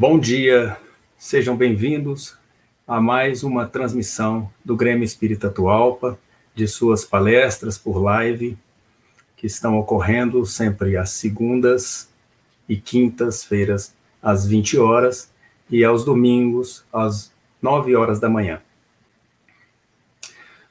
Bom 0.00 0.16
dia, 0.16 0.76
sejam 1.18 1.56
bem-vindos 1.56 2.38
a 2.86 3.00
mais 3.00 3.42
uma 3.42 3.66
transmissão 3.66 4.48
do 4.64 4.76
Grêmio 4.76 5.02
Espírita 5.02 5.48
Atualpa, 5.48 6.16
de 6.54 6.68
suas 6.68 7.04
palestras 7.04 7.76
por 7.76 8.00
live, 8.00 8.56
que 9.36 9.48
estão 9.48 9.76
ocorrendo 9.76 10.46
sempre 10.46 10.96
às 10.96 11.10
segundas 11.10 12.08
e 12.68 12.76
quintas-feiras, 12.76 13.92
às 14.22 14.46
20 14.46 14.78
horas, 14.78 15.32
e 15.68 15.84
aos 15.84 16.04
domingos, 16.04 16.84
às 16.92 17.32
9 17.60 17.96
horas 17.96 18.20
da 18.20 18.28
manhã. 18.28 18.62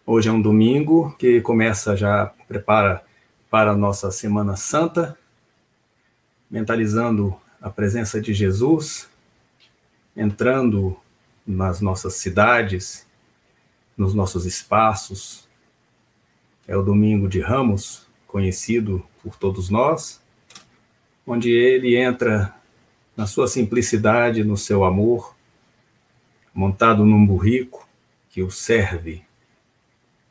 Hoje 0.06 0.30
é 0.30 0.32
um 0.32 0.42
domingo 0.42 1.14
que 1.20 1.42
começa 1.42 1.98
já, 1.98 2.28
prepara 2.48 3.04
para 3.50 3.72
a 3.72 3.76
nossa 3.76 4.10
Semana 4.10 4.56
Santa, 4.56 5.18
mentalizando 6.50 7.36
a 7.62 7.70
presença 7.70 8.22
de 8.22 8.34
Jesus, 8.34 9.10
entrando 10.18 10.98
nas 11.46 11.80
nossas 11.80 12.16
cidades, 12.16 13.06
nos 13.96 14.16
nossos 14.16 14.46
espaços. 14.46 15.48
É 16.68 16.76
o 16.76 16.82
domingo 16.82 17.30
de 17.30 17.40
Ramos, 17.40 18.06
conhecido 18.26 19.06
por 19.24 19.38
todos 19.38 19.70
nós, 19.70 20.20
onde 21.26 21.52
ele 21.52 21.96
entra 21.96 22.54
na 23.16 23.28
sua 23.28 23.48
simplicidade, 23.48 24.44
no 24.44 24.58
seu 24.58 24.84
amor, 24.84 25.36
montado 26.54 27.06
num 27.06 27.26
burrico 27.26 27.88
que 28.30 28.42
o 28.42 28.50
serve 28.50 29.24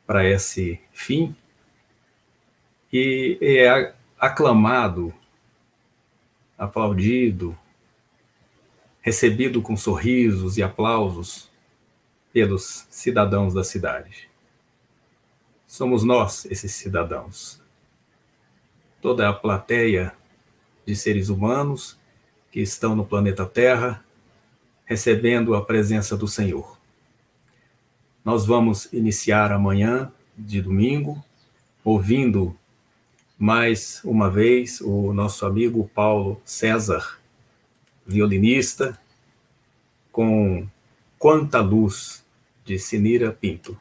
para 0.05 0.29
esse 0.29 0.79
fim, 0.91 1.35
e 2.91 3.37
é 3.41 3.93
aclamado, 4.17 5.13
aplaudido, 6.57 7.57
recebido 9.07 9.61
com 9.61 9.77
sorrisos 9.77 10.57
e 10.57 10.61
aplausos 10.61 11.49
pelos 12.33 12.85
cidadãos 12.89 13.53
da 13.53 13.63
cidade. 13.63 14.27
Somos 15.65 16.03
nós, 16.03 16.43
esses 16.47 16.73
cidadãos. 16.73 17.61
Toda 19.01 19.29
a 19.29 19.31
plateia 19.31 20.13
de 20.85 20.93
seres 20.93 21.29
humanos 21.29 21.97
que 22.51 22.59
estão 22.59 22.97
no 22.97 23.05
planeta 23.05 23.45
Terra 23.45 24.03
recebendo 24.83 25.55
a 25.55 25.63
presença 25.63 26.17
do 26.17 26.27
Senhor. 26.27 26.77
Nós 28.25 28.45
vamos 28.45 28.91
iniciar 28.91 29.53
amanhã, 29.53 30.11
de 30.37 30.61
domingo, 30.61 31.23
ouvindo 31.81 32.53
mais 33.39 34.01
uma 34.03 34.29
vez 34.29 34.81
o 34.81 35.13
nosso 35.13 35.45
amigo 35.45 35.89
Paulo 35.95 36.41
César 36.43 37.17
violinista, 38.07 38.99
com 40.11 40.65
Quanta 41.19 41.59
Luz, 41.59 42.23
de 42.65 42.79
Sinira 42.79 43.31
Pinto. 43.31 43.77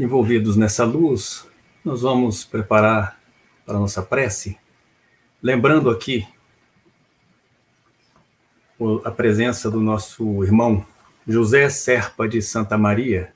Envolvidos 0.00 0.56
nessa 0.56 0.84
luz, 0.84 1.46
nós 1.84 2.02
vamos 2.02 2.44
preparar 2.44 3.20
para 3.66 3.76
a 3.76 3.80
nossa 3.80 4.02
prece, 4.02 4.58
lembrando 5.42 5.90
aqui 5.90 6.26
a 9.04 9.10
presença 9.10 9.70
do 9.70 9.78
nosso 9.78 10.42
irmão 10.42 10.84
José 11.28 11.68
Serpa 11.68 12.26
de 12.26 12.40
Santa 12.40 12.78
Maria, 12.78 13.32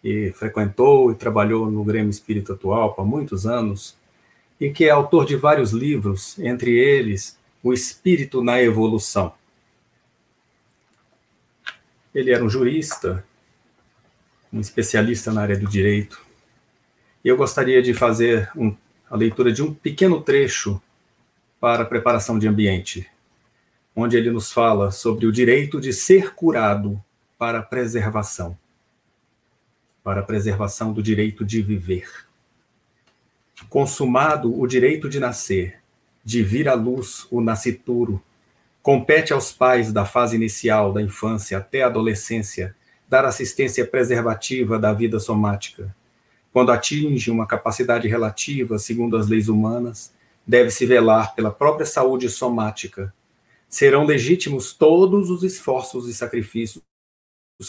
que 0.00 0.32
frequentou 0.32 1.12
e 1.12 1.14
trabalhou 1.14 1.70
no 1.70 1.84
Grêmio 1.84 2.10
Espírito 2.10 2.54
Atual 2.54 2.94
por 2.94 3.06
muitos 3.06 3.46
anos, 3.46 3.94
e 4.58 4.70
que 4.70 4.86
é 4.86 4.90
autor 4.90 5.26
de 5.26 5.36
vários 5.36 5.72
livros, 5.72 6.38
entre 6.38 6.78
eles 6.78 7.38
O 7.62 7.74
Espírito 7.74 8.42
na 8.42 8.60
Evolução. 8.62 9.34
Ele 12.14 12.32
era 12.32 12.42
um 12.42 12.48
jurista, 12.48 13.24
um 14.52 14.60
especialista 14.60 15.32
na 15.32 15.42
área 15.42 15.58
do 15.58 15.66
direito. 15.66 16.20
E 17.24 17.28
eu 17.28 17.36
gostaria 17.36 17.82
de 17.82 17.94
fazer 17.94 18.50
um, 18.56 18.74
a 19.08 19.16
leitura 19.16 19.52
de 19.52 19.62
um 19.62 19.72
pequeno 19.72 20.20
trecho 20.20 20.80
para 21.60 21.82
a 21.82 21.86
preparação 21.86 22.38
de 22.38 22.48
ambiente, 22.48 23.06
onde 23.94 24.16
ele 24.16 24.30
nos 24.30 24.50
fala 24.50 24.90
sobre 24.90 25.26
o 25.26 25.32
direito 25.32 25.80
de 25.80 25.92
ser 25.92 26.34
curado 26.34 27.02
para 27.38 27.62
preservação, 27.62 28.56
para 30.02 30.20
a 30.20 30.24
preservação 30.24 30.92
do 30.92 31.02
direito 31.02 31.44
de 31.44 31.60
viver. 31.60 32.08
Consumado 33.68 34.58
o 34.58 34.66
direito 34.66 35.08
de 35.08 35.20
nascer, 35.20 35.78
de 36.24 36.42
vir 36.42 36.68
à 36.68 36.74
luz 36.74 37.26
o 37.30 37.40
nascituro, 37.40 38.22
compete 38.82 39.32
aos 39.32 39.52
pais 39.52 39.92
da 39.92 40.06
fase 40.06 40.36
inicial 40.36 40.92
da 40.92 41.02
infância 41.02 41.58
até 41.58 41.82
a 41.82 41.86
adolescência 41.86 42.74
dar 43.10 43.24
assistência 43.24 43.84
preservativa 43.84 44.78
da 44.78 44.92
vida 44.92 45.18
somática. 45.18 45.94
Quando 46.52 46.70
atinge 46.70 47.28
uma 47.28 47.44
capacidade 47.44 48.06
relativa, 48.06 48.78
segundo 48.78 49.16
as 49.16 49.26
leis 49.26 49.48
humanas, 49.48 50.12
deve-se 50.46 50.86
velar 50.86 51.34
pela 51.34 51.50
própria 51.50 51.84
saúde 51.84 52.30
somática. 52.30 53.12
Serão 53.68 54.06
legítimos 54.06 54.72
todos 54.72 55.28
os 55.28 55.42
esforços 55.42 56.08
e 56.08 56.14
sacrifícios 56.14 56.84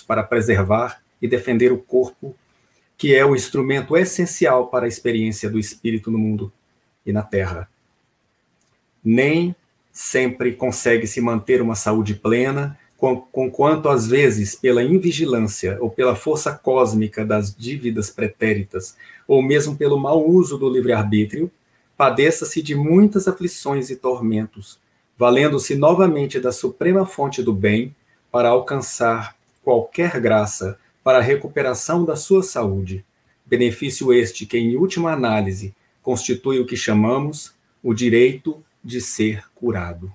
para 0.06 0.22
preservar 0.22 1.02
e 1.20 1.28
defender 1.28 1.72
o 1.72 1.78
corpo, 1.80 2.36
que 2.96 3.16
é 3.16 3.26
o 3.26 3.36
instrumento 3.36 3.98
essencial 3.98 4.68
para 4.68 4.86
a 4.86 4.88
experiência 4.88 5.50
do 5.50 5.58
espírito 5.58 6.12
no 6.12 6.20
mundo 6.20 6.54
e 7.04 7.12
na 7.12 7.24
terra. 7.24 7.68
Nem 9.04 9.56
sempre 9.92 10.54
consegue 10.54 11.08
se 11.08 11.20
manter 11.20 11.64
uma 11.64 11.76
saúde 11.76 12.14
plena 12.14 12.78
conquanto 13.32 13.90
às 13.90 14.06
vezes 14.06 14.54
pela 14.54 14.84
invigilância 14.84 15.76
ou 15.82 15.90
pela 15.90 16.16
força 16.16 16.54
cósmica 16.54 17.26
das 17.26 17.56
dívidas 17.56 18.12
pretéritas, 18.12 18.96
ou 19.28 19.42
mesmo 19.42 19.76
pelo 19.76 20.00
mau 20.00 20.24
uso 20.24 20.56
do 20.56 20.70
livre-arbítrio, 20.70 21.50
padeça-se 21.98 22.62
de 22.62 22.76
muitas 22.76 23.28
aflições 23.28 23.90
e 23.90 23.96
tormentos, 23.96 24.80
valendo-se 25.18 25.76
novamente 25.76 26.40
da 26.40 26.52
suprema 26.52 27.04
fonte 27.04 27.42
do 27.42 27.54
bem 27.54 27.96
para 28.32 28.50
alcançar 28.50 29.36
qualquer 29.64 30.20
graça 30.20 30.78
para 31.04 31.18
a 31.18 31.22
recuperação 31.22 32.06
da 32.06 32.16
sua 32.16 32.44
saúde, 32.44 33.04
benefício 33.44 34.14
este 34.14 34.46
que, 34.46 34.60
em 34.60 34.76
última 34.76 35.12
análise, 35.12 35.74
constitui 36.04 36.60
o 36.60 36.66
que 36.68 36.76
chamamos 36.76 37.54
o 37.82 37.96
direito 37.96 38.64
de 38.84 39.02
ser 39.02 39.44
curado. 39.56 40.14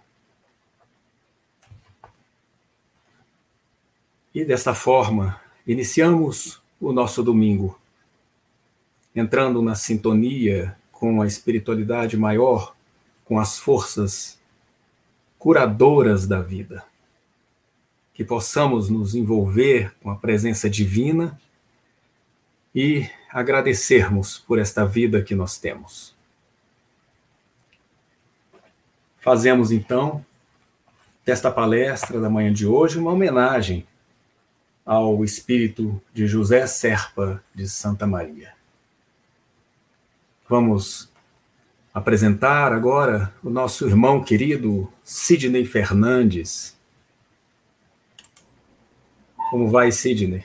E 4.36 4.44
desta 4.44 4.74
forma, 4.74 5.40
iniciamos 5.66 6.60
o 6.78 6.92
nosso 6.92 7.22
domingo, 7.22 7.80
entrando 9.14 9.62
na 9.62 9.74
sintonia 9.74 10.76
com 10.92 11.22
a 11.22 11.26
espiritualidade 11.26 12.18
maior, 12.18 12.76
com 13.24 13.38
as 13.38 13.58
forças 13.58 14.38
curadoras 15.38 16.26
da 16.26 16.42
vida. 16.42 16.84
Que 18.12 18.22
possamos 18.22 18.90
nos 18.90 19.14
envolver 19.14 19.94
com 20.02 20.10
a 20.10 20.16
presença 20.16 20.68
divina 20.68 21.40
e 22.74 23.08
agradecermos 23.30 24.38
por 24.38 24.58
esta 24.58 24.84
vida 24.84 25.22
que 25.22 25.34
nós 25.34 25.56
temos. 25.56 26.14
Fazemos 29.18 29.72
então 29.72 30.22
desta 31.24 31.50
palestra 31.50 32.20
da 32.20 32.28
manhã 32.28 32.52
de 32.52 32.66
hoje 32.66 32.98
uma 32.98 33.12
homenagem 33.12 33.86
ao 34.86 35.24
espírito 35.24 36.00
de 36.14 36.28
José 36.28 36.64
Serpa 36.68 37.42
de 37.52 37.68
Santa 37.68 38.06
Maria. 38.06 38.54
Vamos 40.48 41.10
apresentar 41.92 42.72
agora 42.72 43.34
o 43.42 43.50
nosso 43.50 43.84
irmão 43.84 44.22
querido 44.22 44.90
Sidney 45.02 45.64
Fernandes. 45.64 46.76
Como 49.50 49.68
vai, 49.68 49.90
Sidney? 49.90 50.44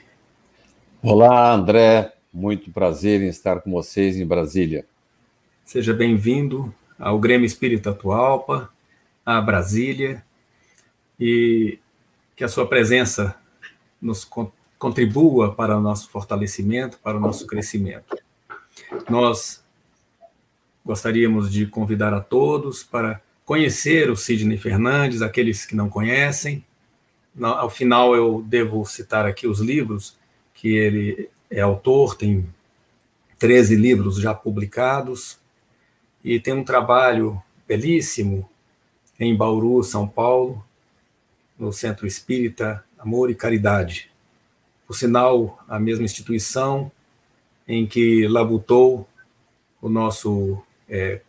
Olá, 1.00 1.52
André. 1.52 2.12
Muito 2.32 2.72
prazer 2.72 3.20
em 3.20 3.28
estar 3.28 3.60
com 3.60 3.70
vocês 3.70 4.16
em 4.16 4.26
Brasília. 4.26 4.84
Seja 5.64 5.94
bem-vindo 5.94 6.74
ao 6.98 7.20
Grêmio 7.20 7.46
Espírita 7.46 7.90
Atualpa, 7.90 8.72
a 9.24 9.40
Brasília, 9.40 10.24
e 11.20 11.78
que 12.34 12.42
a 12.42 12.48
sua 12.48 12.66
presença 12.66 13.36
nos 14.02 14.28
contribua 14.78 15.54
para 15.54 15.78
o 15.78 15.80
nosso 15.80 16.10
fortalecimento, 16.10 16.98
para 16.98 17.16
o 17.16 17.20
nosso 17.20 17.46
crescimento. 17.46 18.16
Nós 19.08 19.62
gostaríamos 20.84 21.50
de 21.52 21.66
convidar 21.66 22.12
a 22.12 22.20
todos 22.20 22.82
para 22.82 23.22
conhecer 23.44 24.10
o 24.10 24.16
Sidney 24.16 24.58
Fernandes, 24.58 25.22
aqueles 25.22 25.64
que 25.64 25.76
não 25.76 25.88
conhecem. 25.88 26.64
Ao 27.40 27.70
final, 27.70 28.16
eu 28.16 28.44
devo 28.46 28.84
citar 28.84 29.24
aqui 29.24 29.46
os 29.46 29.60
livros 29.60 30.16
que 30.52 30.74
ele 30.74 31.30
é 31.48 31.60
autor, 31.60 32.16
tem 32.16 32.46
13 33.38 33.76
livros 33.76 34.16
já 34.16 34.34
publicados, 34.34 35.38
e 36.24 36.38
tem 36.40 36.54
um 36.54 36.64
trabalho 36.64 37.42
belíssimo 37.66 38.48
em 39.18 39.36
Bauru, 39.36 39.82
São 39.82 40.06
Paulo, 40.06 40.64
no 41.58 41.72
Centro 41.72 42.06
Espírita 42.06 42.84
Amor 43.02 43.30
e 43.30 43.34
Caridade. 43.34 44.08
Por 44.86 44.94
sinal, 44.94 45.58
a 45.68 45.76
mesma 45.80 46.04
instituição 46.04 46.90
em 47.66 47.84
que 47.84 48.28
labutou 48.28 49.08
o 49.80 49.88
nosso 49.88 50.62
é, 50.88 51.20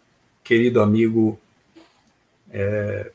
querido 0.44 0.84
amigo 0.84 1.40
é, 2.52 3.12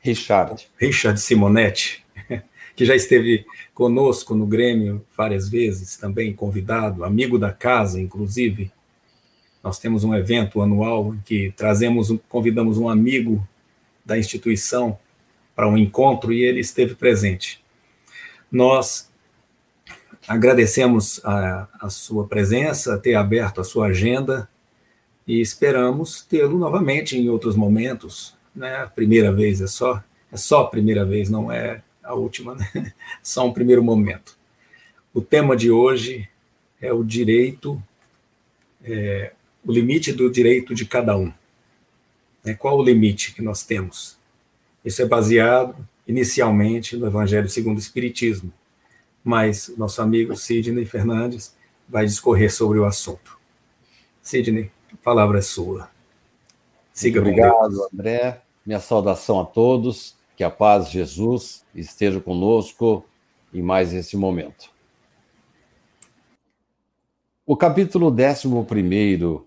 Richard. 0.00 0.68
Richard 0.78 1.18
Simonetti, 1.18 2.04
que 2.76 2.84
já 2.84 2.94
esteve 2.94 3.46
conosco 3.72 4.34
no 4.34 4.46
Grêmio 4.46 5.02
várias 5.16 5.48
vezes, 5.48 5.96
também 5.96 6.34
convidado, 6.34 7.04
amigo 7.04 7.38
da 7.38 7.52
casa, 7.52 7.98
inclusive. 7.98 8.70
Nós 9.62 9.78
temos 9.78 10.04
um 10.04 10.14
evento 10.14 10.60
anual 10.60 11.14
em 11.14 11.22
que 11.24 11.54
trazemos, 11.56 12.14
convidamos 12.28 12.76
um 12.76 12.86
amigo 12.86 13.48
da 14.04 14.18
instituição 14.18 14.98
para 15.56 15.66
um 15.66 15.78
encontro 15.78 16.34
e 16.34 16.42
ele 16.42 16.60
esteve 16.60 16.94
presente. 16.94 17.63
Nós 18.54 19.10
agradecemos 20.28 21.20
a, 21.24 21.66
a 21.80 21.90
sua 21.90 22.28
presença, 22.28 22.96
ter 22.96 23.16
aberto 23.16 23.60
a 23.60 23.64
sua 23.64 23.88
agenda 23.88 24.48
e 25.26 25.40
esperamos 25.40 26.22
tê-lo 26.22 26.56
novamente 26.56 27.18
em 27.18 27.28
outros 27.28 27.56
momentos. 27.56 28.32
Né? 28.54 28.76
A 28.76 28.86
primeira 28.86 29.32
vez 29.32 29.60
é 29.60 29.66
só, 29.66 30.00
é 30.30 30.36
só 30.36 30.60
a 30.60 30.68
primeira 30.68 31.04
vez, 31.04 31.28
não 31.28 31.50
é 31.50 31.82
a 32.00 32.14
última, 32.14 32.54
né? 32.54 32.92
só 33.20 33.44
um 33.44 33.52
primeiro 33.52 33.82
momento. 33.82 34.38
O 35.12 35.20
tema 35.20 35.56
de 35.56 35.72
hoje 35.72 36.28
é 36.80 36.92
o 36.92 37.02
direito, 37.02 37.82
é, 38.84 39.32
o 39.66 39.72
limite 39.72 40.12
do 40.12 40.30
direito 40.30 40.76
de 40.76 40.84
cada 40.84 41.16
um. 41.16 41.32
Né? 42.44 42.54
Qual 42.54 42.78
o 42.78 42.84
limite 42.84 43.34
que 43.34 43.42
nós 43.42 43.64
temos? 43.64 44.16
Isso 44.84 45.02
é 45.02 45.06
baseado 45.06 45.74
inicialmente 46.06 46.96
no 46.96 47.06
Evangelho 47.06 47.48
segundo 47.48 47.76
o 47.76 47.80
Espiritismo, 47.80 48.52
mas 49.22 49.72
nosso 49.76 50.02
amigo 50.02 50.36
Sidney 50.36 50.84
Fernandes 50.84 51.54
vai 51.88 52.04
discorrer 52.04 52.52
sobre 52.52 52.78
o 52.78 52.84
assunto. 52.84 53.38
Sidney, 54.22 54.70
a 54.92 54.96
palavra 54.96 55.38
é 55.38 55.42
sua. 55.42 55.88
Siga 56.92 57.20
Muito 57.20 57.32
obrigado, 57.32 57.88
André. 57.92 58.40
Minha 58.64 58.80
saudação 58.80 59.40
a 59.40 59.44
todos. 59.44 60.14
Que 60.36 60.42
a 60.42 60.50
paz 60.50 60.88
de 60.88 60.94
Jesus 60.94 61.64
esteja 61.74 62.20
conosco 62.20 63.04
em 63.52 63.62
mais 63.62 63.94
esse 63.94 64.16
momento. 64.16 64.68
O 67.46 67.56
capítulo 67.56 68.08
11 68.08 69.44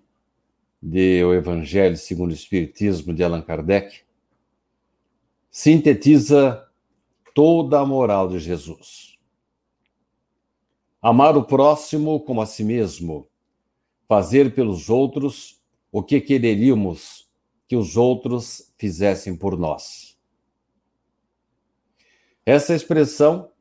de 0.82 1.24
O 1.26 1.34
Evangelho 1.34 1.98
segundo 1.98 2.32
o 2.32 2.34
Espiritismo 2.34 3.14
de 3.14 3.24
Allan 3.24 3.42
Kardec 3.42 4.02
sintetiza 5.50 6.68
toda 7.34 7.80
a 7.80 7.86
moral 7.86 8.28
de 8.28 8.40
Jesus. 8.40 9.18
Amar 11.02 11.38
o 11.38 11.44
próximo 11.44 12.20
como 12.20 12.42
a 12.42 12.46
si 12.46 12.64
mesmo, 12.64 13.28
fazer 14.08 14.54
pelos 14.54 14.90
outros 14.90 15.62
o 15.92 16.04
que 16.04 16.20
quereríamos 16.20 17.30
que 17.68 17.76
os 17.76 17.98
outros 17.98 18.74
fizessem 18.78 19.36
por 19.36 19.58
nós. 19.58 20.18
Essa 22.46 22.74
expressão 22.74 23.52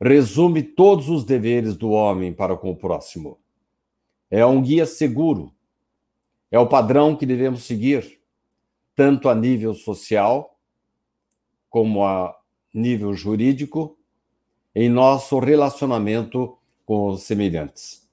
resume 0.00 0.62
todos 0.62 1.08
os 1.08 1.24
deveres 1.24 1.76
do 1.76 1.90
homem 1.90 2.32
para 2.32 2.56
com 2.56 2.70
o 2.70 2.76
próximo. 2.76 3.38
É 4.30 4.44
um 4.44 4.60
guia 4.60 4.86
seguro, 4.86 5.54
é 6.50 6.58
o 6.58 6.68
padrão 6.68 7.16
que 7.16 7.24
devemos 7.24 7.64
seguir, 7.64 8.20
tanto 8.94 9.28
a 9.28 9.34
nível 9.34 9.72
social 9.72 10.53
como 11.74 12.04
a 12.04 12.38
nível 12.72 13.12
jurídico, 13.14 13.98
em 14.72 14.88
nosso 14.88 15.40
relacionamento 15.40 16.56
com 16.86 17.08
os 17.08 17.24
semelhantes. 17.24 18.08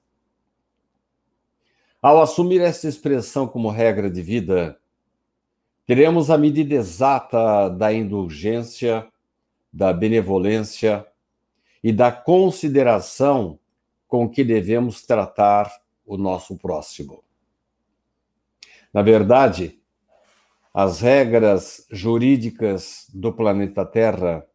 Ao 2.02 2.20
assumir 2.20 2.60
essa 2.60 2.88
expressão 2.88 3.46
como 3.46 3.70
regra 3.70 4.10
de 4.10 4.20
vida, 4.20 4.80
teremos 5.86 6.28
a 6.28 6.36
medida 6.36 6.74
exata 6.74 7.68
da 7.68 7.92
indulgência, 7.92 9.06
da 9.72 9.92
benevolência 9.92 11.06
e 11.84 11.92
da 11.92 12.10
consideração 12.10 13.60
com 14.08 14.28
que 14.28 14.42
devemos 14.42 15.06
tratar 15.06 15.70
o 16.04 16.16
nosso 16.16 16.58
próximo. 16.58 17.22
Na 18.92 19.02
verdade, 19.02 19.80
as 20.74 21.00
regras 21.00 21.86
jurídicas 21.90 23.06
do 23.12 23.32
planeta 23.32 23.84
Terra 23.84 24.46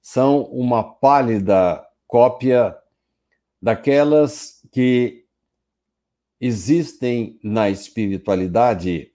são 0.00 0.42
uma 0.44 0.82
pálida 0.82 1.84
cópia 2.06 2.74
daquelas 3.60 4.66
que 4.72 5.26
existem 6.40 7.38
na 7.42 7.68
espiritualidade 7.68 9.12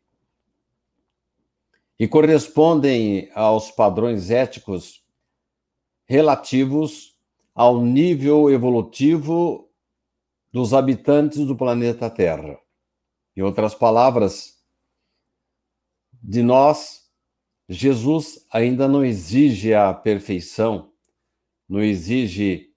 e 1.98 2.08
correspondem 2.08 3.32
aos 3.34 3.72
padrões 3.72 4.30
éticos 4.30 5.04
relativos 6.06 7.18
ao 7.56 7.82
nível 7.82 8.52
evolutivo 8.52 9.70
dos 10.52 10.74
habitantes 10.74 11.46
do 11.46 11.56
planeta 11.56 12.10
Terra. 12.10 12.60
Em 13.36 13.42
outras 13.42 13.74
palavras, 13.74 14.63
de 16.24 16.42
nós, 16.42 17.04
Jesus 17.68 18.48
ainda 18.52 18.88
não 18.88 19.04
exige 19.04 19.74
a 19.74 19.94
perfeição 19.94 20.94
não 21.68 21.82
exige 21.82 22.70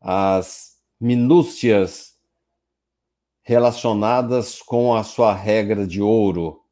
as 0.00 0.76
minúcias 1.00 2.18
relacionadas 3.42 4.60
com 4.60 4.94
a 4.94 5.02
sua 5.02 5.34
regra 5.34 5.86
de 5.86 6.00
ouro, 6.00 6.62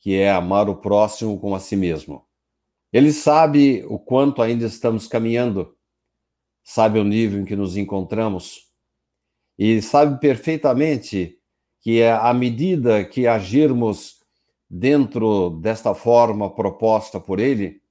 que 0.00 0.14
é 0.14 0.30
amar 0.30 0.68
o 0.68 0.76
próximo 0.76 1.38
como 1.40 1.54
a 1.54 1.60
si 1.60 1.76
mesmo. 1.76 2.26
Ele 2.92 3.12
sabe 3.12 3.84
o 3.88 3.98
quanto 3.98 4.42
ainda 4.42 4.66
estamos 4.66 5.06
caminhando, 5.06 5.76
sabe 6.62 6.98
o 6.98 7.04
nível 7.04 7.40
em 7.40 7.44
que 7.44 7.56
nos 7.56 7.76
encontramos 7.76 8.70
e 9.58 9.80
sabe 9.80 10.20
perfeitamente 10.20 11.38
que 11.80 12.02
à 12.02 12.32
medida 12.34 13.04
que 13.04 13.26
agirmos 13.26 14.21
dentro 14.74 15.50
desta 15.60 15.94
forma 15.94 16.48
proposta 16.48 17.20
por 17.20 17.38
ele, 17.38 17.82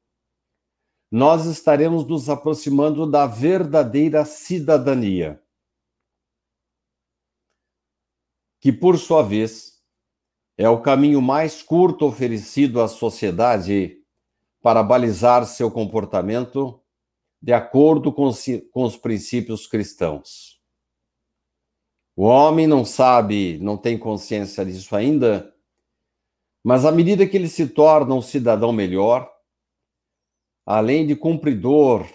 nós 1.12 1.46
estaremos 1.46 2.08
nos 2.08 2.28
aproximando 2.28 3.06
da 3.06 3.28
verdadeira 3.28 4.26
cidadania, 4.26 5.40
que, 8.60 8.74
por 8.74 8.98
sua 8.98 9.22
vez, 9.22 9.80
é 10.58 10.68
o 10.68 10.82
caminho 10.82 11.22
mais 11.22 11.62
curto 11.62 12.08
oferecido 12.08 12.82
à 12.82 12.88
sociedade 12.88 14.02
para 14.60 14.82
balizar 14.82 15.46
seu 15.46 15.70
comportamento 15.70 16.82
de 17.40 17.54
acordo 17.54 18.12
com 18.12 18.26
os, 18.26 18.44
com 18.72 18.86
os 18.86 18.98
princípios 18.98 19.68
cristãos. 19.68 20.60
O 22.16 22.24
homem 22.24 22.66
não 22.66 22.84
sabe, 22.84 23.60
não 23.60 23.78
tem 23.78 24.00
consciência 24.00 24.66
disso 24.66 24.96
ainda, 24.96 25.52
mas 26.64 26.86
à 26.86 26.92
medida 26.92 27.28
que 27.28 27.36
ele 27.36 27.48
se 27.48 27.68
torna 27.68 28.14
um 28.14 28.22
cidadão 28.22 28.72
melhor, 28.72 29.32
além 30.66 31.06
de 31.06 31.16
cumpridor 31.16 32.08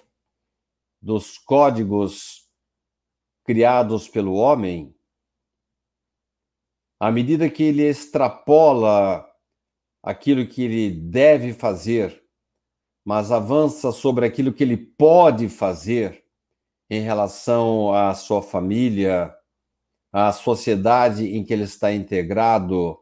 dos 1.03 1.39
códigos 1.39 2.49
criados 3.45 4.09
pelo 4.09 4.35
homem, 4.35 4.95
à 6.99 7.11
medida 7.11 7.51
que 7.51 7.63
ele 7.63 7.83
extrapola 7.83 9.27
aquilo 10.03 10.47
que 10.47 10.63
ele 10.63 10.91
deve 10.91 11.53
fazer, 11.53 12.25
mas 13.05 13.31
avança 13.31 13.93
sobre 13.93 14.27
aquilo 14.27 14.53
que 14.53 14.63
ele 14.63 14.77
pode 14.77 15.49
fazer 15.49 16.25
em 16.89 17.01
relação 17.01 17.93
à 17.93 18.15
sua 18.15 18.43
família, 18.43 19.37
à 20.13 20.33
sociedade 20.33 21.27
em 21.37 21.45
que 21.45 21.53
ele 21.53 21.65
está 21.65 21.93
integrado, 21.93 22.99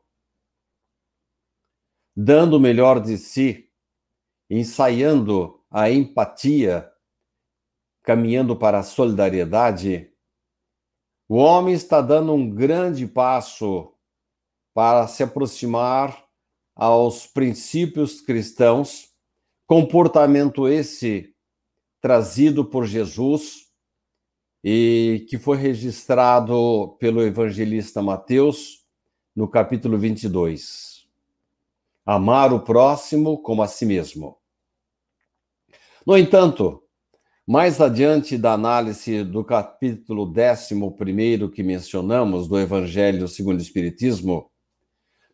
dando 2.17 2.57
o 2.57 2.61
melhor 2.61 3.01
de 3.01 3.19
si, 3.19 3.69
ensaiando 4.49 5.61
a 5.71 5.91
empatia, 5.91 6.91
caminhando 8.03 8.57
para 8.57 8.79
a 8.79 8.83
solidariedade, 8.83 10.13
o 11.29 11.37
homem 11.37 11.75
está 11.75 12.01
dando 12.01 12.33
um 12.33 12.49
grande 12.49 13.07
passo 13.07 13.93
para 14.73 15.09
se 15.09 15.23
aproximar 15.23 16.25
aos 16.77 17.27
princípios 17.27 18.21
cristãos, 18.21 19.09
comportamento 19.67 20.69
esse 20.69 21.35
trazido 22.01 22.65
por 22.65 22.85
Jesus 22.85 23.69
e 24.63 25.27
que 25.29 25.39
foi 25.39 25.57
registrado 25.57 26.97
pelo 26.99 27.23
evangelista 27.23 28.03
Mateus 28.03 28.85
no 29.35 29.49
capítulo 29.49 29.97
22 29.97 30.94
amar 32.05 32.53
o 32.53 32.61
próximo 32.61 33.41
como 33.43 33.63
a 33.63 33.69
si 33.69 33.87
mesmo. 33.87 34.39
No 36.07 36.19
entanto, 36.19 36.83
mais 37.47 37.81
adiante 37.81 38.37
da 38.37 38.53
análise 38.53 39.25
do 39.25 39.43
capítulo 39.45 40.31
11 40.31 41.49
que 41.51 41.63
mencionamos 41.63 42.47
do 42.47 42.59
Evangelho 42.59 43.27
segundo 43.27 43.59
o 43.59 43.63
Espiritismo, 43.63 44.51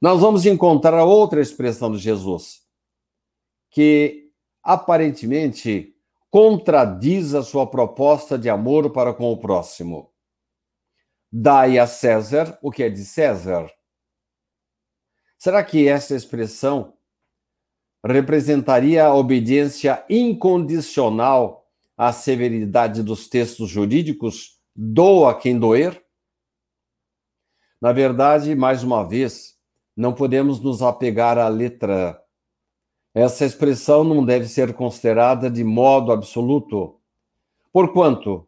nós 0.00 0.20
vamos 0.20 0.46
encontrar 0.46 1.04
outra 1.04 1.40
expressão 1.40 1.90
de 1.92 1.98
Jesus, 1.98 2.60
que 3.70 4.30
aparentemente 4.62 5.94
contradiz 6.30 7.34
a 7.34 7.42
sua 7.42 7.66
proposta 7.66 8.38
de 8.38 8.48
amor 8.48 8.90
para 8.90 9.12
com 9.12 9.32
o 9.32 9.36
próximo. 9.36 10.10
Dai 11.30 11.78
a 11.78 11.86
César 11.86 12.58
o 12.62 12.70
que 12.70 12.84
é 12.84 12.88
de 12.88 13.04
César 13.04 13.70
Será 15.42 15.64
que 15.64 15.88
essa 15.88 16.14
expressão 16.14 16.92
representaria 18.04 19.06
a 19.06 19.14
obediência 19.14 20.04
incondicional 20.06 21.66
à 21.97 22.12
severidade 22.12 23.02
dos 23.02 23.26
textos 23.26 23.70
jurídicos? 23.70 24.61
Doa 24.76 25.35
quem 25.35 25.59
doer? 25.59 26.04
Na 27.80 27.90
verdade, 27.90 28.54
mais 28.54 28.85
uma 28.85 29.02
vez, 29.02 29.56
não 29.97 30.12
podemos 30.12 30.61
nos 30.61 30.82
apegar 30.82 31.38
à 31.38 31.49
letra. 31.49 32.23
Essa 33.14 33.47
expressão 33.47 34.04
não 34.04 34.23
deve 34.23 34.47
ser 34.47 34.75
considerada 34.75 35.50
de 35.50 35.64
modo 35.64 36.12
absoluto, 36.12 37.00
porquanto, 37.73 38.47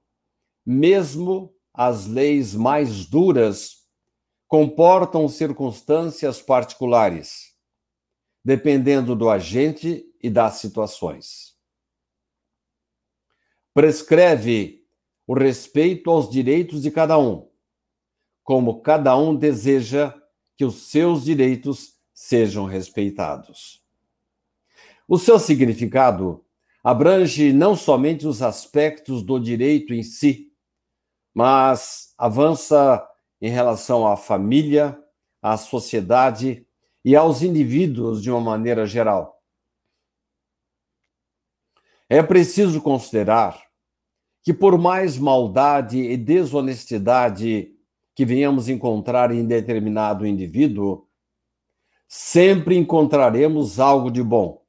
mesmo 0.65 1.55
as 1.73 2.07
leis 2.07 2.55
mais 2.55 3.07
duras 3.07 3.82
comportam 4.53 5.27
circunstâncias 5.31 6.43
particulares, 6.43 7.55
dependendo 8.45 9.17
do 9.17 9.31
agente 9.31 10.05
e 10.23 10.29
das 10.29 10.57
situações. 10.57 11.57
Prescreve 13.73 14.87
o 15.27 15.33
respeito 15.33 16.11
aos 16.11 16.29
direitos 16.29 16.83
de 16.83 16.91
cada 16.91 17.19
um, 17.19 17.49
como 18.45 18.83
cada 18.83 19.17
um 19.17 19.35
deseja 19.35 20.15
que 20.55 20.67
os 20.67 20.91
seus 20.91 21.25
direitos 21.25 21.95
sejam 22.13 22.67
respeitados. 22.67 23.83
O 25.09 25.19
seu 25.19 25.39
significado 25.39 26.45
abrange 26.85 27.55
não 27.55 27.75
somente 27.75 28.27
os 28.27 28.43
aspectos 28.43 29.23
do 29.23 29.39
direito 29.39 29.95
em 29.95 30.03
si, 30.03 30.53
mas 31.33 32.13
avança 32.19 33.09
em 33.43 33.51
relação 33.51 34.07
à 34.07 34.17
família, 34.17 34.97
à 35.43 35.57
sociedade 35.57 36.65
e 37.05 37.17
aos 37.17 37.43
indivíduos 37.43 38.23
de 38.23 38.31
uma 38.31 38.41
maneira 38.41 38.87
geral. 38.87 39.43
É 42.09 42.23
preciso 42.23 42.81
considerar 42.81 43.61
que, 44.45 44.55
por 44.55 44.79
mais 44.79 45.19
maldade 45.19 45.99
e 45.99 46.17
desonestidade 46.17 47.75
que 48.15 48.25
venhamos 48.25 48.69
encontrar 48.69 49.33
em 49.33 49.45
determinado 49.45 50.25
indivíduo, 50.25 51.09
sempre 52.07 52.77
encontraremos 52.77 53.81
algo 53.81 54.09
de 54.09 54.23
bom. 54.23 54.65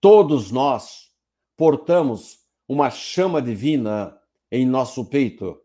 Todos 0.00 0.50
nós 0.50 1.12
portamos 1.56 2.40
uma 2.66 2.90
chama 2.90 3.40
divina 3.40 4.18
em 4.50 4.66
nosso 4.66 5.04
peito 5.04 5.63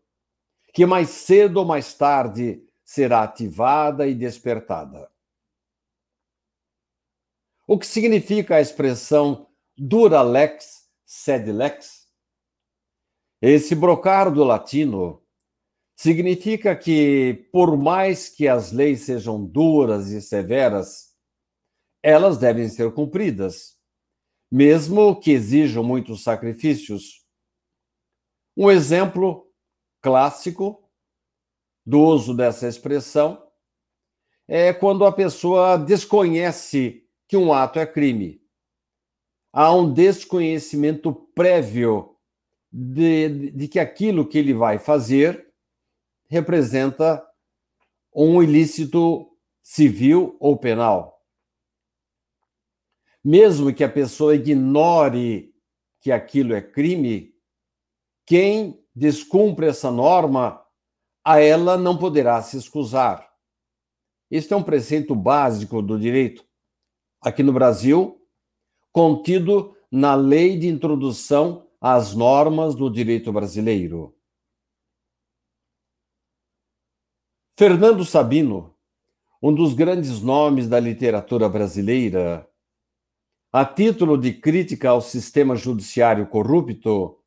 que 0.72 0.86
mais 0.86 1.10
cedo 1.10 1.58
ou 1.58 1.64
mais 1.64 1.94
tarde 1.94 2.62
será 2.84 3.22
ativada 3.22 4.06
e 4.06 4.14
despertada. 4.14 5.10
O 7.66 7.78
que 7.78 7.86
significa 7.86 8.56
a 8.56 8.60
expressão 8.60 9.46
dura 9.76 10.22
lex 10.22 10.88
sed 11.06 11.52
lex? 11.52 12.08
Esse 13.40 13.74
brocar 13.74 14.32
do 14.32 14.44
latino 14.44 15.22
significa 15.96 16.74
que, 16.74 17.48
por 17.52 17.76
mais 17.76 18.28
que 18.28 18.48
as 18.48 18.72
leis 18.72 19.02
sejam 19.02 19.44
duras 19.44 20.08
e 20.08 20.20
severas, 20.20 21.14
elas 22.02 22.38
devem 22.38 22.68
ser 22.68 22.92
cumpridas, 22.92 23.78
mesmo 24.50 25.20
que 25.20 25.30
exijam 25.30 25.84
muitos 25.84 26.22
sacrifícios. 26.22 27.24
Um 28.56 28.70
exemplo 28.70 29.49
clássico 30.00 30.88
do 31.84 32.00
uso 32.00 32.34
dessa 32.34 32.68
expressão 32.68 33.46
é 34.46 34.72
quando 34.72 35.04
a 35.04 35.12
pessoa 35.12 35.76
desconhece 35.76 37.06
que 37.28 37.36
um 37.36 37.52
ato 37.52 37.78
é 37.78 37.86
crime. 37.86 38.42
Há 39.52 39.72
um 39.72 39.92
desconhecimento 39.92 41.12
prévio 41.12 42.16
de, 42.72 43.50
de 43.50 43.68
que 43.68 43.78
aquilo 43.78 44.26
que 44.26 44.38
ele 44.38 44.54
vai 44.54 44.78
fazer 44.78 45.52
representa 46.28 47.24
um 48.14 48.42
ilícito 48.42 49.30
civil 49.62 50.36
ou 50.40 50.56
penal. 50.56 51.20
Mesmo 53.22 53.72
que 53.74 53.84
a 53.84 53.88
pessoa 53.88 54.34
ignore 54.34 55.54
que 56.00 56.10
aquilo 56.10 56.54
é 56.54 56.62
crime, 56.62 57.34
quem 58.26 58.79
descumpre 58.94 59.66
essa 59.66 59.90
norma, 59.90 60.64
a 61.24 61.40
ela 61.40 61.76
não 61.76 61.96
poderá 61.96 62.40
se 62.42 62.56
excusar. 62.56 63.30
Este 64.30 64.52
é 64.52 64.56
um 64.56 64.62
preceito 64.62 65.14
básico 65.14 65.82
do 65.82 65.98
direito. 65.98 66.44
Aqui 67.20 67.42
no 67.42 67.52
Brasil, 67.52 68.20
contido 68.92 69.76
na 69.90 70.14
Lei 70.14 70.58
de 70.58 70.68
Introdução 70.68 71.68
às 71.80 72.14
Normas 72.14 72.74
do 72.74 72.90
Direito 72.90 73.32
Brasileiro. 73.32 74.16
Fernando 77.58 78.04
Sabino, 78.04 78.74
um 79.42 79.54
dos 79.54 79.74
grandes 79.74 80.22
nomes 80.22 80.68
da 80.68 80.80
literatura 80.80 81.48
brasileira, 81.48 82.48
a 83.52 83.64
título 83.64 84.16
de 84.16 84.32
crítica 84.32 84.90
ao 84.90 85.00
sistema 85.00 85.56
judiciário 85.56 86.26
corrupto, 86.26 87.19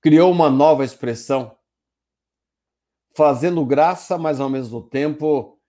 criou 0.00 0.30
uma 0.30 0.48
nova 0.48 0.84
expressão, 0.84 1.56
fazendo 3.14 3.64
graça, 3.64 4.16
mas 4.16 4.40
ao 4.40 4.48
mesmo 4.48 4.82
tempo 4.82 5.60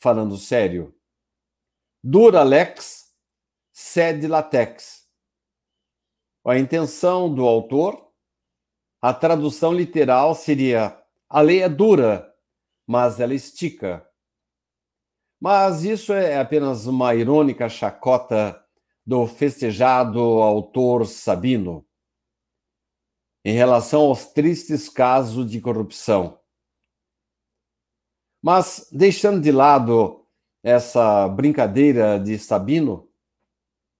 falando 0.00 0.36
sério. 0.36 0.94
Dura 2.02 2.42
lex, 2.42 3.14
sed 3.72 4.26
latex. 4.26 5.08
A 6.44 6.58
intenção 6.58 7.32
do 7.32 7.46
autor, 7.46 8.10
a 9.00 9.14
tradução 9.14 9.72
literal 9.72 10.34
seria: 10.34 11.00
a 11.28 11.40
lei 11.40 11.62
é 11.62 11.68
dura, 11.68 12.34
mas 12.86 13.20
ela 13.20 13.34
estica. 13.34 14.06
Mas 15.40 15.82
isso 15.82 16.12
é 16.12 16.38
apenas 16.38 16.86
uma 16.86 17.14
irônica 17.14 17.68
chacota 17.68 18.60
do 19.04 19.26
festejado 19.26 20.20
autor 20.20 21.06
Sabino 21.06 21.86
em 23.44 23.54
relação 23.54 24.02
aos 24.02 24.26
tristes 24.26 24.88
casos 24.88 25.50
de 25.50 25.60
corrupção. 25.60 26.38
Mas, 28.40 28.88
deixando 28.90 29.40
de 29.40 29.52
lado 29.52 30.26
essa 30.62 31.28
brincadeira 31.28 32.18
de 32.18 32.38
Sabino, 32.38 33.08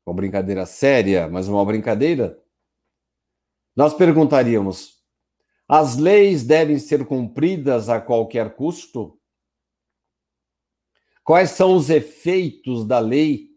uma 0.04 0.14
brincadeira 0.14 0.66
séria, 0.66 1.28
mas 1.28 1.48
uma 1.48 1.64
brincadeira, 1.64 2.40
nós 3.74 3.94
perguntaríamos: 3.94 5.00
as 5.68 5.96
leis 5.96 6.44
devem 6.44 6.78
ser 6.78 7.06
cumpridas 7.06 7.88
a 7.88 8.00
qualquer 8.00 8.54
custo? 8.54 9.18
Quais 11.24 11.50
são 11.52 11.76
os 11.76 11.88
efeitos 11.88 12.84
da 12.84 12.98
lei 12.98 13.50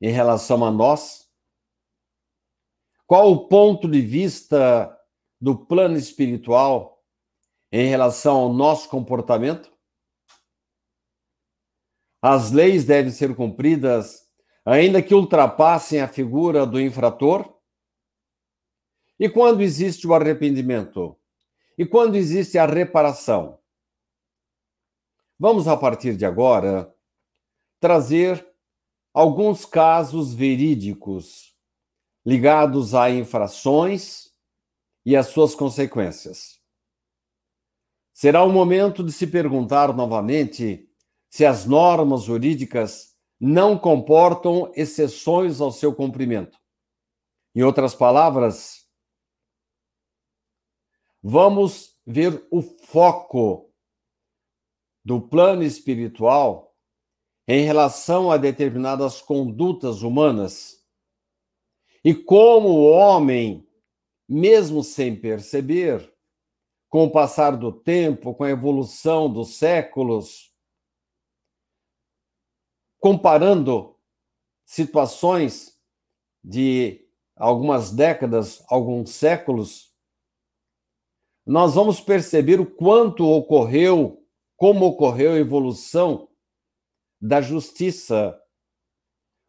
em 0.00 0.10
relação 0.10 0.64
a 0.64 0.70
nós? 0.70 1.28
Qual 3.06 3.30
o 3.30 3.46
ponto 3.46 3.88
de 3.88 4.00
vista 4.00 4.97
do 5.40 5.56
plano 5.56 5.96
espiritual 5.96 7.02
em 7.70 7.88
relação 7.88 8.36
ao 8.36 8.52
nosso 8.52 8.88
comportamento? 8.88 9.72
As 12.20 12.50
leis 12.50 12.84
devem 12.84 13.12
ser 13.12 13.34
cumpridas, 13.36 14.28
ainda 14.64 15.02
que 15.02 15.14
ultrapassem 15.14 16.00
a 16.00 16.08
figura 16.08 16.66
do 16.66 16.80
infrator? 16.80 17.56
E 19.18 19.28
quando 19.28 19.60
existe 19.60 20.06
o 20.06 20.14
arrependimento? 20.14 21.16
E 21.76 21.86
quando 21.86 22.16
existe 22.16 22.58
a 22.58 22.66
reparação? 22.66 23.58
Vamos, 25.38 25.68
a 25.68 25.76
partir 25.76 26.16
de 26.16 26.26
agora, 26.26 26.92
trazer 27.78 28.44
alguns 29.14 29.64
casos 29.64 30.34
verídicos 30.34 31.56
ligados 32.26 32.94
a 32.94 33.08
infrações 33.08 34.27
e 35.08 35.16
as 35.16 35.28
suas 35.28 35.54
consequências. 35.54 36.60
Será 38.12 38.42
o 38.44 38.52
momento 38.52 39.02
de 39.02 39.10
se 39.10 39.26
perguntar 39.26 39.96
novamente 39.96 40.86
se 41.30 41.46
as 41.46 41.64
normas 41.64 42.24
jurídicas 42.24 43.16
não 43.40 43.78
comportam 43.78 44.70
exceções 44.76 45.62
ao 45.62 45.72
seu 45.72 45.94
cumprimento. 45.94 46.58
Em 47.54 47.62
outras 47.62 47.94
palavras, 47.94 48.86
vamos 51.22 51.98
ver 52.06 52.46
o 52.50 52.60
foco 52.60 53.72
do 55.02 55.22
plano 55.22 55.62
espiritual 55.62 56.76
em 57.46 57.64
relação 57.64 58.30
a 58.30 58.36
determinadas 58.36 59.22
condutas 59.22 60.02
humanas 60.02 60.84
e 62.04 62.14
como 62.14 62.68
o 62.68 62.90
homem 62.90 63.66
mesmo 64.28 64.84
sem 64.84 65.16
perceber, 65.16 66.12
com 66.88 67.04
o 67.04 67.10
passar 67.10 67.56
do 67.56 67.72
tempo, 67.72 68.34
com 68.34 68.44
a 68.44 68.50
evolução 68.50 69.32
dos 69.32 69.56
séculos, 69.56 70.52
comparando 72.98 73.96
situações 74.64 75.78
de 76.42 77.06
algumas 77.36 77.90
décadas, 77.90 78.62
alguns 78.68 79.10
séculos, 79.10 79.94
nós 81.46 81.74
vamos 81.74 82.00
perceber 82.00 82.60
o 82.60 82.66
quanto 82.66 83.24
ocorreu, 83.24 84.22
como 84.56 84.86
ocorreu 84.86 85.32
a 85.32 85.38
evolução 85.38 86.28
da 87.20 87.40
justiça, 87.40 88.38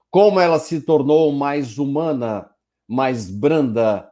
como 0.09 0.39
ela 0.39 0.59
se 0.59 0.81
tornou 0.81 1.31
mais 1.31 1.77
humana, 1.77 2.49
mais 2.87 3.29
branda, 3.29 4.08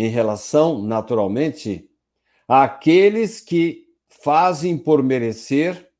em 0.00 0.06
relação, 0.06 0.80
naturalmente, 0.80 1.90
àqueles 2.46 3.40
que 3.40 3.92
fazem 4.06 4.78
por 4.78 5.02
merecer 5.02 5.92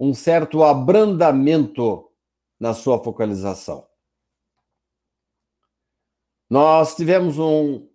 um 0.00 0.14
certo 0.14 0.64
abrandamento 0.64 2.10
na 2.58 2.72
sua 2.72 2.98
focalização. 3.04 3.86
Nós 6.48 6.96
tivemos 6.96 7.38
um, 7.38 7.86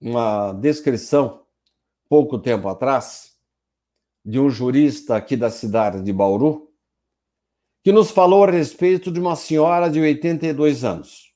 uma 0.00 0.54
descrição, 0.54 1.44
pouco 2.08 2.38
tempo 2.38 2.66
atrás, 2.66 3.38
de 4.24 4.40
um 4.40 4.48
jurista 4.48 5.16
aqui 5.16 5.36
da 5.36 5.50
cidade 5.50 6.02
de 6.02 6.14
Bauru, 6.14 6.72
que 7.84 7.92
nos 7.92 8.10
falou 8.10 8.44
a 8.44 8.50
respeito 8.50 9.12
de 9.12 9.20
uma 9.20 9.36
senhora 9.36 9.90
de 9.90 10.00
82 10.00 10.82
anos. 10.82 11.34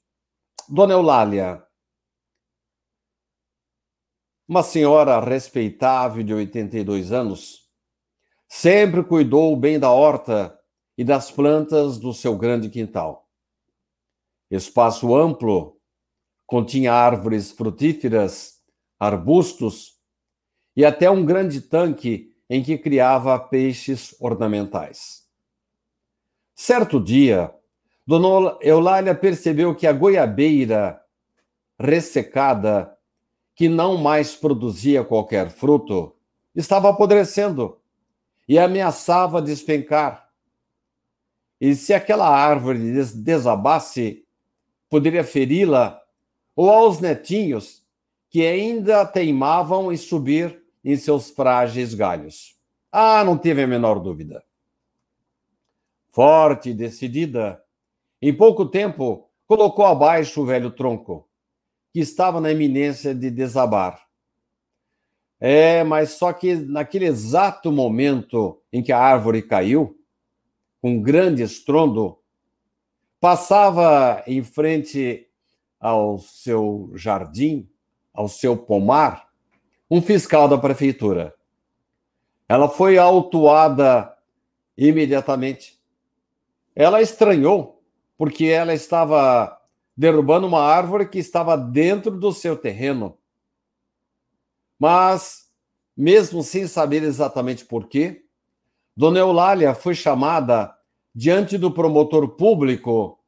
Dona 0.67 0.95
Eulália, 0.95 1.64
uma 4.47 4.63
senhora 4.63 5.21
respeitável 5.21 6.23
de 6.23 6.35
82 6.35 7.13
anos, 7.13 7.69
sempre 8.47 9.03
cuidou 9.03 9.57
bem 9.57 9.79
da 9.79 9.91
horta 9.91 10.59
e 10.97 11.03
das 11.03 11.31
plantas 11.31 11.99
do 11.99 12.13
seu 12.13 12.37
grande 12.37 12.69
quintal. 12.69 13.29
Espaço 14.51 15.15
amplo, 15.17 15.81
continha 16.47 16.93
árvores 16.93 17.51
frutíferas, 17.51 18.61
arbustos 18.99 19.99
e 20.77 20.85
até 20.85 21.11
um 21.11 21.25
grande 21.25 21.61
tanque 21.61 22.33
em 22.49 22.63
que 22.63 22.77
criava 22.77 23.39
peixes 23.39 24.15
ornamentais. 24.21 25.25
Certo 26.55 27.01
dia, 27.01 27.53
Dona 28.07 28.59
Eulália 28.61 29.15
percebeu 29.15 29.75
que 29.75 29.87
a 29.87 29.93
goiabeira 29.93 31.01
ressecada 31.79 32.94
que 33.55 33.69
não 33.69 33.97
mais 33.97 34.35
produzia 34.35 35.05
qualquer 35.05 35.51
fruto, 35.51 36.15
estava 36.55 36.91
apodrecendo 36.91 37.79
e 38.49 38.59
ameaçava 38.59 39.41
despencar. 39.41 40.29
E 41.61 41.75
se 41.75 41.95
aquela 41.95 42.29
árvore 42.29 42.93
desabasse, 43.15 44.25
poderia 44.91 45.25
feri-la 45.25 46.01
ou 46.55 46.71
aos 46.71 47.01
netinhos 47.01 47.85
que 48.29 48.45
ainda 48.45 49.07
teimavam 49.07 49.93
em 49.93 49.97
subir 49.97 50.63
em 50.85 50.97
seus 50.97 51.31
frágeis 51.31 51.95
galhos. 51.95 52.57
Ah, 52.91 53.25
não 53.25 53.39
teve 53.39 53.63
a 53.63 53.67
menor 53.67 54.01
dúvida. 54.01 54.45
Forte 56.11 56.71
e 56.71 56.75
decidida, 56.75 57.63
em 58.21 58.33
pouco 58.33 58.67
tempo 58.67 59.29
colocou 59.47 59.85
abaixo 59.87 60.43
o 60.43 60.47
velho 60.47 60.71
tronco 60.71 61.29
que 61.95 62.01
estava 62.01 62.41
na 62.41 62.51
iminência 62.51 63.15
de 63.15 63.31
desabar. 63.31 64.05
É, 65.39 65.85
mas 65.85 66.11
só 66.11 66.33
que 66.33 66.57
naquele 66.57 67.05
exato 67.05 67.71
momento 67.71 68.61
em 68.73 68.83
que 68.83 68.91
a 68.91 68.99
árvore 68.99 69.43
caiu, 69.43 69.97
com 70.83 70.91
um 70.91 71.01
grande 71.01 71.45
estrondo, 71.45 72.19
passava 73.21 74.25
em 74.27 74.43
frente 74.43 75.29
ao 75.79 76.19
seu 76.19 76.91
jardim, 76.97 77.71
ao 78.13 78.27
seu 78.27 78.57
pomar, 78.57 79.29
um 79.89 80.03
fiscal 80.03 80.49
da 80.49 80.59
prefeitura. 80.59 81.33
Ela 82.49 82.69
foi 82.69 82.99
autuada 82.99 84.13
imediatamente. 84.77 85.79
Ela 86.75 87.01
estranhou, 87.01 87.81
porque 88.19 88.47
ela 88.47 88.75
estava 88.75 89.64
derrubando 89.97 90.47
uma 90.47 90.61
árvore 90.61 91.09
que 91.09 91.19
estava 91.19 91.57
dentro 91.57 92.11
do 92.19 92.33
seu 92.33 92.57
terreno. 92.57 93.19
Mas, 94.79 95.51
mesmo 95.97 96.43
sem 96.43 96.67
saber 96.67 97.03
exatamente 97.03 97.65
por 97.65 97.89
quê, 97.89 98.25
Dona 98.97 99.19
Eulália 99.19 99.75
foi 99.75 99.95
chamada 99.95 100.77
diante 101.15 101.57
do 101.57 101.71
promotor 101.71 102.37
público 102.37 103.19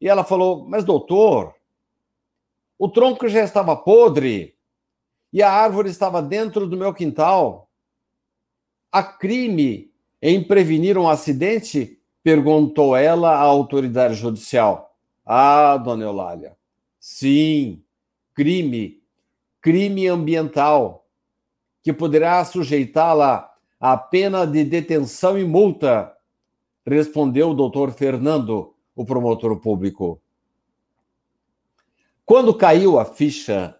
e 0.00 0.08
ela 0.08 0.24
falou: 0.24 0.68
Mas, 0.68 0.84
doutor, 0.84 1.54
O 2.78 2.88
tronco 2.88 3.28
já 3.28 3.42
estava 3.42 3.76
podre 3.76 4.56
e 5.32 5.42
a 5.42 5.50
árvore 5.50 5.88
estava 5.88 6.20
dentro 6.20 6.66
do 6.66 6.76
meu 6.76 6.92
quintal. 6.92 7.70
Há 8.90 9.02
crime 9.02 9.92
em 10.20 10.42
prevenir 10.42 10.98
um 10.98 11.08
acidente? 11.08 12.00
perguntou 12.22 12.96
ela 12.96 13.30
à 13.32 13.40
autoridade 13.40 14.14
judicial. 14.14 14.93
Ah, 15.24 15.76
dona 15.76 16.04
Eulália, 16.04 16.56
sim, 17.00 17.82
crime, 18.34 19.02
crime 19.60 20.06
ambiental, 20.08 21.06
que 21.82 21.92
poderá 21.92 22.44
sujeitá-la 22.44 23.50
à 23.80 23.96
pena 23.96 24.46
de 24.46 24.64
detenção 24.64 25.38
e 25.38 25.44
multa, 25.44 26.14
respondeu 26.86 27.50
o 27.50 27.54
doutor 27.54 27.92
Fernando, 27.92 28.74
o 28.94 29.04
promotor 29.04 29.58
público. 29.60 30.20
Quando 32.24 32.54
caiu 32.54 32.98
a 32.98 33.04
ficha, 33.04 33.78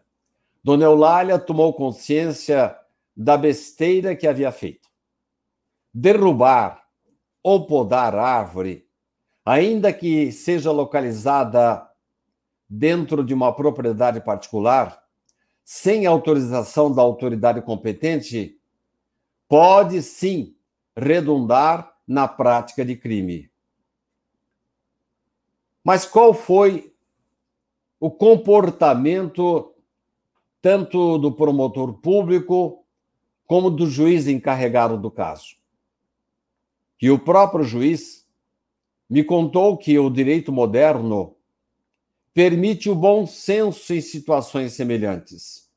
Dona 0.63 0.85
Eulália 0.85 1.39
tomou 1.39 1.75
consciência 1.75 2.75
da 3.15 3.37
besteira 3.37 4.17
que 4.17 4.27
havia 4.27 4.51
feito. 4.51 4.89
Derrubar 5.93 6.83
ou 7.43 7.67
podar 7.67 8.15
árvore, 8.15 8.84
ainda 9.45 9.93
que 9.93 10.33
seja 10.33 10.73
localizada 10.73 11.89
dentro 12.69 13.25
de 13.25 13.35
uma 13.35 13.53
propriedade 13.53 14.21
particular, 14.21 15.03
sem 15.63 16.07
autorização 16.07 16.93
da 16.93 17.03
autoridade 17.03 17.61
competente, 17.63 18.59
pode 19.49 20.03
sim 20.03 20.57
redundar 20.97 21.95
na 22.07 22.27
prática 22.27 22.85
de 22.85 22.97
crime. 22.97 23.51
Mas 25.83 26.07
qual 26.07 26.33
foi 26.33 26.95
o 28.01 28.11
comportamento 28.11 29.75
tanto 30.65 31.19
do 31.19 31.31
promotor 31.31 31.93
público 32.01 32.87
como 33.47 33.71
do 33.71 33.87
juiz 33.87 34.27
encarregado 34.27 34.97
do 34.97 35.11
caso. 35.11 35.57
E 37.01 37.11
o 37.11 37.19
próprio 37.19 37.65
juiz 37.65 38.24
me 39.09 39.23
contou 39.23 39.77
que 39.77 39.99
o 39.99 40.11
direito 40.11 40.53
moderno 40.53 41.37
permite 42.33 42.91
o 42.91 42.95
bom 42.95 43.27
senso 43.27 43.95
em 43.95 44.01
situações 44.01 44.73
semelhantes. 44.73 45.71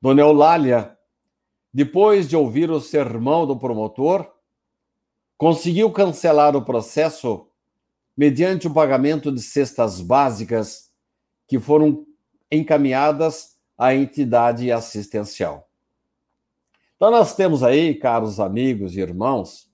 Dona 0.00 0.20
Eulália, 0.20 0.96
depois 1.72 2.28
de 2.28 2.36
ouvir 2.36 2.70
o 2.70 2.80
sermão 2.80 3.46
do 3.46 3.58
promotor, 3.58 4.30
conseguiu 5.36 5.90
cancelar 5.90 6.54
o 6.54 6.64
processo 6.64 7.48
mediante 8.16 8.68
o 8.68 8.72
pagamento 8.72 9.32
de 9.32 9.42
cestas 9.42 10.00
básicas 10.00 10.92
que 11.48 11.58
foram 11.58 12.06
encaminhadas 12.50 13.58
à 13.76 13.94
entidade 13.94 14.70
assistencial. 14.70 15.68
Então, 16.96 17.10
nós 17.10 17.34
temos 17.34 17.62
aí, 17.62 17.94
caros 17.94 18.38
amigos 18.38 18.96
e 18.96 19.00
irmãos, 19.00 19.68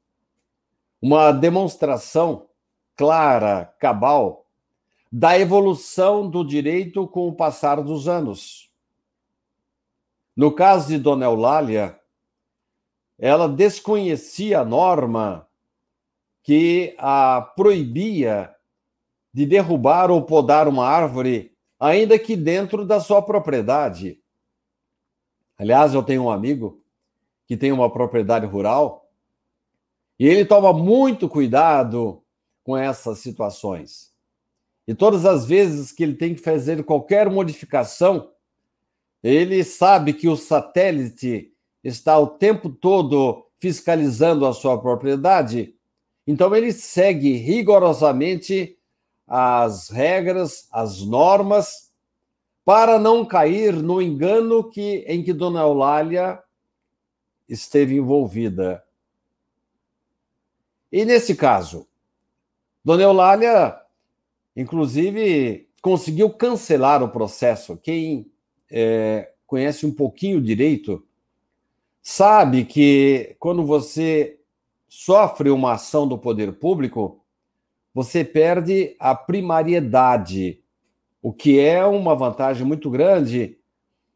uma 1.01 1.33
demonstração 1.33 2.49
clara, 2.97 3.75
cabal, 3.79 4.47
da 5.11 5.39
evolução 5.39 6.29
do 6.29 6.45
direito 6.45 7.07
com 7.09 7.29
o 7.29 7.35
passar 7.35 7.83
dos 7.83 8.07
anos. 8.07 8.71
No 10.37 10.53
caso 10.53 10.89
de 10.89 10.99
Dona 10.99 11.25
Eulália, 11.25 11.99
ela 13.19 13.49
desconhecia 13.49 14.61
a 14.61 14.65
norma 14.65 15.49
que 16.43 16.95
a 16.99 17.41
proibia 17.57 18.55
de 19.33 19.47
derrubar 19.47 20.11
ou 20.11 20.23
podar 20.23 20.69
uma 20.69 20.87
árvore 20.87 21.57
ainda 21.79 22.19
que 22.19 22.37
dentro 22.37 22.85
da 22.85 23.01
sua 23.01 23.23
propriedade. 23.23 24.21
Aliás, 25.59 25.95
eu 25.95 26.03
tenho 26.03 26.25
um 26.25 26.31
amigo 26.31 26.83
que 27.47 27.57
tem 27.57 27.73
uma 27.73 27.91
propriedade 27.91 28.47
rural 28.47 29.00
e 30.21 30.29
ele 30.29 30.45
toma 30.45 30.71
muito 30.71 31.31
cuidado 31.31 32.23
com 32.63 32.77
essas 32.77 33.21
situações. 33.21 34.13
E 34.87 34.95
todas 34.95 35.25
as 35.25 35.47
vezes 35.47 35.93
que 35.93 36.03
ele 36.03 36.15
tem 36.15 36.35
que 36.35 36.43
fazer 36.43 36.85
qualquer 36.85 37.31
modificação, 37.31 38.31
ele 39.23 39.65
sabe 39.65 40.13
que 40.13 40.29
o 40.29 40.37
satélite 40.37 41.55
está 41.83 42.19
o 42.19 42.27
tempo 42.27 42.69
todo 42.69 43.47
fiscalizando 43.59 44.45
a 44.45 44.53
sua 44.53 44.79
propriedade, 44.79 45.75
então 46.27 46.55
ele 46.55 46.73
segue 46.73 47.39
rigorosamente 47.39 48.77
as 49.27 49.89
regras, 49.89 50.69
as 50.71 51.01
normas, 51.01 51.91
para 52.63 52.99
não 52.99 53.25
cair 53.25 53.73
no 53.73 54.03
engano 54.03 54.69
que, 54.69 55.03
em 55.09 55.23
que 55.23 55.33
Dona 55.33 55.61
Eulália 55.61 56.43
esteve 57.49 57.97
envolvida. 57.97 58.85
E 60.93 61.05
nesse 61.05 61.37
caso, 61.37 61.87
Dona 62.85 63.03
Eulália, 63.03 63.81
inclusive, 64.57 65.69
conseguiu 65.81 66.31
cancelar 66.31 67.03
o 67.03 67.09
processo. 67.09 67.77
Quem 67.77 68.31
é, 68.71 69.33
conhece 69.47 69.87
um 69.87 69.93
pouquinho 69.93 70.39
o 70.39 70.43
direito 70.43 71.05
sabe 72.03 72.65
que 72.65 73.37
quando 73.39 73.65
você 73.65 74.39
sofre 74.89 75.51
uma 75.51 75.75
ação 75.75 76.09
do 76.09 76.19
poder 76.19 76.53
público, 76.55 77.23
você 77.95 78.25
perde 78.25 78.97
a 78.99 79.15
primariedade, 79.15 80.61
o 81.23 81.33
que 81.33 81.61
é 81.61 81.85
uma 81.85 82.15
vantagem 82.15 82.67
muito 82.67 82.91
grande 82.91 83.59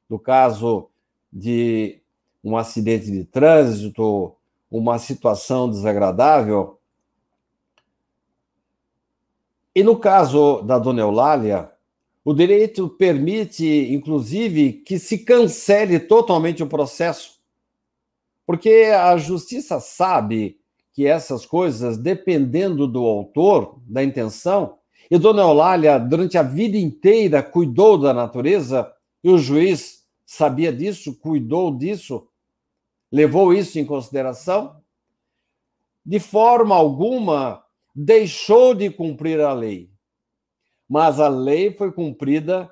no 0.09 0.19
caso 0.19 0.89
de 1.33 2.01
um 2.43 2.57
acidente 2.57 3.11
de 3.11 3.25
trânsito, 3.25 4.35
uma 4.79 4.99
situação 4.99 5.71
desagradável. 5.71 6.81
E 9.73 9.85
no 9.85 9.97
caso 9.97 10.63
da 10.63 10.81
dona 10.81 11.01
Eulália, 11.01 11.71
o 12.25 12.35
direito 12.35 12.89
permite, 12.89 13.93
inclusive, 13.93 14.73
que 14.73 14.99
se 14.99 15.19
cancele 15.19 16.01
totalmente 16.01 16.61
o 16.61 16.67
processo, 16.67 17.39
porque 18.45 18.91
a 18.93 19.17
justiça 19.17 19.79
sabe 19.79 20.59
que 20.93 21.07
essas 21.07 21.47
coisas, 21.47 21.97
dependendo 21.97 22.89
do 22.89 23.05
autor, 23.05 23.81
da 23.87 24.03
intenção, 24.03 24.79
e 25.09 25.19
Dona 25.19 25.43
Eulália, 25.43 25.99
durante 25.99 26.37
a 26.37 26.43
vida 26.43 26.77
inteira, 26.77 27.43
cuidou 27.43 27.97
da 27.97 28.13
natureza, 28.13 28.93
e 29.23 29.31
o 29.31 29.39
juiz 29.39 30.05
sabia 30.27 30.73
disso, 30.73 31.15
cuidou 31.19 31.77
disso, 31.77 32.27
levou 33.15 33.55
isso 33.55 33.79
em 33.79 33.87
consideração, 33.87 34.83
de 36.05 36.19
forma 36.19 36.75
alguma 36.75 37.65
deixou 37.95 38.75
de 38.75 38.91
cumprir 38.91 39.41
a 39.41 39.53
lei. 39.53 39.89
Mas 40.89 41.21
a 41.21 41.29
lei 41.29 41.73
foi 41.73 41.93
cumprida 41.93 42.69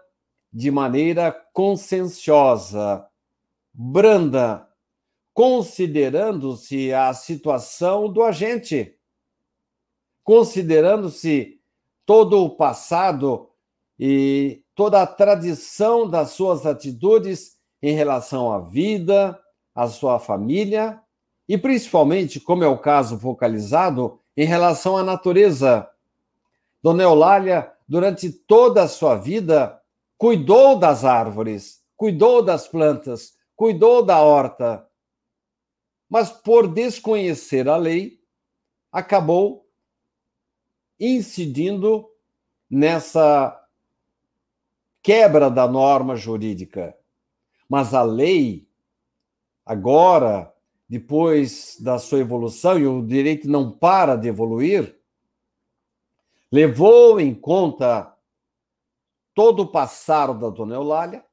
de 0.53 0.69
maneira 0.69 1.31
conscienciosa, 1.53 3.07
branda, 3.73 4.69
considerando-se 5.33 6.93
a 6.93 7.15
situação 7.15 8.13
do 8.13 8.25
agente, 8.25 8.99
considerando-se 10.25 11.61
todo 12.05 12.43
o 12.43 12.57
passado 12.57 13.49
e 13.97 14.65
toda 14.75 15.03
a 15.03 15.07
tradição 15.07 16.11
das 16.11 16.31
suas 16.33 16.67
atitudes 16.67 17.57
em 17.81 17.95
relação 17.95 18.53
à 18.53 18.59
vida, 18.59 19.41
à 19.75 19.87
sua 19.89 20.19
família 20.19 21.01
e 21.49 21.59
principalmente, 21.59 22.41
como 22.41 22.65
é 22.65 22.69
o 22.69 22.79
caso 22.79 23.19
focalizado, 23.19 24.21
em 24.37 24.47
relação 24.47 24.97
à 24.97 25.03
natureza. 25.03 25.89
Dona 26.83 27.03
Eulália, 27.03 27.73
durante 27.87 28.31
toda 28.31 28.83
a 28.83 28.89
sua 28.89 29.17
vida, 29.17 29.81
cuidou 30.17 30.79
das 30.79 31.05
árvores, 31.05 31.83
cuidou 31.97 32.43
das 32.43 32.67
plantas, 32.67 33.35
cuidou 33.55 34.05
da 34.05 34.21
horta, 34.21 34.87
mas 36.09 36.31
por 36.31 36.69
desconhecer 36.69 37.69
a 37.69 37.77
lei, 37.77 38.21
acabou 38.91 39.67
incidindo 41.01 42.09
nessa 42.71 43.59
quebra 45.03 45.51
da 45.51 45.67
norma 45.67 46.15
jurídica. 46.15 46.97
Mas 47.69 47.95
a 47.95 48.03
lei, 48.03 48.69
agora, 49.65 50.53
depois 50.89 51.77
da 51.81 51.99
sua 51.99 52.21
evolução, 52.21 52.79
e 52.79 52.87
o 52.87 53.05
direito 53.05 53.49
não 53.49 53.71
para 53.71 54.17
de 54.17 54.29
evoluir, 54.29 54.97
levou 56.51 57.21
em 57.21 57.35
conta 57.35 58.15
todo 59.35 59.63
o 59.63 59.67
passado 59.67 60.39
da 60.39 60.51
dona 60.51 60.75
Eulália, 60.75 61.25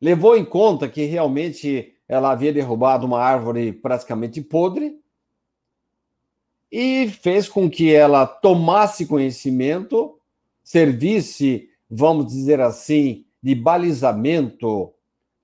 levou 0.00 0.36
em 0.36 0.44
conta 0.44 0.88
que 0.88 1.04
realmente 1.04 1.94
ela 2.08 2.30
havia 2.30 2.52
derrubado 2.52 3.06
uma 3.06 3.20
árvore 3.20 3.72
praticamente 3.72 4.40
podre 4.42 5.00
e 6.70 7.08
fez 7.08 7.48
com 7.48 7.70
que 7.70 7.92
ela 7.92 8.26
tomasse 8.26 9.06
conhecimento, 9.06 10.18
servisse 10.62 11.70
vamos 11.90 12.26
dizer 12.26 12.60
assim, 12.60 13.24
de 13.42 13.54
balizamento 13.54 14.92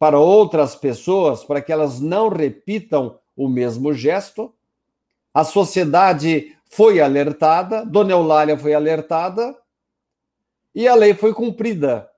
para 0.02 0.18
outras 0.18 0.74
pessoas, 0.74 1.44
para 1.44 1.62
que 1.62 1.70
elas 1.70 2.00
não 2.00 2.28
repitam 2.28 3.20
o 3.36 3.48
mesmo 3.48 3.94
gesto. 3.94 4.52
A 5.32 5.44
sociedade 5.44 6.58
foi 6.64 7.00
alertada, 7.00 7.86
Dona 7.86 8.10
Eulália 8.10 8.58
foi 8.58 8.74
alertada, 8.74 9.56
e 10.74 10.88
a 10.88 10.96
lei 10.96 11.14
foi 11.14 11.32
cumprida 11.32 12.10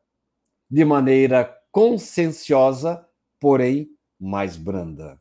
de 0.70 0.83
maneira 0.83 1.44
conscienciosa, 1.70 3.07
porém 3.38 3.90
mais 4.18 4.57
branda. 4.57 5.20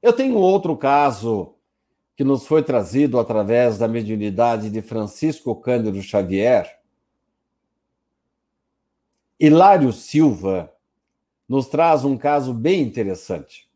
Eu 0.00 0.12
tenho 0.12 0.36
outro 0.36 0.76
caso 0.76 1.57
que 2.18 2.24
nos 2.24 2.48
foi 2.48 2.64
trazido 2.64 3.16
através 3.20 3.78
da 3.78 3.86
mediunidade 3.86 4.70
de 4.70 4.82
Francisco 4.82 5.54
Cândido 5.54 6.02
Xavier. 6.02 6.80
Hilário 9.38 9.92
Silva 9.92 10.74
nos 11.48 11.68
traz 11.68 12.04
um 12.04 12.18
caso 12.18 12.52
bem 12.52 12.82
interessante. 12.82 13.70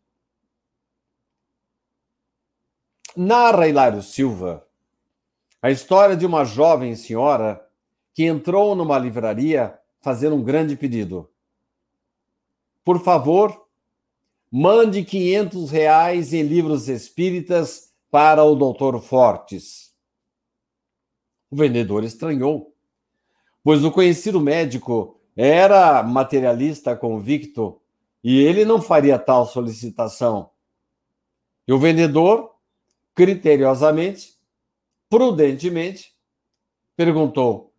Narra 3.17 3.69
Hilário 3.69 4.03
Silva 4.03 4.67
a 5.63 5.71
história 5.71 6.17
de 6.17 6.27
uma 6.27 6.45
jovem 6.45 6.97
senhora 6.97 7.65
que 8.13 8.25
entrou 8.25 8.75
numa 8.75 8.99
livraria 8.99 9.79
fazendo 10.01 10.35
um 10.35 10.43
grande 10.43 10.75
pedido. 10.75 11.31
Por 12.85 13.05
favor, 13.05 13.69
mande 14.51 15.05
500 15.05 15.71
reais 15.71 16.33
em 16.33 16.43
livros 16.43 16.89
espíritas 16.89 17.92
para 18.13 18.45
o 18.45 18.55
doutor 18.55 19.01
Fortes. 19.01 19.95
O 21.51 21.57
vendedor 21.57 22.05
estranhou, 22.05 22.77
pois 23.65 23.83
o 23.83 23.91
conhecido 23.91 24.39
médico 24.39 25.19
era 25.35 26.03
materialista 26.03 26.95
convicto 26.95 27.81
e 28.23 28.39
ele 28.39 28.67
não 28.67 28.83
faria 28.83 29.19
tal 29.19 29.47
solicitação. 29.47 30.51
E 31.67 31.73
o 31.73 31.79
vendedor, 31.79 32.55
criteriosamente, 33.15 34.39
prudentemente, 35.09 36.15
perguntou: 36.95 37.73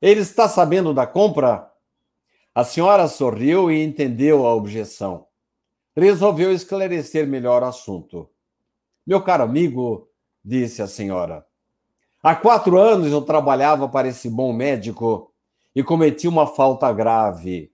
Ele 0.00 0.20
está 0.20 0.48
sabendo 0.48 0.94
da 0.94 1.06
compra? 1.06 1.70
A 2.54 2.64
senhora 2.64 3.06
sorriu 3.06 3.70
e 3.70 3.84
entendeu 3.84 4.46
a 4.46 4.54
objeção. 4.54 5.26
Resolveu 5.94 6.54
esclarecer 6.54 7.26
melhor 7.26 7.62
o 7.62 7.66
assunto. 7.66 8.30
Meu 9.08 9.22
caro 9.22 9.42
amigo, 9.42 10.06
disse 10.44 10.82
a 10.82 10.86
senhora, 10.86 11.46
há 12.22 12.36
quatro 12.36 12.78
anos 12.78 13.10
eu 13.10 13.22
trabalhava 13.22 13.88
para 13.88 14.06
esse 14.06 14.28
bom 14.28 14.52
médico 14.52 15.32
e 15.74 15.82
cometi 15.82 16.28
uma 16.28 16.46
falta 16.46 16.92
grave. 16.92 17.72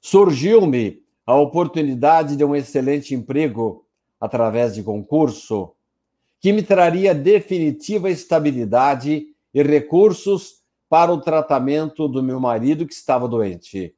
Surgiu-me 0.00 1.04
a 1.24 1.36
oportunidade 1.36 2.34
de 2.34 2.44
um 2.44 2.56
excelente 2.56 3.14
emprego 3.14 3.86
através 4.20 4.74
de 4.74 4.82
concurso, 4.82 5.70
que 6.40 6.52
me 6.52 6.64
traria 6.64 7.14
definitiva 7.14 8.10
estabilidade 8.10 9.28
e 9.54 9.62
recursos 9.62 10.64
para 10.88 11.12
o 11.12 11.20
tratamento 11.20 12.08
do 12.08 12.24
meu 12.24 12.40
marido 12.40 12.84
que 12.84 12.92
estava 12.92 13.28
doente. 13.28 13.94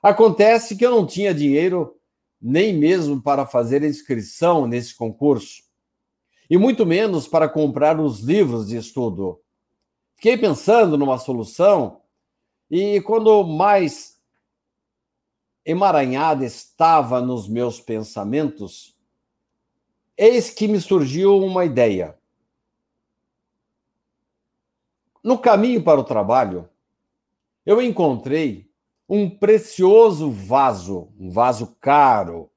Acontece 0.00 0.76
que 0.76 0.86
eu 0.86 0.92
não 0.92 1.04
tinha 1.04 1.34
dinheiro 1.34 1.99
nem 2.40 2.72
mesmo 2.72 3.20
para 3.20 3.44
fazer 3.44 3.82
inscrição 3.82 4.66
nesse 4.66 4.94
concurso, 4.94 5.62
e 6.48 6.56
muito 6.56 6.86
menos 6.86 7.28
para 7.28 7.48
comprar 7.48 8.00
os 8.00 8.20
livros 8.20 8.68
de 8.68 8.76
estudo. 8.76 9.40
Fiquei 10.16 10.36
pensando 10.38 10.96
numa 10.96 11.18
solução 11.18 12.00
e 12.70 13.00
quando 13.02 13.44
mais 13.44 14.20
emaranhada 15.64 16.44
estava 16.44 17.20
nos 17.20 17.48
meus 17.48 17.80
pensamentos, 17.80 18.96
eis 20.16 20.50
que 20.50 20.66
me 20.66 20.80
surgiu 20.80 21.38
uma 21.38 21.64
ideia. 21.64 22.18
No 25.22 25.38
caminho 25.38 25.82
para 25.82 26.00
o 26.00 26.04
trabalho, 26.04 26.68
eu 27.64 27.80
encontrei 27.80 28.69
um 29.10 29.28
precioso 29.28 30.30
vaso, 30.30 31.12
um 31.18 31.30
vaso 31.30 31.76
caro, 31.80 32.48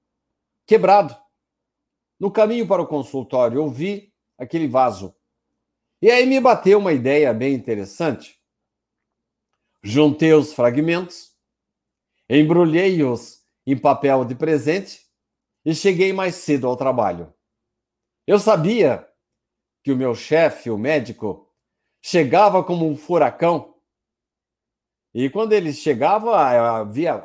quebrado. 0.68 1.18
No 2.20 2.32
caminho 2.32 2.68
para 2.68 2.84
o 2.84 2.88
consultório, 2.88 3.58
eu 3.58 3.68
vi 3.68 4.14
aquele 4.38 4.68
vaso 4.68 5.16
e 6.04 6.12
aí 6.12 6.26
me 6.26 6.40
bateu 6.40 6.80
uma 6.80 6.92
ideia 6.92 7.34
bem 7.34 7.54
interessante. 7.54 8.38
Juntei 9.82 10.34
os 10.34 10.54
fragmentos, 10.54 11.34
embrulhei-os 12.30 13.42
em 13.66 13.78
papel 13.78 14.26
de 14.26 14.36
presente 14.36 15.02
e 15.66 15.74
cheguei 15.74 16.12
mais 16.12 16.36
cedo 16.36 16.68
ao 16.68 16.76
trabalho. 16.76 17.34
Eu 18.28 18.38
sabia 18.38 19.10
que 19.82 19.92
o 19.92 19.96
meu 19.96 20.14
chefe, 20.14 20.70
o 20.70 20.78
médico, 20.78 21.50
chegava 22.02 22.64
como 22.64 22.86
um 22.86 22.98
furacão. 22.98 23.73
E 25.14 25.30
quando 25.30 25.54
ele 25.54 25.72
chegava, 25.72 26.36
havia 26.80 27.24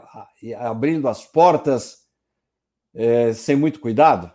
abrindo 0.58 1.08
as 1.08 1.24
portas 1.24 2.06
é, 2.94 3.32
sem 3.32 3.56
muito 3.56 3.80
cuidado. 3.80 4.30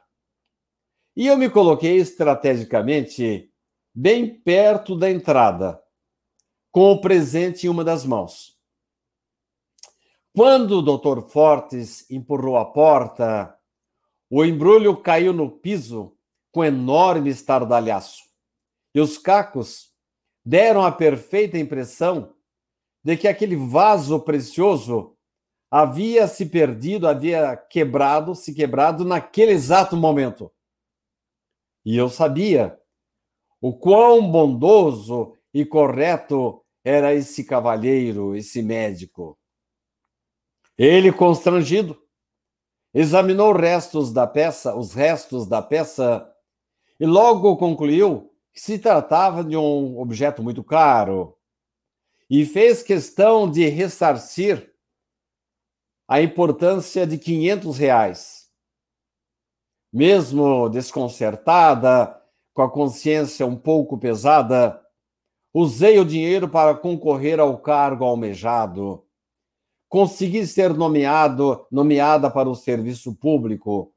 E 1.15 1.27
eu 1.27 1.37
me 1.37 1.49
coloquei 1.49 1.97
estrategicamente 1.97 3.51
bem 3.93 4.41
perto 4.41 4.97
da 4.97 5.11
entrada, 5.11 5.79
com 6.71 6.91
o 6.91 6.99
presente 6.99 7.67
em 7.67 7.69
uma 7.69 7.83
das 7.83 8.03
mãos. 8.03 8.57
Quando 10.35 10.79
o 10.79 10.81
doutor 10.81 11.29
Fortes 11.29 12.09
empurrou 12.09 12.57
a 12.57 12.65
porta, 12.65 13.55
o 14.27 14.43
embrulho 14.43 14.97
caiu 14.97 15.31
no 15.31 15.51
piso 15.51 16.17
com 16.51 16.65
enorme 16.65 17.29
estardalhaço. 17.29 18.23
E 18.95 18.99
os 18.99 19.19
cacos 19.19 19.91
deram 20.43 20.83
a 20.83 20.91
perfeita 20.91 21.59
impressão 21.59 22.33
de 23.03 23.17
que 23.17 23.27
aquele 23.27 23.55
vaso 23.55 24.19
precioso 24.19 25.15
havia 25.69 26.27
se 26.27 26.45
perdido, 26.45 27.07
havia 27.07 27.57
quebrado, 27.57 28.35
se 28.35 28.53
quebrado 28.53 29.03
naquele 29.03 29.51
exato 29.51 29.97
momento. 29.97 30.51
E 31.83 31.97
eu 31.97 32.09
sabia 32.09 32.79
o 33.59 33.73
quão 33.73 34.29
bondoso 34.29 35.35
e 35.53 35.65
correto 35.65 36.63
era 36.83 37.13
esse 37.13 37.43
cavalheiro, 37.43 38.35
esse 38.35 38.61
médico. 38.61 39.37
Ele, 40.77 41.11
constrangido, 41.11 42.01
examinou 42.93 43.53
restos 43.53 44.13
da 44.13 44.27
peça, 44.27 44.75
os 44.75 44.93
restos 44.93 45.47
da 45.47 45.61
peça, 45.61 46.29
e 46.99 47.05
logo 47.05 47.57
concluiu 47.57 48.31
que 48.51 48.61
se 48.61 48.77
tratava 48.77 49.43
de 49.43 49.57
um 49.57 49.99
objeto 49.99 50.43
muito 50.43 50.63
caro 50.63 51.37
e 52.36 52.48
fez 52.48 52.82
questão 52.82 53.48
de 53.48 53.67
ressarcir 53.67 54.74
a 56.08 56.19
importância 56.19 57.06
de 57.06 57.19
500 57.19 57.78
reais. 57.78 58.50
Mesmo 59.93 60.67
desconcertada, 60.67 62.19
com 62.52 62.63
a 62.63 62.72
consciência 62.72 63.46
um 63.46 63.56
pouco 63.56 64.00
pesada, 64.00 64.84
usei 65.54 66.00
o 66.00 66.06
dinheiro 66.06 66.50
para 66.50 66.74
concorrer 66.74 67.39
ao 67.39 67.60
cargo 67.60 68.04
almejado. 68.04 69.06
Consegui 69.88 70.48
ser 70.48 70.74
nomeado, 70.74 71.67
nomeada 71.72 72.32
para 72.32 72.50
o 72.50 72.56
serviço 72.56 73.13
público. 73.13 73.93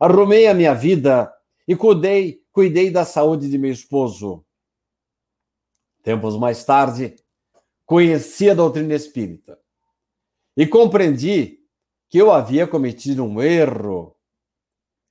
Arrumei 0.00 0.48
a 0.48 0.54
minha 0.54 0.74
vida 0.74 1.32
e 1.68 1.76
cuidei, 1.76 2.42
cuidei 2.50 2.90
da 2.90 3.04
saúde 3.04 3.48
de 3.48 3.56
meu 3.56 3.70
esposo. 3.70 4.44
Tempos 6.02 6.36
mais 6.36 6.64
tarde, 6.64 7.14
conheci 7.88 8.50
a 8.50 8.54
doutrina 8.54 8.92
espírita 8.92 9.58
e 10.54 10.66
compreendi 10.66 11.66
que 12.10 12.18
eu 12.18 12.30
havia 12.30 12.66
cometido 12.66 13.24
um 13.24 13.40
erro. 13.40 14.14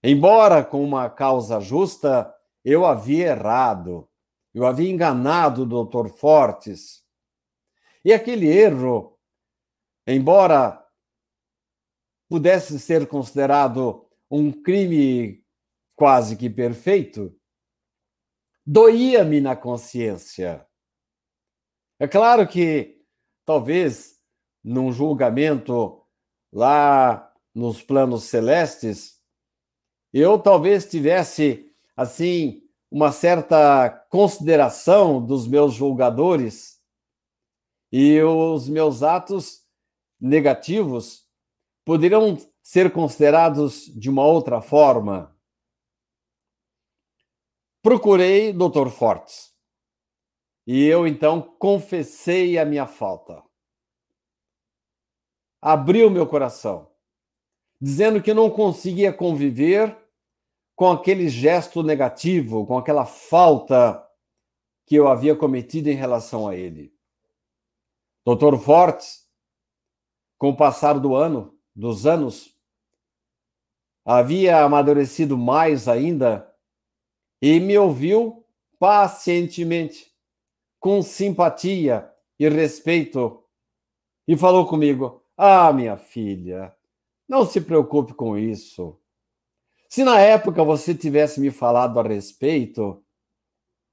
Embora 0.03 0.63
com 0.63 0.83
uma 0.83 1.09
causa 1.09 1.59
justa, 1.59 2.31
eu 2.63 2.85
havia 2.85 3.29
errado, 3.29 4.07
eu 4.53 4.63
havia 4.63 4.91
enganado 4.91 5.63
o 5.63 5.65
doutor 5.65 6.07
Fortes. 6.07 7.03
E 8.05 8.13
aquele 8.13 8.47
erro, 8.47 9.17
embora 10.05 10.85
pudesse 12.29 12.79
ser 12.79 13.07
considerado 13.07 14.07
um 14.29 14.51
crime 14.51 15.43
quase 15.95 16.37
que 16.37 16.47
perfeito, 16.47 17.35
doía-me 18.63 19.41
na 19.41 19.55
consciência. 19.55 20.66
É 21.99 22.07
claro 22.07 22.47
que, 22.47 23.01
talvez, 23.43 24.21
num 24.63 24.91
julgamento 24.91 26.03
lá 26.53 27.33
nos 27.55 27.81
planos 27.81 28.25
celestes, 28.25 29.19
eu 30.13 30.37
talvez 30.37 30.85
tivesse 30.85 31.73
assim, 31.95 32.61
uma 32.91 33.11
certa 33.11 33.89
consideração 34.11 35.25
dos 35.25 35.47
meus 35.47 35.73
julgadores 35.73 36.79
e 37.91 38.21
os 38.21 38.69
meus 38.69 39.01
atos 39.01 39.65
negativos 40.19 41.27
poderiam 41.83 42.37
ser 42.61 42.91
considerados 42.93 43.85
de 43.85 44.07
uma 44.09 44.23
outra 44.23 44.61
forma. 44.61 45.35
Procurei 47.81 48.53
Dr. 48.53 48.89
Fortes 48.89 49.56
e 50.67 50.83
eu 50.85 51.07
então 51.07 51.41
confessei 51.41 52.57
a 52.57 52.65
minha 52.65 52.85
falta. 52.85 53.41
Abri 55.61 56.03
o 56.03 56.11
meu 56.11 56.27
coração, 56.27 56.91
dizendo 57.79 58.21
que 58.21 58.33
não 58.33 58.51
conseguia 58.51 59.13
conviver 59.13 59.97
com 60.75 60.91
aquele 60.91 61.29
gesto 61.29 61.81
negativo, 61.81 62.67
com 62.67 62.77
aquela 62.77 63.05
falta 63.05 64.05
que 64.85 64.95
eu 64.95 65.07
havia 65.07 65.35
cometido 65.35 65.89
em 65.89 65.95
relação 65.95 66.47
a 66.47 66.55
ele. 66.55 66.93
Doutor 68.25 68.59
Fortes, 68.59 69.25
com 70.37 70.49
o 70.49 70.55
passar 70.55 70.99
do 70.99 71.15
ano, 71.15 71.57
dos 71.73 72.05
anos, 72.05 72.53
havia 74.05 74.63
amadurecido 74.63 75.37
mais 75.37 75.87
ainda 75.87 76.53
e 77.41 77.59
me 77.59 77.77
ouviu 77.77 78.45
pacientemente, 78.77 80.13
com 80.87 81.01
simpatia 81.01 82.09
e 82.39 82.47
respeito, 82.47 83.43
e 84.25 84.37
falou 84.37 84.65
comigo: 84.65 85.21
Ah, 85.35 85.73
minha 85.73 85.97
filha, 85.97 86.73
não 87.27 87.45
se 87.45 87.59
preocupe 87.59 88.13
com 88.13 88.37
isso. 88.37 88.97
Se 89.89 90.05
na 90.05 90.17
época 90.21 90.63
você 90.63 90.95
tivesse 90.95 91.41
me 91.41 91.51
falado 91.51 91.99
a 91.99 92.03
respeito, 92.03 93.03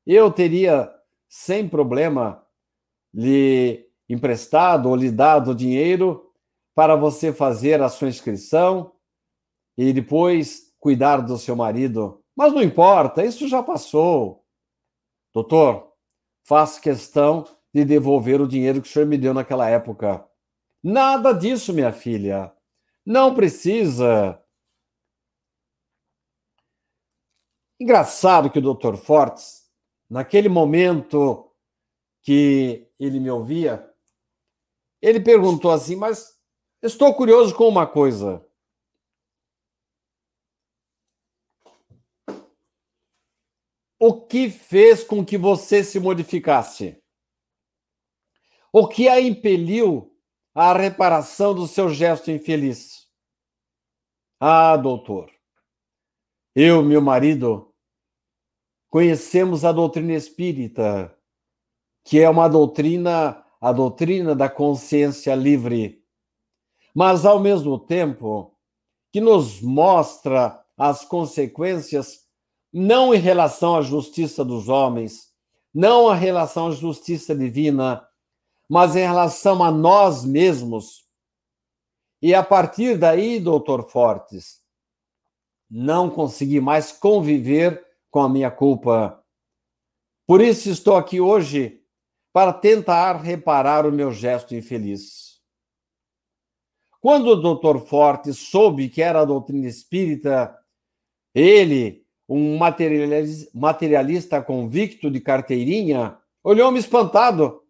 eu 0.06 0.30
teria, 0.30 0.88
sem 1.28 1.68
problema, 1.68 2.46
lhe 3.12 3.90
emprestado 4.08 4.88
ou 4.88 4.94
lhe 4.94 5.10
dado 5.10 5.52
dinheiro 5.52 6.32
para 6.76 6.94
você 6.94 7.32
fazer 7.32 7.82
a 7.82 7.88
sua 7.88 8.06
inscrição 8.06 8.92
e 9.76 9.92
depois 9.92 10.72
cuidar 10.78 11.22
do 11.22 11.36
seu 11.38 11.56
marido. 11.56 12.22
Mas 12.36 12.52
não 12.52 12.62
importa, 12.62 13.24
isso 13.24 13.48
já 13.48 13.64
passou. 13.64 14.44
Doutor, 15.32 15.93
faço 16.44 16.80
questão 16.80 17.44
de 17.72 17.84
devolver 17.84 18.40
o 18.40 18.46
dinheiro 18.46 18.80
que 18.80 18.88
o 18.88 18.90
senhor 18.90 19.06
me 19.06 19.18
deu 19.18 19.34
naquela 19.34 19.68
época. 19.68 20.24
Nada 20.82 21.32
disso, 21.32 21.72
minha 21.72 21.92
filha. 21.92 22.52
Não 23.04 23.34
precisa. 23.34 24.40
Engraçado 27.80 28.50
que 28.50 28.58
o 28.58 28.62
doutor 28.62 28.96
Fortes, 28.96 29.64
naquele 30.08 30.48
momento 30.48 31.50
que 32.22 32.88
ele 32.98 33.18
me 33.18 33.30
ouvia, 33.30 33.90
ele 35.02 35.20
perguntou 35.20 35.70
assim: 35.70 35.96
Mas 35.96 36.38
estou 36.82 37.12
curioso 37.14 37.54
com 37.54 37.68
uma 37.68 37.86
coisa. 37.86 38.44
O 44.06 44.20
que 44.20 44.50
fez 44.50 45.02
com 45.02 45.24
que 45.24 45.38
você 45.38 45.82
se 45.82 45.98
modificasse? 45.98 47.02
O 48.70 48.86
que 48.86 49.08
a 49.08 49.18
impeliu 49.18 50.14
à 50.54 50.74
reparação 50.74 51.54
do 51.54 51.66
seu 51.66 51.88
gesto 51.88 52.30
infeliz? 52.30 53.08
Ah, 54.38 54.76
doutor, 54.76 55.32
eu 56.54 56.82
meu 56.82 57.00
marido 57.00 57.74
conhecemos 58.90 59.64
a 59.64 59.72
doutrina 59.72 60.12
espírita, 60.12 61.18
que 62.04 62.20
é 62.20 62.28
uma 62.28 62.46
doutrina 62.46 63.42
a 63.58 63.72
doutrina 63.72 64.36
da 64.36 64.50
consciência 64.50 65.34
livre, 65.34 66.04
mas 66.94 67.24
ao 67.24 67.40
mesmo 67.40 67.78
tempo 67.78 68.54
que 69.10 69.18
nos 69.18 69.62
mostra 69.62 70.62
as 70.76 71.06
consequências 71.06 72.23
não 72.76 73.14
em 73.14 73.18
relação 73.18 73.76
à 73.76 73.82
justiça 73.82 74.44
dos 74.44 74.68
homens, 74.68 75.32
não 75.72 76.12
em 76.12 76.18
relação 76.18 76.66
à 76.66 76.70
justiça 76.72 77.32
divina, 77.32 78.04
mas 78.68 78.96
em 78.96 79.06
relação 79.06 79.62
a 79.62 79.70
nós 79.70 80.24
mesmos. 80.24 81.06
E 82.20 82.34
a 82.34 82.42
partir 82.42 82.98
daí, 82.98 83.38
doutor 83.38 83.88
Fortes, 83.88 84.60
não 85.70 86.10
consegui 86.10 86.60
mais 86.60 86.90
conviver 86.90 87.86
com 88.10 88.20
a 88.20 88.28
minha 88.28 88.50
culpa. 88.50 89.24
Por 90.26 90.40
isso 90.40 90.68
estou 90.68 90.96
aqui 90.96 91.20
hoje 91.20 91.80
para 92.32 92.52
tentar 92.52 93.20
reparar 93.20 93.86
o 93.86 93.92
meu 93.92 94.10
gesto 94.10 94.52
infeliz. 94.52 95.40
Quando 97.00 97.28
o 97.28 97.36
doutor 97.36 97.86
Forte 97.86 98.32
soube 98.32 98.88
que 98.88 99.00
era 99.00 99.20
a 99.20 99.24
doutrina 99.24 99.68
espírita, 99.68 100.58
ele, 101.34 102.03
um 102.28 102.58
materialista 103.52 104.42
convicto 104.42 105.10
de 105.10 105.20
carteirinha, 105.20 106.18
olhou-me 106.42 106.78
espantado 106.78 107.62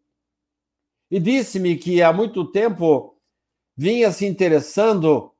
e 1.11 1.19
disse-me 1.19 1.77
que 1.77 2.03
há 2.03 2.13
muito 2.13 2.45
tempo 2.51 3.19
vinha 3.77 4.13
se 4.13 4.27
interessando, 4.27 5.33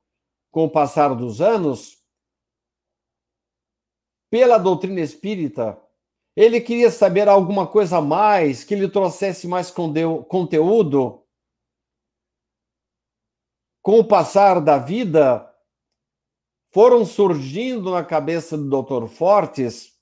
com 0.51 0.65
o 0.65 0.69
passar 0.69 1.13
dos 1.15 1.41
anos, 1.41 2.01
pela 4.29 4.57
doutrina 4.57 5.01
espírita 5.01 5.81
ele 6.35 6.59
queria 6.59 6.91
saber 6.91 7.29
alguma 7.29 7.65
coisa 7.65 7.97
a 7.97 8.01
mais, 8.01 8.63
que 8.63 8.75
lhe 8.75 8.89
trouxesse 8.89 9.47
mais 9.47 9.71
conteúdo. 9.71 11.23
Com 13.81 13.99
o 13.99 14.07
passar 14.07 14.59
da 14.59 14.77
vida, 14.77 15.49
foram 16.75 17.05
surgindo 17.05 17.89
na 17.89 18.03
cabeça 18.03 18.57
do 18.57 18.83
Dr. 18.83 19.07
Fortes 19.07 19.93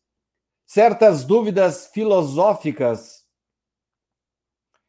certas 0.65 1.23
dúvidas 1.23 1.85
filosóficas. 1.93 3.23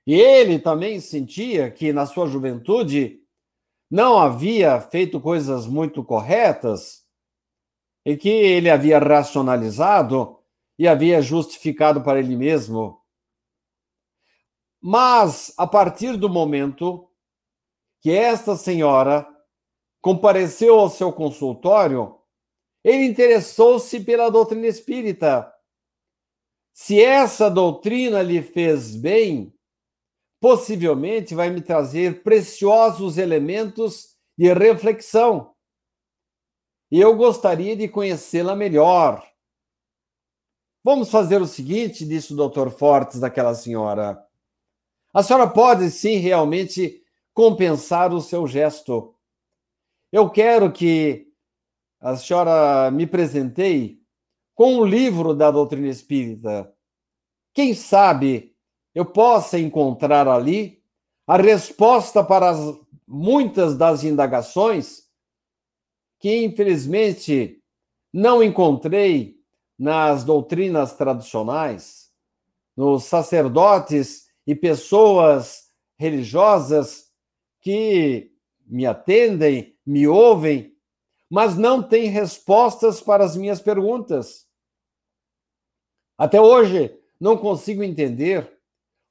E 0.07 0.15
ele 0.15 0.59
também 0.59 0.99
sentia 0.99 1.71
que 1.71 1.93
na 1.93 2.07
sua 2.07 2.27
juventude 2.27 3.21
não 3.91 4.19
havia 4.19 4.81
feito 4.81 5.21
coisas 5.21 5.67
muito 5.67 6.03
corretas 6.03 7.05
e 8.03 8.17
que 8.17 8.31
ele 8.31 8.71
havia 8.71 8.99
racionalizado 8.99 10.39
e 10.79 10.89
havia 10.89 11.21
justificado 11.21 12.03
para 12.03 12.19
ele 12.19 12.35
mesmo. 12.35 12.99
Mas, 14.81 15.53
a 15.59 15.67
partir 15.67 16.17
do 16.17 16.31
momento 16.31 17.07
que 18.01 18.11
esta 18.11 18.57
senhora 18.57 19.34
compareceu 20.05 20.79
ao 20.79 20.91
seu 20.91 21.11
consultório, 21.11 22.21
ele 22.85 23.07
interessou-se 23.07 23.99
pela 24.01 24.29
doutrina 24.29 24.67
espírita. 24.67 25.51
Se 26.75 27.03
essa 27.03 27.51
doutrina 27.51 28.21
lhe 28.21 28.43
fez 28.43 28.95
bem, 28.95 29.51
possivelmente 30.39 31.35
vai 31.35 31.49
me 31.49 31.63
trazer 31.63 32.23
preciosos 32.23 33.17
elementos 33.17 34.15
de 34.37 34.53
reflexão. 34.53 35.55
E 36.91 37.01
eu 37.01 37.17
gostaria 37.17 37.75
de 37.75 37.89
conhecê-la 37.89 38.55
melhor. 38.55 39.27
Vamos 40.85 41.11
fazer 41.11 41.41
o 41.41 41.47
seguinte, 41.47 42.05
disse 42.05 42.35
o 42.35 42.37
doutor 42.37 42.71
Fortes 42.71 43.21
daquela 43.21 43.55
senhora. 43.55 44.23
A 45.15 45.23
senhora 45.23 45.49
pode 45.49 45.91
sim 45.91 46.17
realmente 46.17 47.03
compensar 47.33 48.13
o 48.13 48.21
seu 48.21 48.47
gesto. 48.47 49.14
Eu 50.15 50.31
quero 50.31 50.71
que 50.71 51.27
a 52.01 52.15
senhora 52.17 52.89
me 52.93 53.05
presenteie 53.05 54.01
com 54.55 54.77
um 54.77 54.85
livro 54.85 55.35
da 55.35 55.51
doutrina 55.51 55.89
espírita. 55.89 56.73
Quem 57.53 57.75
sabe 57.75 58.55
eu 58.95 59.05
possa 59.05 59.59
encontrar 59.59 60.29
ali 60.29 60.81
a 61.27 61.37
resposta 61.37 62.23
para 62.23 62.51
as, 62.51 62.61
muitas 63.09 63.77
das 63.77 64.05
indagações 64.05 65.03
que, 66.21 66.45
infelizmente, 66.45 67.61
não 68.13 68.41
encontrei 68.41 69.41
nas 69.77 70.23
doutrinas 70.23 70.93
tradicionais, 70.93 72.13
nos 72.77 73.03
sacerdotes 73.03 74.29
e 74.47 74.55
pessoas 74.55 75.73
religiosas 75.99 77.11
que 77.61 78.31
me 78.65 78.87
atendem, 78.87 79.74
me 79.87 80.07
ouvem, 80.07 80.77
mas 81.29 81.57
não 81.57 81.83
têm 81.83 82.09
respostas 82.09 83.01
para 83.01 83.25
as 83.25 83.37
minhas 83.37 83.61
perguntas. 83.61 84.47
Até 86.17 86.41
hoje 86.41 86.97
não 87.21 87.37
consigo 87.37 87.83
entender 87.83 88.61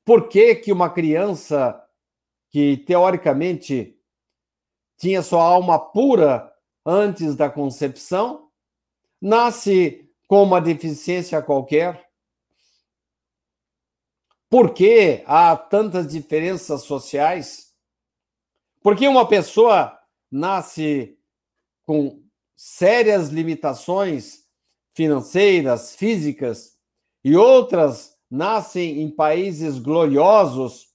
por 0.06 0.28
que 0.28 0.56
que 0.56 0.72
uma 0.72 0.90
criança 0.90 1.80
que 2.50 2.78
teoricamente 2.78 4.00
tinha 4.98 5.22
sua 5.22 5.44
alma 5.44 5.80
pura 5.80 6.54
antes 6.86 7.36
da 7.36 7.50
concepção 7.50 8.50
nasce 9.22 10.10
com 10.28 10.44
uma 10.44 10.62
deficiência 10.62 11.42
qualquer? 11.42 12.10
Por 14.50 14.74
que 14.74 15.24
há 15.26 15.56
tantas 15.56 16.08
diferenças 16.08 16.84
sociais? 16.84 17.74
Por 18.82 18.96
que 18.96 19.08
uma 19.08 19.28
pessoa 19.28 19.98
nasce 20.34 21.16
com 21.86 22.24
sérias 22.56 23.30
limitações 23.30 24.46
financeiras, 24.96 25.96
físicas, 25.96 26.74
e 27.24 27.36
outras 27.36 28.18
nascem 28.30 29.02
em 29.02 29.12
países 29.12 29.78
gloriosos, 29.78 30.88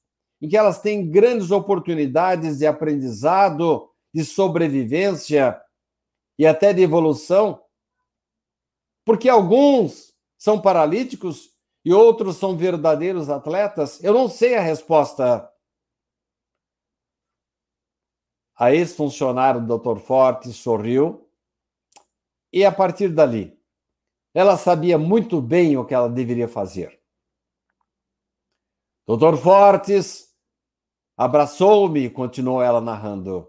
em 0.43 0.49
que 0.49 0.57
elas 0.57 0.81
têm 0.81 1.09
grandes 1.09 1.53
oportunidades 1.53 2.59
de 2.59 2.67
aprendizado, 2.67 3.89
de 4.13 4.25
sobrevivência 4.25 5.61
e 6.37 6.45
até 6.45 6.73
de 6.73 6.83
evolução? 6.83 7.63
Porque 9.05 9.29
alguns 9.29 10.13
são 10.37 10.61
paralíticos 10.61 11.51
e 11.85 11.93
outros 11.93 12.37
são 12.37 12.57
verdadeiros 12.57 13.31
atletas? 13.31 14.03
Eu 14.03 14.13
não 14.13 14.29
sei 14.29 14.57
a 14.57 14.61
resposta. 14.61 15.49
A 18.59 18.75
ex-funcionário 18.75 19.65
do 19.65 19.79
Dr. 19.79 20.01
Forte 20.01 20.53
sorriu 20.53 21.31
e, 22.53 22.65
a 22.65 22.73
partir 22.73 23.09
dali, 23.09 23.57
ela 24.35 24.57
sabia 24.57 24.99
muito 24.99 25.41
bem 25.41 25.77
o 25.77 25.85
que 25.85 25.95
ela 25.95 26.09
deveria 26.09 26.49
fazer. 26.49 26.99
Doutor 29.07 29.37
Fortes 29.37 30.35
abraçou-me, 31.17 32.11
continuou 32.11 32.61
ela 32.61 32.81
narrando, 32.81 33.49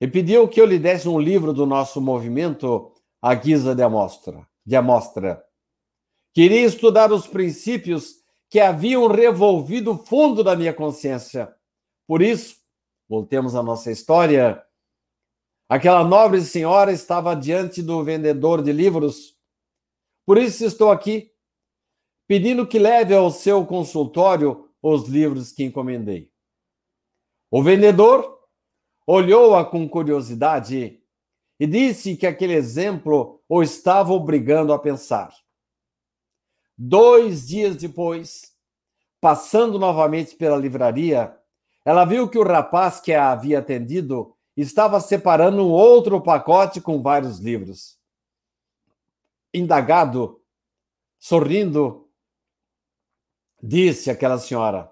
e 0.00 0.06
pediu 0.06 0.46
que 0.46 0.60
eu 0.60 0.66
lhe 0.66 0.78
desse 0.78 1.08
um 1.08 1.18
livro 1.18 1.52
do 1.52 1.64
nosso 1.64 2.00
movimento 2.00 2.92
à 3.20 3.34
guisa 3.34 3.74
de 3.74 3.82
amostra. 3.82 4.46
De 4.64 4.76
amostra. 4.76 5.42
Queria 6.34 6.66
estudar 6.66 7.12
os 7.12 7.26
princípios 7.26 8.16
que 8.50 8.60
haviam 8.60 9.06
revolvido 9.06 9.92
o 9.92 9.98
fundo 9.98 10.44
da 10.44 10.54
minha 10.54 10.74
consciência. 10.74 11.54
Por 12.06 12.20
isso, 12.20 12.61
voltemos 13.08 13.54
à 13.54 13.62
nossa 13.62 13.90
história. 13.90 14.62
Aquela 15.68 16.04
nobre 16.04 16.40
senhora 16.42 16.92
estava 16.92 17.34
diante 17.34 17.82
do 17.82 18.02
vendedor 18.04 18.62
de 18.62 18.72
livros 18.72 19.32
por 20.24 20.38
isso 20.38 20.64
estou 20.64 20.90
aqui, 20.90 21.32
pedindo 22.28 22.66
que 22.66 22.78
leve 22.78 23.14
ao 23.14 23.30
seu 23.30 23.66
consultório 23.66 24.68
os 24.80 25.08
livros 25.08 25.52
que 25.52 25.64
encomendei. 25.64 26.30
O 27.50 27.62
vendedor 27.62 28.40
olhou-a 29.06 29.64
com 29.64 29.88
curiosidade 29.88 31.02
e 31.58 31.66
disse 31.66 32.16
que 32.16 32.26
aquele 32.26 32.54
exemplo 32.54 33.42
o 33.48 33.62
estava 33.62 34.12
obrigando 34.12 34.72
a 34.72 34.78
pensar. 34.78 35.34
Dois 36.78 37.48
dias 37.48 37.76
depois, 37.76 38.52
passando 39.20 39.78
novamente 39.78 40.36
pela 40.36 40.56
livraria, 40.56 41.36
ela 41.84 42.04
viu 42.04 42.28
que 42.28 42.38
o 42.38 42.44
rapaz 42.44 43.00
que 43.00 43.12
a 43.12 43.30
havia 43.30 43.58
atendido 43.58 44.34
estava 44.56 45.00
separando 45.00 45.66
um 45.66 45.70
outro 45.70 46.20
pacote 46.20 46.80
com 46.80 47.02
vários 47.02 47.38
livros 47.38 48.00
indagado, 49.52 50.40
sorrindo, 51.18 52.08
disse 53.62 54.10
aquela 54.10 54.38
senhora: 54.38 54.90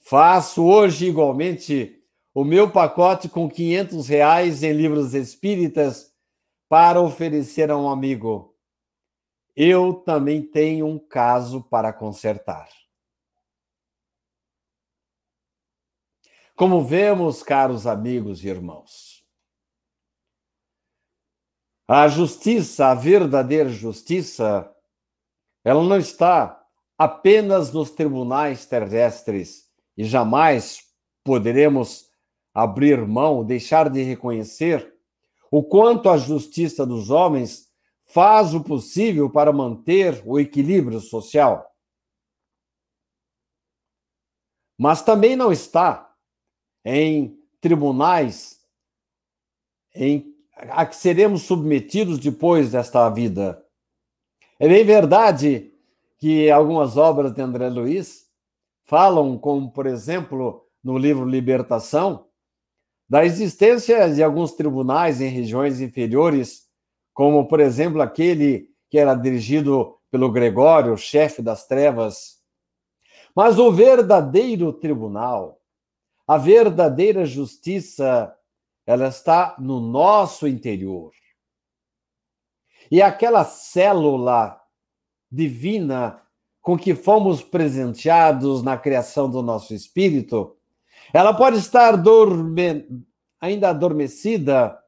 Faço 0.00 0.64
hoje 0.64 1.06
igualmente 1.06 2.00
o 2.32 2.44
meu 2.44 2.70
pacote 2.70 3.28
com 3.28 3.48
500 3.48 4.08
reais 4.08 4.62
em 4.62 4.72
livros 4.72 5.14
espíritas 5.14 6.12
para 6.68 7.00
oferecer 7.00 7.70
a 7.70 7.76
um 7.76 7.88
amigo. 7.88 8.56
Eu 9.54 9.94
também 9.94 10.42
tenho 10.42 10.86
um 10.86 10.98
caso 10.98 11.62
para 11.62 11.92
consertar. 11.92 12.68
Como 16.56 16.84
vemos, 16.84 17.42
caros 17.42 17.84
amigos 17.84 18.44
e 18.44 18.48
irmãos, 18.48 19.24
a 21.88 22.06
justiça, 22.06 22.86
a 22.86 22.94
verdadeira 22.94 23.68
justiça, 23.68 24.72
ela 25.64 25.82
não 25.82 25.98
está 25.98 26.64
apenas 26.96 27.72
nos 27.72 27.90
tribunais 27.90 28.66
terrestres 28.66 29.68
e 29.96 30.04
jamais 30.04 30.84
poderemos 31.24 32.08
abrir 32.54 33.04
mão, 33.06 33.44
deixar 33.44 33.90
de 33.90 34.02
reconhecer 34.02 34.94
o 35.50 35.62
quanto 35.62 36.08
a 36.08 36.16
justiça 36.16 36.86
dos 36.86 37.10
homens 37.10 37.68
faz 38.04 38.54
o 38.54 38.62
possível 38.62 39.28
para 39.28 39.52
manter 39.52 40.22
o 40.24 40.38
equilíbrio 40.38 41.00
social. 41.00 41.68
Mas 44.78 45.02
também 45.02 45.34
não 45.34 45.52
está 45.52 46.03
em 46.84 47.38
tribunais 47.60 48.60
em 49.94 50.34
a 50.56 50.86
que 50.86 50.96
seremos 50.96 51.42
submetidos 51.42 52.18
depois 52.18 52.70
desta 52.70 53.08
vida. 53.10 53.64
É 54.58 54.68
bem 54.68 54.84
verdade 54.84 55.72
que 56.18 56.50
algumas 56.50 56.96
obras 56.96 57.32
de 57.32 57.42
André 57.42 57.68
Luiz 57.68 58.26
falam, 58.84 59.36
como 59.36 59.70
por 59.70 59.86
exemplo 59.86 60.64
no 60.82 60.96
livro 60.96 61.24
Libertação, 61.24 62.26
da 63.08 63.24
existência 63.24 64.08
de 64.12 64.22
alguns 64.22 64.52
tribunais 64.52 65.20
em 65.20 65.28
regiões 65.28 65.80
inferiores, 65.80 66.68
como 67.12 67.46
por 67.46 67.60
exemplo 67.60 68.00
aquele 68.00 68.70
que 68.90 68.98
era 68.98 69.14
dirigido 69.14 69.96
pelo 70.10 70.30
Gregório, 70.30 70.96
chefe 70.96 71.42
das 71.42 71.66
trevas. 71.66 72.38
Mas 73.34 73.58
o 73.58 73.72
verdadeiro 73.72 74.72
tribunal, 74.72 75.60
a 76.26 76.38
verdadeira 76.38 77.24
justiça 77.26 78.34
ela 78.86 79.08
está 79.08 79.56
no 79.58 79.80
nosso 79.80 80.46
interior. 80.46 81.12
E 82.90 83.00
aquela 83.00 83.44
célula 83.44 84.60
divina 85.30 86.22
com 86.60 86.78
que 86.78 86.94
fomos 86.94 87.42
presenteados 87.42 88.62
na 88.62 88.76
criação 88.78 89.28
do 89.28 89.42
nosso 89.42 89.74
espírito, 89.74 90.56
ela 91.12 91.34
pode 91.34 91.58
estar 91.58 91.96
dorme... 91.96 93.04
ainda 93.40 93.70
adormecida, 93.70 94.78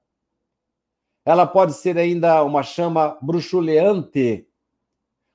ela 1.24 1.47
pode 1.47 1.74
ser 1.74 1.99
ainda 1.99 2.43
uma 2.45 2.62
chama 2.62 3.18
bruxuleante, 3.20 4.49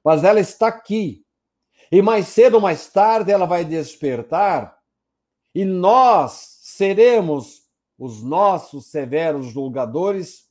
mas 0.04 0.24
ela 0.24 0.40
está 0.40 0.68
aqui. 0.68 1.24
E 1.92 2.02
mais 2.02 2.28
cedo 2.28 2.56
ou 2.56 2.62
mais 2.62 2.88
tarde 2.88 3.32
ela 3.32 3.46
vai 3.46 3.66
despertar, 3.66 4.81
e 5.54 5.66
nós 5.66 6.58
seremos 6.62 7.68
os 7.98 8.24
nossos 8.24 8.88
severos 8.88 9.48
julgadores, 9.48 10.50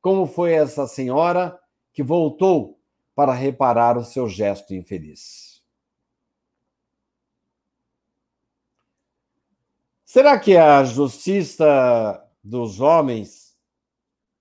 como 0.00 0.26
foi 0.26 0.52
essa 0.52 0.86
senhora 0.86 1.58
que 1.92 2.02
voltou 2.02 2.78
para 3.14 3.32
reparar 3.32 3.96
o 3.96 4.04
seu 4.04 4.28
gesto 4.28 4.74
infeliz. 4.74 5.62
Será 10.04 10.38
que 10.38 10.56
a 10.56 10.84
justiça 10.84 12.24
dos 12.42 12.78
homens, 12.78 13.58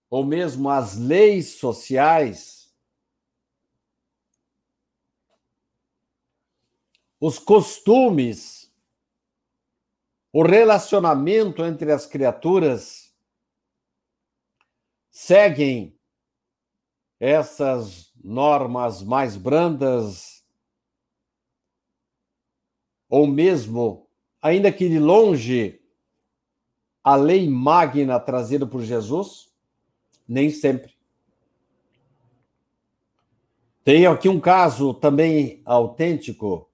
ou 0.10 0.24
mesmo 0.24 0.70
as 0.70 0.96
leis 0.96 1.56
sociais, 1.56 2.72
os 7.20 7.40
costumes 7.40 8.63
o 10.34 10.42
relacionamento 10.42 11.64
entre 11.64 11.92
as 11.92 12.08
criaturas 12.08 13.14
seguem 15.12 15.96
essas 17.20 18.12
normas 18.22 19.04
mais 19.04 19.38
brandas, 19.38 20.44
ou 23.08 23.28
mesmo, 23.28 24.10
ainda 24.42 24.72
que 24.72 24.90
de 24.90 24.98
longe, 24.98 25.80
a 27.04 27.16
lei 27.16 27.48
magna 27.48 28.20
trazida 28.20 28.66
por 28.66 28.82
Jesus? 28.82 29.54
Nem 30.28 30.50
sempre. 30.50 30.98
Tem 33.84 34.08
aqui 34.08 34.28
um 34.28 34.40
caso 34.40 34.96
também 34.96 35.62
autêntico 35.64 36.73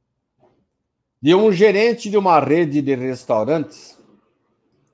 de 1.21 1.35
um 1.35 1.51
gerente 1.51 2.09
de 2.09 2.17
uma 2.17 2.39
rede 2.39 2.81
de 2.81 2.95
restaurantes 2.95 3.97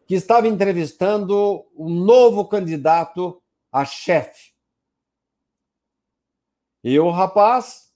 que 0.08 0.16
estava 0.16 0.48
entrevistando 0.48 1.66
um 1.76 1.90
novo 1.90 2.46
candidato 2.46 3.42
a 3.72 3.86
chefe. 3.86 4.54
E 6.84 7.00
o 7.00 7.10
rapaz, 7.10 7.92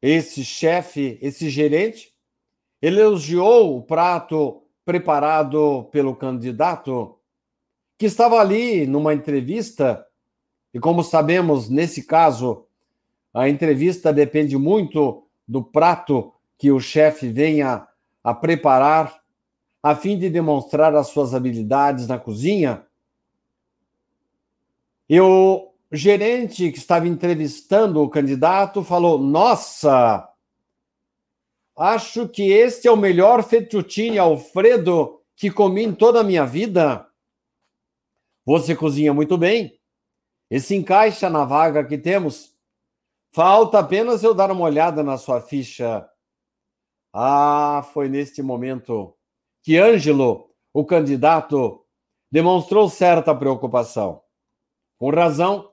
esse 0.00 0.44
chefe, 0.44 1.18
esse 1.20 1.50
gerente, 1.50 2.14
elogiou 2.80 3.76
o 3.76 3.82
prato 3.82 4.62
preparado 4.84 5.84
pelo 5.92 6.16
candidato 6.16 7.18
que 7.98 8.06
estava 8.06 8.40
ali 8.40 8.86
numa 8.86 9.12
entrevista, 9.12 10.06
e 10.72 10.80
como 10.80 11.02
sabemos, 11.02 11.68
nesse 11.68 12.06
caso, 12.06 12.66
a 13.32 13.48
entrevista 13.48 14.12
depende 14.12 14.56
muito 14.56 15.26
do 15.46 15.62
prato 15.62 16.32
que 16.60 16.70
o 16.70 16.78
chefe 16.78 17.32
venha 17.32 17.88
a 18.22 18.34
preparar 18.34 19.18
a 19.82 19.96
fim 19.96 20.18
de 20.18 20.28
demonstrar 20.28 20.94
as 20.94 21.08
suas 21.08 21.34
habilidades 21.34 22.06
na 22.06 22.18
cozinha. 22.18 22.86
E 25.08 25.18
o 25.18 25.72
gerente 25.90 26.70
que 26.70 26.76
estava 26.76 27.08
entrevistando 27.08 28.02
o 28.02 28.10
candidato 28.10 28.84
falou: 28.84 29.18
Nossa, 29.18 30.28
acho 31.74 32.28
que 32.28 32.52
este 32.52 32.86
é 32.86 32.90
o 32.90 32.96
melhor 32.96 33.42
fettuccine 33.42 34.18
Alfredo 34.18 35.22
que 35.34 35.50
comi 35.50 35.84
em 35.84 35.94
toda 35.94 36.20
a 36.20 36.24
minha 36.24 36.44
vida. 36.44 37.06
Você 38.44 38.76
cozinha 38.76 39.14
muito 39.14 39.38
bem. 39.38 39.80
E 40.50 40.60
se 40.60 40.76
encaixa 40.76 41.30
na 41.30 41.46
vaga 41.46 41.82
que 41.84 41.96
temos. 41.96 42.54
Falta 43.32 43.78
apenas 43.78 44.22
eu 44.22 44.34
dar 44.34 44.50
uma 44.50 44.64
olhada 44.64 45.02
na 45.02 45.16
sua 45.16 45.40
ficha. 45.40 46.09
Ah, 47.12 47.88
foi 47.92 48.08
neste 48.08 48.42
momento 48.42 49.14
que 49.62 49.78
Ângelo, 49.78 50.50
o 50.72 50.84
candidato, 50.84 51.84
demonstrou 52.30 52.88
certa 52.88 53.34
preocupação. 53.34 54.22
Com 54.98 55.10
razão, 55.10 55.72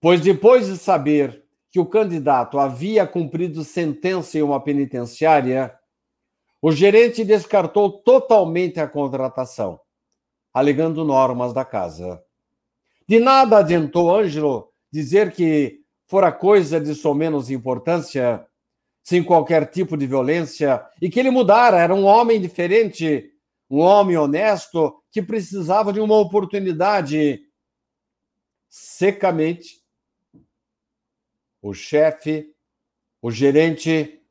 pois 0.00 0.20
depois 0.20 0.66
de 0.66 0.76
saber 0.76 1.44
que 1.70 1.80
o 1.80 1.86
candidato 1.86 2.58
havia 2.58 3.06
cumprido 3.06 3.64
sentença 3.64 4.38
em 4.38 4.42
uma 4.42 4.62
penitenciária, 4.62 5.76
o 6.62 6.70
gerente 6.70 7.24
descartou 7.24 7.90
totalmente 7.90 8.78
a 8.78 8.86
contratação, 8.86 9.80
alegando 10.52 11.04
normas 11.04 11.52
da 11.52 11.64
casa. 11.64 12.22
De 13.08 13.18
nada 13.18 13.58
adiantou 13.58 14.14
Ângelo 14.14 14.68
dizer 14.90 15.32
que 15.32 15.80
fora 16.06 16.30
coisa 16.30 16.80
de 16.80 16.94
somenos 16.94 17.50
importância, 17.50 18.46
sem 19.04 19.22
qualquer 19.22 19.70
tipo 19.70 19.98
de 19.98 20.06
violência, 20.06 20.82
e 21.00 21.10
que 21.10 21.20
ele 21.20 21.30
mudara, 21.30 21.78
era 21.78 21.94
um 21.94 22.04
homem 22.04 22.40
diferente, 22.40 23.30
um 23.68 23.80
homem 23.80 24.16
honesto 24.16 24.98
que 25.10 25.20
precisava 25.20 25.92
de 25.92 26.00
uma 26.00 26.16
oportunidade. 26.16 27.46
Secamente, 28.66 29.84
o 31.60 31.74
chefe, 31.74 32.50
o 33.20 33.30
gerente, 33.30 34.22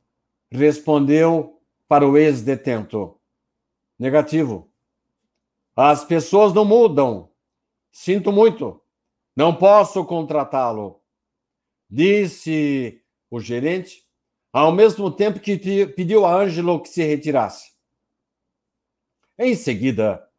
respondeu 0.51 1.61
para 1.88 2.07
o 2.07 2.17
ex-detento: 2.17 3.19
negativo. 3.97 4.71
As 5.76 6.03
pessoas 6.03 6.51
não 6.51 6.65
mudam. 6.65 7.32
Sinto 7.91 8.32
muito. 8.32 8.82
Não 9.36 9.55
posso 9.55 10.03
contratá-lo. 10.05 10.99
Disse 11.89 13.01
o 13.30 13.39
gerente, 13.39 14.03
ao 14.54 14.72
mesmo 14.72 15.10
tempo 15.10 15.39
que 15.39 15.58
pediu 15.88 16.26
a 16.26 16.36
Ângelo 16.36 16.80
que 16.80 16.88
se 16.88 17.04
retirasse. 17.04 17.74
Em 19.38 19.56
seguida, 19.56 20.30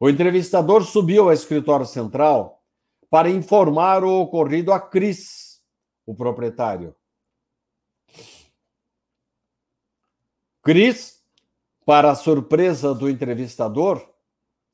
o 0.00 0.08
entrevistador 0.08 0.82
subiu 0.82 1.24
ao 1.24 1.32
escritório 1.32 1.84
central 1.84 2.64
para 3.10 3.28
informar 3.28 4.02
o 4.02 4.22
ocorrido 4.22 4.72
a 4.72 4.80
Cris, 4.80 5.62
o 6.06 6.14
proprietário. 6.14 6.96
Cris, 10.62 11.22
para 11.84 12.10
a 12.10 12.14
surpresa 12.14 12.94
do 12.94 13.10
entrevistador, 13.10 14.08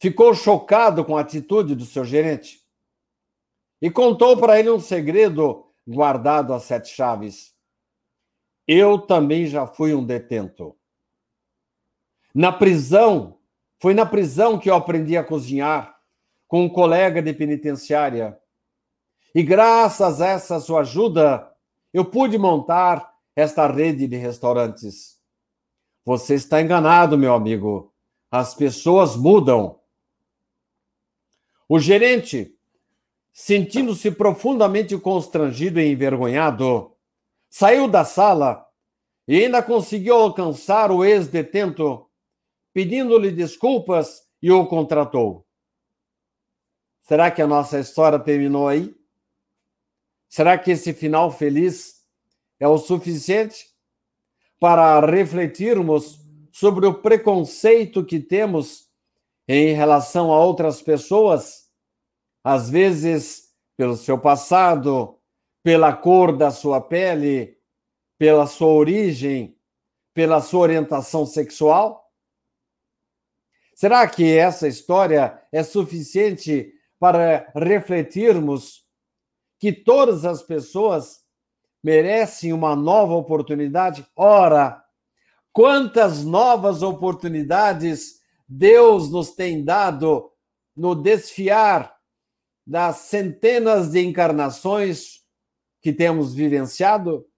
ficou 0.00 0.34
chocado 0.34 1.04
com 1.04 1.16
a 1.16 1.20
atitude 1.20 1.74
do 1.74 1.84
seu 1.84 2.04
gerente 2.04 2.60
e 3.80 3.90
contou 3.90 4.36
para 4.36 4.58
ele 4.58 4.70
um 4.70 4.80
segredo 4.80 5.66
guardado 5.86 6.52
a 6.52 6.60
sete 6.60 6.88
chaves. 6.88 7.53
Eu 8.66 8.98
também 8.98 9.46
já 9.46 9.66
fui 9.66 9.94
um 9.94 10.04
detento. 10.04 10.76
Na 12.34 12.50
prisão, 12.50 13.38
foi 13.78 13.94
na 13.94 14.06
prisão 14.06 14.58
que 14.58 14.70
eu 14.70 14.74
aprendi 14.74 15.16
a 15.16 15.22
cozinhar 15.22 15.94
com 16.48 16.64
um 16.64 16.68
colega 16.68 17.22
de 17.22 17.32
penitenciária. 17.32 18.38
E 19.34 19.42
graças 19.42 20.20
a 20.20 20.28
essa 20.28 20.60
sua 20.60 20.80
ajuda, 20.80 21.50
eu 21.92 22.04
pude 22.04 22.38
montar 22.38 23.12
esta 23.36 23.66
rede 23.66 24.06
de 24.06 24.16
restaurantes. 24.16 25.18
Você 26.04 26.34
está 26.34 26.60
enganado, 26.60 27.18
meu 27.18 27.34
amigo. 27.34 27.92
As 28.30 28.54
pessoas 28.54 29.16
mudam. 29.16 29.80
O 31.68 31.78
gerente, 31.78 32.54
sentindo-se 33.32 34.10
profundamente 34.10 34.96
constrangido 34.98 35.80
e 35.80 35.90
envergonhado, 35.90 36.93
saiu 37.56 37.86
da 37.86 38.04
sala 38.04 38.66
e 39.28 39.44
ainda 39.44 39.62
conseguiu 39.62 40.16
alcançar 40.16 40.90
o 40.90 41.04
ex-detento, 41.04 42.10
pedindo-lhe 42.72 43.30
desculpas 43.30 44.26
e 44.42 44.50
o 44.50 44.66
contratou. 44.66 45.46
Será 47.02 47.30
que 47.30 47.40
a 47.40 47.46
nossa 47.46 47.78
história 47.78 48.18
terminou 48.18 48.66
aí? 48.66 48.92
Será 50.28 50.58
que 50.58 50.72
esse 50.72 50.92
final 50.92 51.30
feliz 51.30 52.04
é 52.58 52.66
o 52.66 52.76
suficiente 52.76 53.68
para 54.58 54.98
refletirmos 55.06 56.18
sobre 56.50 56.86
o 56.86 56.94
preconceito 56.94 58.04
que 58.04 58.18
temos 58.18 58.90
em 59.46 59.72
relação 59.74 60.32
a 60.32 60.44
outras 60.44 60.82
pessoas, 60.82 61.70
às 62.42 62.68
vezes 62.68 63.54
pelo 63.76 63.96
seu 63.96 64.18
passado, 64.18 65.20
pela 65.64 65.96
cor 65.96 66.36
da 66.36 66.50
sua 66.50 66.78
pele, 66.78 67.56
pela 68.18 68.46
sua 68.46 68.68
origem, 68.68 69.58
pela 70.12 70.42
sua 70.42 70.60
orientação 70.60 71.24
sexual? 71.24 72.12
Será 73.74 74.06
que 74.06 74.36
essa 74.36 74.68
história 74.68 75.42
é 75.50 75.62
suficiente 75.62 76.70
para 77.00 77.50
refletirmos 77.56 78.84
que 79.58 79.72
todas 79.72 80.26
as 80.26 80.42
pessoas 80.42 81.24
merecem 81.82 82.52
uma 82.52 82.76
nova 82.76 83.14
oportunidade? 83.14 84.06
Ora, 84.14 84.84
quantas 85.50 86.22
novas 86.22 86.82
oportunidades 86.82 88.20
Deus 88.46 89.10
nos 89.10 89.34
tem 89.34 89.64
dado 89.64 90.30
no 90.76 90.94
desfiar 90.94 91.96
das 92.66 92.96
centenas 92.96 93.90
de 93.90 94.00
encarnações 94.00 95.23
que 95.84 95.92
temos 95.92 96.34
vivenciado? 96.34 97.30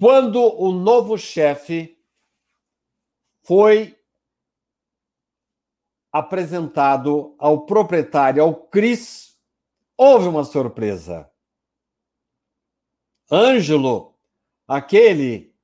Quando 0.00 0.40
o 0.40 0.72
novo 0.72 1.18
chefe 1.18 2.02
foi 3.42 3.94
apresentado 6.10 7.36
ao 7.38 7.66
proprietário, 7.66 8.42
ao 8.42 8.54
Cris, 8.54 9.38
houve 9.94 10.26
uma 10.26 10.44
surpresa. 10.44 11.30
Ângelo, 13.30 14.18
aquele 14.66 15.54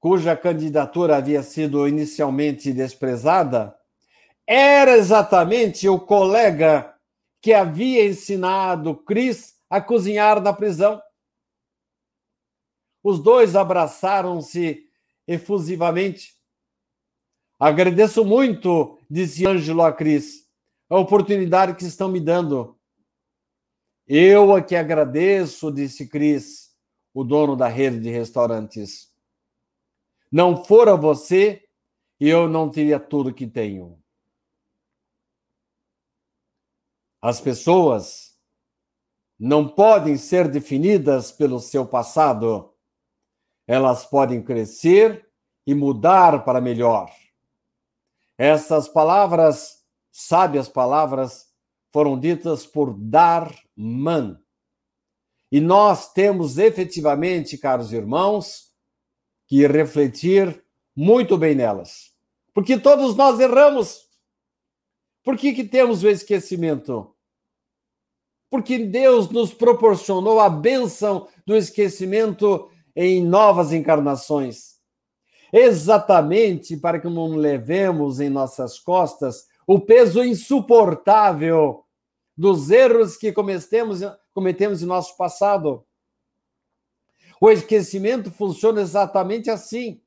cuja 0.00 0.36
candidatura 0.36 1.18
havia 1.18 1.44
sido 1.44 1.86
inicialmente 1.86 2.72
desprezada, 2.72 3.78
era 4.44 4.96
exatamente 4.96 5.88
o 5.88 6.00
colega 6.00 6.97
que 7.40 7.52
havia 7.52 8.04
ensinado 8.04 8.96
Cris 8.96 9.56
a 9.70 9.80
cozinhar 9.80 10.42
na 10.42 10.52
prisão. 10.52 11.00
Os 13.02 13.22
dois 13.22 13.54
abraçaram-se 13.54 14.88
efusivamente. 15.26 16.34
Agradeço 17.58 18.24
muito, 18.24 18.98
disse 19.10 19.46
Ângelo 19.46 19.82
a 19.82 19.92
Cris, 19.92 20.48
a 20.88 20.98
oportunidade 20.98 21.74
que 21.74 21.84
estão 21.84 22.08
me 22.08 22.20
dando. 22.20 22.78
Eu 24.06 24.54
a 24.54 24.62
que 24.62 24.74
agradeço, 24.74 25.70
disse 25.70 26.08
Cris, 26.08 26.74
o 27.12 27.22
dono 27.24 27.56
da 27.56 27.68
rede 27.68 28.00
de 28.00 28.10
restaurantes. 28.10 29.12
Não 30.30 30.64
fora 30.64 30.96
você, 30.96 31.64
eu 32.20 32.48
não 32.48 32.70
teria 32.70 32.98
tudo 32.98 33.34
que 33.34 33.46
tenho. 33.46 33.98
As 37.20 37.40
pessoas 37.40 38.36
não 39.38 39.68
podem 39.68 40.16
ser 40.16 40.48
definidas 40.48 41.30
pelo 41.30 41.60
seu 41.60 41.86
passado. 41.86 42.74
Elas 43.66 44.04
podem 44.04 44.42
crescer 44.42 45.28
e 45.66 45.74
mudar 45.74 46.44
para 46.44 46.60
melhor. 46.60 47.12
Essas 48.36 48.88
palavras, 48.88 49.84
sábias 50.10 50.68
palavras, 50.68 51.48
foram 51.92 52.18
ditas 52.18 52.66
por 52.66 52.94
Darman. 52.94 54.38
E 55.50 55.60
nós 55.60 56.12
temos 56.12 56.58
efetivamente, 56.58 57.58
caros 57.58 57.92
irmãos, 57.92 58.72
que 59.46 59.66
refletir 59.66 60.62
muito 60.94 61.36
bem 61.36 61.54
nelas. 61.54 62.12
Porque 62.52 62.78
todos 62.78 63.16
nós 63.16 63.40
erramos. 63.40 64.07
Por 65.28 65.36
que, 65.36 65.52
que 65.52 65.62
temos 65.62 66.02
o 66.02 66.08
esquecimento? 66.08 67.14
Porque 68.48 68.78
Deus 68.78 69.28
nos 69.28 69.52
proporcionou 69.52 70.40
a 70.40 70.48
bênção 70.48 71.28
do 71.44 71.54
esquecimento 71.54 72.70
em 72.96 73.22
novas 73.22 73.70
encarnações. 73.70 74.78
Exatamente 75.52 76.78
para 76.78 76.98
que 76.98 77.10
não 77.10 77.36
levemos 77.36 78.20
em 78.20 78.30
nossas 78.30 78.78
costas 78.78 79.46
o 79.66 79.78
peso 79.78 80.24
insuportável 80.24 81.84
dos 82.34 82.70
erros 82.70 83.18
que 83.18 83.30
cometemos, 83.30 84.00
cometemos 84.32 84.82
em 84.82 84.86
nosso 84.86 85.14
passado. 85.14 85.84
O 87.38 87.50
esquecimento 87.50 88.30
funciona 88.30 88.80
exatamente 88.80 89.50
assim. 89.50 90.00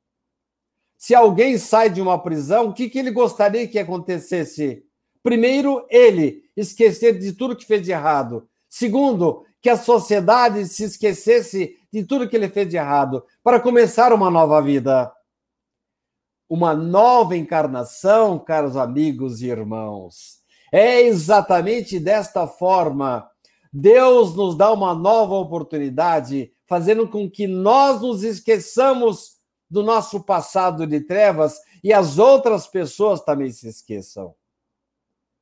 Se 0.98 1.14
alguém 1.14 1.60
sai 1.60 1.92
de 1.92 2.02
uma 2.02 2.18
prisão, 2.18 2.70
o 2.70 2.74
que, 2.74 2.90
que 2.90 2.98
ele 2.98 3.12
gostaria 3.12 3.68
que 3.68 3.78
acontecesse? 3.78 4.84
Primeiro, 5.24 5.86
ele 5.90 6.44
esquecer 6.56 7.18
de 7.18 7.34
tudo 7.34 7.56
que 7.56 7.66
fez 7.66 7.82
de 7.82 7.92
errado. 7.92 8.48
Segundo, 8.70 9.46
que 9.62 9.70
a 9.70 9.78
sociedade 9.78 10.66
se 10.66 10.84
esquecesse 10.84 11.78
de 11.92 12.04
tudo 12.04 12.28
que 12.28 12.36
ele 12.36 12.50
fez 12.50 12.68
de 12.68 12.78
errado, 12.78 13.24
para 13.44 13.60
começar 13.60 14.14
uma 14.14 14.32
nova 14.32 14.62
vida. 14.62 15.12
Uma 16.50 16.74
nova 16.74 17.38
encarnação, 17.38 18.40
caros 18.40 18.76
amigos 18.76 19.42
e 19.42 19.48
irmãos. 19.48 20.40
É 20.72 21.02
exatamente 21.02 22.00
desta 22.00 22.48
forma. 22.48 23.30
Deus 23.72 24.36
nos 24.36 24.56
dá 24.56 24.72
uma 24.72 24.96
nova 24.96 25.36
oportunidade, 25.36 26.52
fazendo 26.66 27.08
com 27.08 27.30
que 27.30 27.46
nós 27.46 28.02
nos 28.02 28.24
esqueçamos 28.24 29.38
do 29.70 29.84
nosso 29.84 30.24
passado 30.24 30.88
de 30.88 31.02
trevas 31.02 31.58
e 31.84 31.94
as 31.94 32.18
outras 32.18 32.68
pessoas 32.68 33.22
também 33.22 33.52
se 33.52 33.68
esqueçam. 33.68 34.34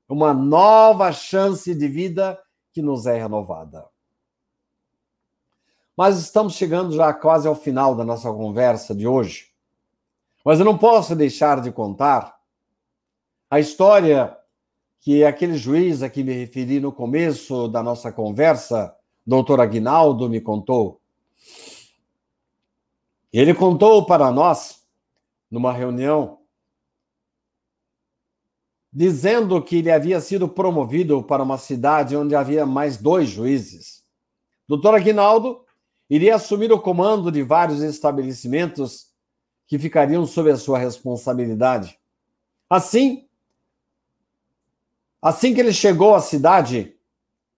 Uma 0.10 0.34
nova 0.34 1.12
chance 1.12 1.74
de 1.74 1.88
vida 1.88 2.42
que 2.74 2.82
nos 2.82 3.06
é 3.06 3.18
renovada. 3.18 3.86
Mas 5.96 6.18
estamos 6.18 6.54
chegando 6.54 6.96
já 6.96 7.14
quase 7.14 7.48
ao 7.48 7.56
final 7.56 7.96
da 7.96 8.04
nossa 8.04 8.32
conversa 8.34 8.96
de 8.96 9.06
hoje. 9.08 9.50
Mas 10.44 10.58
eu 10.58 10.66
não 10.66 10.78
posso 10.78 11.16
deixar 11.16 11.62
de 11.62 11.72
contar 11.72 12.40
a 13.52 13.60
história 13.60 14.36
que 15.02 15.24
aquele 15.24 15.58
juiz 15.58 16.02
a 16.02 16.10
que 16.10 16.24
me 16.24 16.34
referi 16.34 16.80
no 16.80 16.92
começo 16.92 17.68
da 17.68 17.84
nossa 17.84 18.12
conversa, 18.12 18.96
doutor 19.26 19.62
Aguinaldo, 19.62 20.30
me 20.30 20.42
contou. 20.42 21.00
Ele 23.32 23.54
contou 23.54 24.06
para 24.06 24.32
nós, 24.32 24.84
numa 25.52 25.72
reunião, 25.72 26.39
dizendo 28.92 29.62
que 29.62 29.78
ele 29.78 29.92
havia 29.92 30.20
sido 30.20 30.50
promovido 30.50 31.24
para 31.24 31.44
uma 31.44 31.58
cidade 31.58 32.16
onde 32.16 32.36
havia 32.36 32.66
mais 32.66 32.98
dois 32.98 33.30
juízes. 33.30 34.04
Doutor 34.68 34.96
Aguinaldo 34.96 35.64
iria 36.10 36.36
assumir 36.36 36.72
o 36.72 36.80
comando 36.80 37.32
de 37.32 37.44
vários 37.44 37.82
estabelecimentos 37.82 39.10
que 39.68 39.78
ficariam 39.78 40.26
sob 40.26 40.50
a 40.50 40.58
sua 40.58 40.80
responsabilidade. 40.80 42.00
Assim, 42.68 43.28
assim 45.22 45.54
que 45.54 45.60
ele 45.60 45.74
chegou 45.74 46.16
à 46.16 46.22
cidade, 46.22 46.96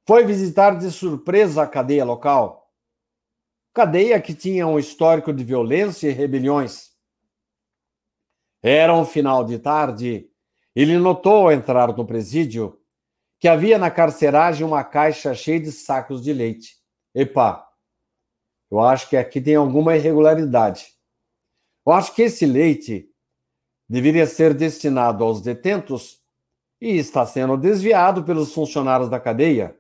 foi 0.06 0.26
visitar 0.26 0.78
de 0.78 0.92
surpresa 0.92 1.64
a 1.64 1.68
cadeia 1.68 2.04
local. 2.04 2.70
Cadeia 3.74 4.20
que 4.20 4.34
tinha 4.34 4.68
um 4.68 4.78
histórico 4.78 5.34
de 5.34 5.44
violência 5.44 6.10
e 6.10 6.12
rebeliões. 6.12 6.92
Era 8.62 8.94
um 8.94 9.06
final 9.06 9.46
de 9.46 9.58
tarde. 9.58 10.31
Ele 10.76 10.98
notou 10.98 11.34
ao 11.34 11.52
entrar 11.52 11.96
no 11.96 12.06
presídio 12.06 12.80
que 13.40 13.48
havia 13.48 13.78
na 13.78 13.90
carceragem 13.90 14.66
uma 14.66 14.84
caixa 14.84 15.34
cheia 15.34 15.60
de 15.60 15.72
sacos 15.72 16.22
de 16.22 16.32
leite. 16.32 16.78
Epa, 17.14 17.68
eu 18.70 18.80
acho 18.80 19.10
que 19.10 19.18
aqui 19.18 19.42
tem 19.42 19.56
alguma 19.56 19.98
irregularidade. 19.98 20.94
Eu 21.86 21.92
acho 21.92 22.14
que 22.14 22.22
esse 22.22 22.46
leite 22.46 23.10
deveria 23.90 24.26
ser 24.26 24.54
destinado 24.54 25.24
aos 25.24 25.42
detentos 25.42 26.22
e 26.80 26.98
está 26.98 27.26
sendo 27.26 27.58
desviado 27.58 28.24
pelos 28.24 28.54
funcionários 28.54 29.10
da 29.10 29.20
cadeia. 29.20 29.76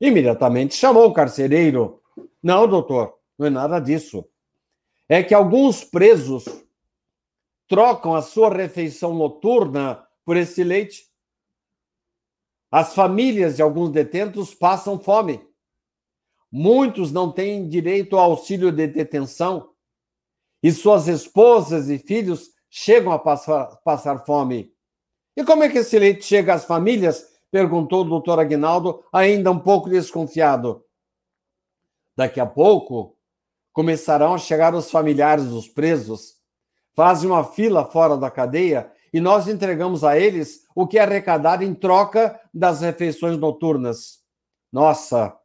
Imediatamente 0.00 0.74
chamou 0.74 1.06
o 1.06 1.12
carcereiro. 1.14 2.02
Não, 2.42 2.68
doutor, 2.68 3.14
não 3.38 3.46
é 3.46 3.50
nada 3.50 3.80
disso. 3.80 4.24
É 5.08 5.22
que 5.22 5.32
alguns 5.32 5.82
presos 5.82 6.44
trocam 7.68 8.14
a 8.14 8.22
sua 8.22 8.52
refeição 8.52 9.14
noturna 9.14 10.06
por 10.24 10.36
esse 10.36 10.62
leite. 10.62 11.04
As 12.70 12.94
famílias 12.94 13.56
de 13.56 13.62
alguns 13.62 13.90
detentos 13.90 14.54
passam 14.54 14.98
fome. 14.98 15.46
Muitos 16.50 17.12
não 17.12 17.32
têm 17.32 17.68
direito 17.68 18.16
ao 18.16 18.32
auxílio 18.32 18.70
de 18.70 18.86
detenção 18.86 19.74
e 20.62 20.72
suas 20.72 21.08
esposas 21.08 21.88
e 21.88 21.98
filhos 21.98 22.50
chegam 22.70 23.12
a 23.12 23.18
passar, 23.18 23.76
passar 23.84 24.24
fome. 24.24 24.72
E 25.36 25.44
como 25.44 25.62
é 25.62 25.68
que 25.68 25.78
esse 25.78 25.98
leite 25.98 26.24
chega 26.24 26.54
às 26.54 26.64
famílias? 26.64 27.24
Perguntou 27.50 28.00
o 28.00 28.08
doutor 28.08 28.40
Aguinaldo, 28.40 29.04
ainda 29.12 29.50
um 29.50 29.58
pouco 29.58 29.88
desconfiado. 29.88 30.84
Daqui 32.16 32.40
a 32.40 32.46
pouco 32.46 33.16
começarão 33.72 34.34
a 34.34 34.38
chegar 34.38 34.74
os 34.74 34.90
familiares 34.90 35.46
dos 35.46 35.68
presos, 35.68 36.36
fazem 36.94 37.28
uma 37.28 37.44
fila 37.44 37.84
fora 37.84 38.16
da 38.16 38.30
cadeia 38.30 38.90
e 39.12 39.20
nós 39.20 39.46
entregamos 39.46 40.02
a 40.02 40.18
eles 40.18 40.64
o 40.74 40.86
que 40.86 40.98
é 40.98 41.02
arrecadado 41.02 41.62
em 41.62 41.74
troca 41.74 42.40
das 42.52 42.80
refeições 42.80 43.38
noturnas. 43.38 44.20
Nossa, 44.72 45.36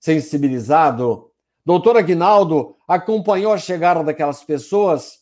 sensibilizado, 0.00 1.30
doutor 1.64 1.96
Aguinaldo 1.96 2.76
acompanhou 2.88 3.52
a 3.52 3.58
chegada 3.58 4.02
daquelas 4.02 4.42
pessoas 4.42 5.20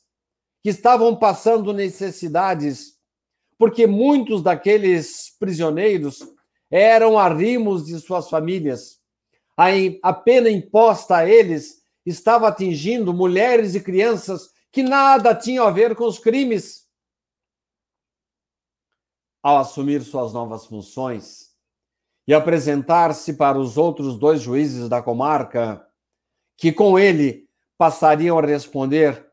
que 0.63 0.71
estavam 0.71 1.15
passando 1.17 1.73
necessidades, 1.73 2.95
porque 3.59 3.87
muitos 3.87 4.43
daqueles 4.43 5.37
prisioneiros 5.39 6.21
eram 6.71 7.19
arrimos 7.19 7.87
de 7.87 7.99
suas 8.01 8.29
famílias. 8.29 8.99
A, 10.03 10.13
pena 10.13 10.49
imposta 10.49 11.17
a 11.17 11.29
eles 11.29 11.83
estava 12.07 12.49
atingindo 12.49 13.13
mulheres 13.13 13.75
e 13.75 13.81
crianças 13.81 14.51
que 14.79 14.83
nada 14.85 15.35
tinham 15.35 15.67
a 15.67 15.73
ver 15.73 15.97
com 15.97 16.05
os 16.05 16.21
crimes. 16.21 16.89
Ao 19.43 19.59
assumir 19.59 20.03
suas 20.03 20.33
novas 20.33 20.67
funções, 20.67 21.53
e 22.29 22.33
apresentar-se 22.33 23.35
para 23.35 23.59
os 23.59 23.77
outros 23.77 24.17
dois 24.17 24.41
juízes 24.41 24.89
da 24.89 25.03
comarca, 25.03 25.85
que 26.57 26.71
com 26.71 26.97
ele 26.97 27.51
passariam 27.77 28.39
a 28.39 28.47
responder 28.47 29.29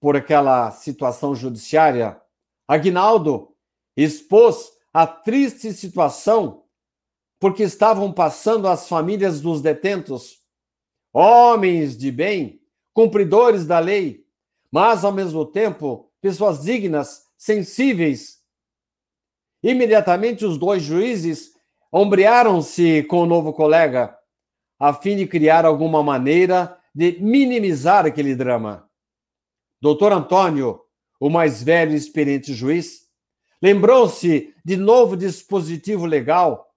por 0.00 0.16
aquela 0.16 0.70
situação 0.70 1.34
judiciária, 1.34 2.18
Aguinaldo 2.66 3.54
expôs 3.94 4.72
a 4.90 5.06
triste 5.06 5.70
situação 5.74 6.64
porque 7.38 7.62
estavam 7.62 8.10
passando 8.10 8.66
as 8.66 8.88
famílias 8.88 9.38
dos 9.38 9.60
detentos, 9.60 10.40
homens 11.12 11.94
de 11.94 12.10
bem, 12.10 12.62
cumpridores 12.94 13.66
da 13.66 13.78
lei, 13.78 14.21
mas 14.72 15.04
ao 15.04 15.12
mesmo 15.12 15.44
tempo 15.44 16.10
pessoas 16.20 16.62
dignas, 16.62 17.26
sensíveis. 17.36 18.38
Imediatamente 19.62 20.46
os 20.46 20.56
dois 20.56 20.82
juízes 20.82 21.52
ombrearam-se 21.92 23.02
com 23.04 23.18
o 23.18 23.26
novo 23.26 23.52
colega 23.52 24.16
a 24.78 24.92
fim 24.92 25.16
de 25.16 25.26
criar 25.26 25.64
alguma 25.64 26.02
maneira 26.02 26.76
de 26.94 27.18
minimizar 27.20 28.06
aquele 28.06 28.34
drama. 28.34 28.88
Doutor 29.80 30.12
Antônio, 30.12 30.80
o 31.20 31.28
mais 31.28 31.62
velho 31.62 31.92
e 31.92 31.96
experiente 31.96 32.52
juiz, 32.54 33.02
lembrou-se 33.60 34.52
de 34.64 34.76
novo 34.76 35.16
dispositivo 35.16 36.06
legal 36.06 36.68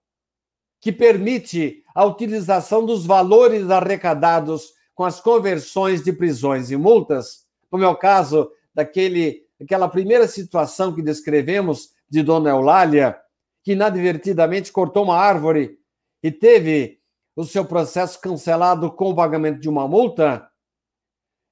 que 0.79 0.91
permite 0.91 1.83
a 1.95 2.05
utilização 2.05 2.85
dos 2.85 3.05
valores 3.05 3.69
arrecadados 3.69 4.71
com 4.93 5.03
as 5.03 5.19
conversões 5.19 6.03
de 6.03 6.13
prisões 6.13 6.69
e 6.69 6.77
multas, 6.77 7.44
como 7.76 7.84
é 7.84 7.88
o 7.89 7.95
caso 7.97 8.49
daquele, 8.73 9.45
daquela 9.59 9.89
primeira 9.89 10.30
situação 10.30 10.95
que 10.95 11.01
descrevemos 11.01 11.89
de 12.09 12.23
Dona 12.23 12.51
Eulália, 12.51 13.19
que 13.65 13.73
inadvertidamente 13.73 14.71
cortou 14.71 15.03
uma 15.03 15.17
árvore 15.17 15.78
e 16.23 16.32
teve 16.32 17.01
o 17.36 17.43
seu 17.43 17.65
processo 17.65 18.21
cancelado 18.21 18.89
com 18.93 19.09
o 19.09 19.15
pagamento 19.15 19.59
de 19.59 19.67
uma 19.67 19.89
multa. 19.89 20.49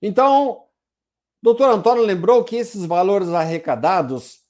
Então, 0.01 0.63
doutor 1.41 1.69
Antônio 1.69 2.05
lembrou 2.05 2.41
que 2.45 2.55
esses 2.55 2.85
valores 2.85 3.27
arrecadados 3.27 4.43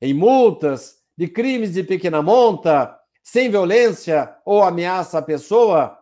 em 0.00 0.14
multas 0.14 0.96
de 1.14 1.28
crimes 1.28 1.74
de 1.74 1.84
pequena 1.84 2.22
monta, 2.22 2.98
sem 3.22 3.50
violência 3.50 4.34
ou 4.46 4.62
ameaça 4.62 5.18
à 5.18 5.22
pessoa, 5.22 6.01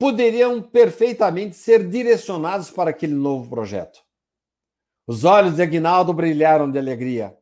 poderiam 0.00 0.62
perfeitamente 0.62 1.54
ser 1.54 1.86
direcionados 1.86 2.70
para 2.70 2.88
aquele 2.88 3.12
novo 3.12 3.50
projeto. 3.50 4.00
Os 5.06 5.24
olhos 5.24 5.56
de 5.56 5.62
Aguinaldo 5.62 6.14
brilharam 6.14 6.70
de 6.70 6.78
alegria. 6.78 7.36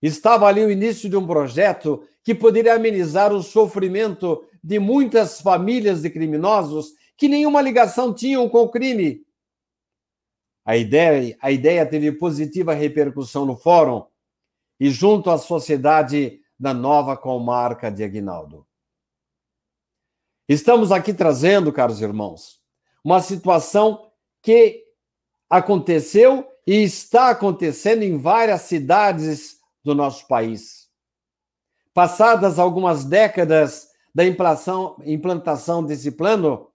estava 0.00 0.46
ali 0.46 0.64
o 0.64 0.70
início 0.70 1.10
de 1.10 1.18
um 1.18 1.26
projeto 1.26 2.02
que 2.24 2.34
poderia 2.34 2.76
amenizar 2.76 3.30
o 3.30 3.42
sofrimento 3.42 4.42
de 4.64 4.78
muitas 4.78 5.42
famílias 5.42 6.00
de 6.00 6.08
criminosos 6.08 6.92
que 7.14 7.28
nenhuma 7.28 7.60
ligação 7.60 8.14
tinham 8.14 8.48
com 8.48 8.62
o 8.62 8.70
crime. 8.70 9.20
A 10.64 10.78
ideia, 10.78 11.36
a 11.42 11.50
ideia 11.50 11.84
teve 11.84 12.10
positiva 12.12 12.72
repercussão 12.72 13.44
no 13.44 13.54
fórum 13.54 14.06
e 14.80 14.88
junto 14.88 15.28
à 15.28 15.36
sociedade 15.36 16.40
da 16.58 16.72
nova 16.72 17.18
comarca 17.18 17.90
de 17.90 18.02
Aguinaldo. 18.02 18.66
Estamos 20.48 20.92
aqui 20.92 21.12
trazendo, 21.12 21.72
caros 21.72 22.00
irmãos, 22.00 22.60
uma 23.02 23.20
situação 23.20 24.12
que 24.40 24.84
aconteceu 25.50 26.46
e 26.64 26.84
está 26.84 27.30
acontecendo 27.30 28.04
em 28.04 28.16
várias 28.16 28.60
cidades 28.62 29.56
do 29.82 29.92
nosso 29.92 30.28
país. 30.28 30.86
Passadas 31.92 32.60
algumas 32.60 33.04
décadas 33.04 33.88
da 34.14 34.24
implantação 34.24 35.84
desse 35.84 36.12
plano, 36.12 36.68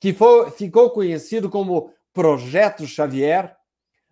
que 0.00 0.12
foi, 0.12 0.50
ficou 0.50 0.90
conhecido 0.90 1.48
como 1.48 1.92
Projeto 2.12 2.84
Xavier, 2.88 3.56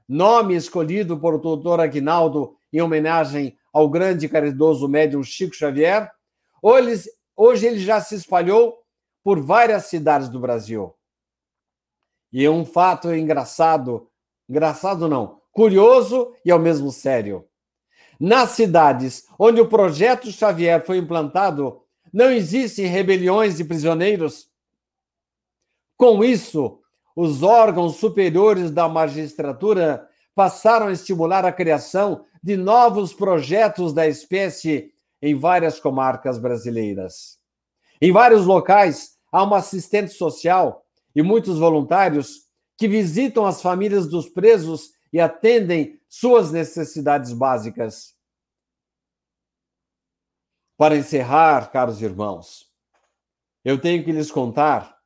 nome 0.08 0.54
escolhido 0.54 1.18
por 1.18 1.40
doutor 1.40 1.80
Aguinaldo 1.80 2.56
em 2.72 2.80
homenagem 2.80 3.56
ao 3.72 3.88
grande 3.88 4.26
e 4.26 4.28
caridoso 4.28 4.88
médium 4.88 5.24
Chico 5.24 5.54
Xavier, 5.54 6.08
hoje, 6.62 7.11
hoje 7.36 7.66
ele 7.66 7.80
já 7.80 8.00
se 8.00 8.14
espalhou 8.14 8.80
por 9.22 9.40
várias 9.40 9.86
cidades 9.86 10.28
do 10.28 10.40
Brasil. 10.40 10.94
E 12.32 12.48
um 12.48 12.64
fato 12.64 13.12
engraçado, 13.14 14.08
engraçado 14.48 15.08
não, 15.08 15.40
curioso 15.50 16.34
e 16.44 16.50
ao 16.50 16.58
mesmo 16.58 16.92
sério. 16.92 17.44
Nas 18.18 18.50
cidades 18.50 19.26
onde 19.38 19.60
o 19.60 19.68
projeto 19.68 20.30
Xavier 20.30 20.84
foi 20.84 20.98
implantado, 20.98 21.82
não 22.12 22.30
existem 22.30 22.86
rebeliões 22.86 23.56
de 23.56 23.64
prisioneiros. 23.64 24.48
Com 25.96 26.22
isso, 26.22 26.80
os 27.16 27.42
órgãos 27.42 27.96
superiores 27.96 28.70
da 28.70 28.88
magistratura 28.88 30.06
passaram 30.34 30.86
a 30.86 30.92
estimular 30.92 31.44
a 31.44 31.52
criação 31.52 32.24
de 32.42 32.56
novos 32.56 33.12
projetos 33.12 33.92
da 33.92 34.06
espécie 34.06 34.92
em 35.20 35.34
várias 35.34 35.78
comarcas 35.78 36.38
brasileiras. 36.38 37.39
Em 38.03 38.12
vários 38.12 38.46
locais, 38.46 39.18
há 39.30 39.42
uma 39.42 39.59
assistente 39.59 40.12
social 40.12 40.86
e 41.14 41.22
muitos 41.22 41.59
voluntários 41.59 42.48
que 42.78 42.88
visitam 42.88 43.44
as 43.44 43.61
famílias 43.61 44.09
dos 44.09 44.26
presos 44.26 44.92
e 45.12 45.20
atendem 45.20 46.01
suas 46.09 46.51
necessidades 46.51 47.32
básicas. 47.32 48.14
Para 50.78 50.96
encerrar, 50.96 51.70
caros 51.70 52.01
irmãos, 52.01 52.70
eu 53.62 53.78
tenho 53.78 54.03
que 54.03 54.12
lhes 54.12 54.30
contar 54.30 54.96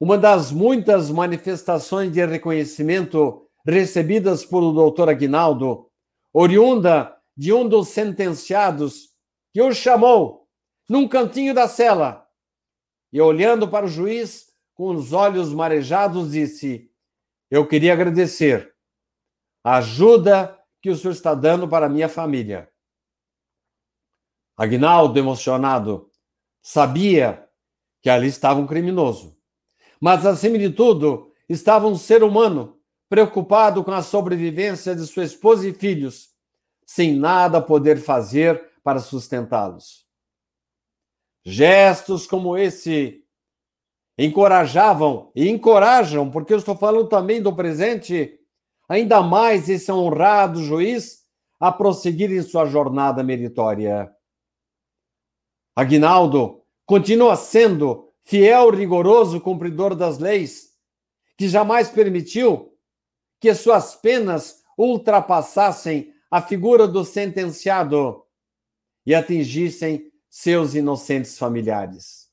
uma 0.00 0.18
das 0.18 0.50
muitas 0.50 1.08
manifestações 1.08 2.10
de 2.10 2.24
reconhecimento 2.26 3.46
recebidas 3.64 4.44
pelo 4.44 4.72
doutor 4.72 5.08
Aguinaldo, 5.08 5.88
oriunda 6.32 7.16
de 7.36 7.52
um 7.52 7.68
dos 7.68 7.88
sentenciados, 7.88 9.10
que 9.52 9.62
o 9.62 9.72
chamou 9.72 10.48
num 10.88 11.06
cantinho 11.06 11.54
da 11.54 11.68
cela 11.68 12.26
e, 13.12 13.20
olhando 13.20 13.68
para 13.68 13.86
o 13.86 13.88
juiz 13.88 14.52
com 14.74 14.94
os 14.94 15.12
olhos 15.12 15.52
marejados, 15.52 16.32
disse: 16.32 16.90
Eu 17.50 17.66
queria 17.66 17.92
agradecer 17.92 18.74
a 19.62 19.76
ajuda 19.76 20.58
que 20.80 20.90
o 20.90 20.96
senhor 20.96 21.12
está 21.12 21.34
dando 21.34 21.68
para 21.68 21.86
a 21.86 21.88
minha 21.88 22.08
família. 22.08 22.70
Agnaldo, 24.56 25.18
emocionado, 25.18 26.10
sabia 26.62 27.48
que 28.02 28.08
ali 28.08 28.28
estava 28.28 28.60
um 28.60 28.66
criminoso. 28.66 29.36
Mas, 30.00 30.24
acima 30.24 30.58
de 30.58 30.70
tudo, 30.70 31.32
estava 31.48 31.86
um 31.86 31.96
ser 31.96 32.22
humano 32.22 32.78
preocupado 33.08 33.82
com 33.82 33.90
a 33.90 34.02
sobrevivência 34.02 34.94
de 34.94 35.06
sua 35.06 35.24
esposa 35.24 35.68
e 35.68 35.74
filhos, 35.74 36.30
sem 36.86 37.14
nada 37.14 37.60
poder 37.60 37.98
fazer 37.98 38.70
para 38.82 39.00
sustentá-los. 39.00 40.09
Gestos 41.44 42.26
como 42.26 42.56
esse 42.56 43.24
encorajavam 44.18 45.32
e 45.34 45.48
encorajam, 45.48 46.30
porque 46.30 46.52
eu 46.52 46.58
estou 46.58 46.76
falando 46.76 47.08
também 47.08 47.40
do 47.40 47.54
presente, 47.54 48.38
ainda 48.88 49.22
mais 49.22 49.68
esse 49.68 49.90
honrado 49.90 50.62
juiz 50.62 51.24
a 51.58 51.72
prosseguir 51.72 52.30
em 52.30 52.42
sua 52.42 52.66
jornada 52.66 53.22
meritória. 53.22 54.14
Aguinaldo 55.74 56.62
continua 56.84 57.36
sendo 57.36 58.12
fiel, 58.22 58.70
rigoroso 58.70 59.40
cumpridor 59.40 59.94
das 59.94 60.18
leis, 60.18 60.70
que 61.38 61.48
jamais 61.48 61.88
permitiu 61.88 62.76
que 63.40 63.54
suas 63.54 63.94
penas 63.94 64.62
ultrapassassem 64.76 66.12
a 66.30 66.42
figura 66.42 66.86
do 66.86 67.04
sentenciado 67.04 68.22
e 69.06 69.14
atingissem 69.14 70.09
seus 70.30 70.74
inocentes 70.76 71.36
familiares. 71.36 72.30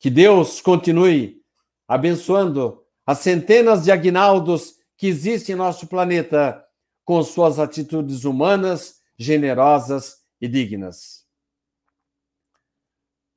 Que 0.00 0.08
Deus 0.10 0.60
continue 0.62 1.44
abençoando 1.86 2.82
as 3.06 3.18
centenas 3.18 3.84
de 3.84 3.92
Aguinaldos 3.92 4.76
que 4.96 5.06
existem 5.06 5.54
em 5.54 5.58
nosso 5.58 5.86
planeta 5.86 6.64
com 7.04 7.22
suas 7.22 7.58
atitudes 7.58 8.24
humanas, 8.24 9.00
generosas 9.18 10.24
e 10.40 10.48
dignas. 10.48 11.24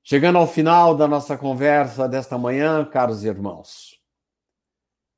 Chegando 0.01 0.37
ao 0.37 0.47
final 0.47 0.95
da 0.95 1.05
nossa 1.05 1.37
conversa 1.37 2.07
desta 2.07 2.37
manhã, 2.37 2.85
caros 2.85 3.25
irmãos, 3.25 4.01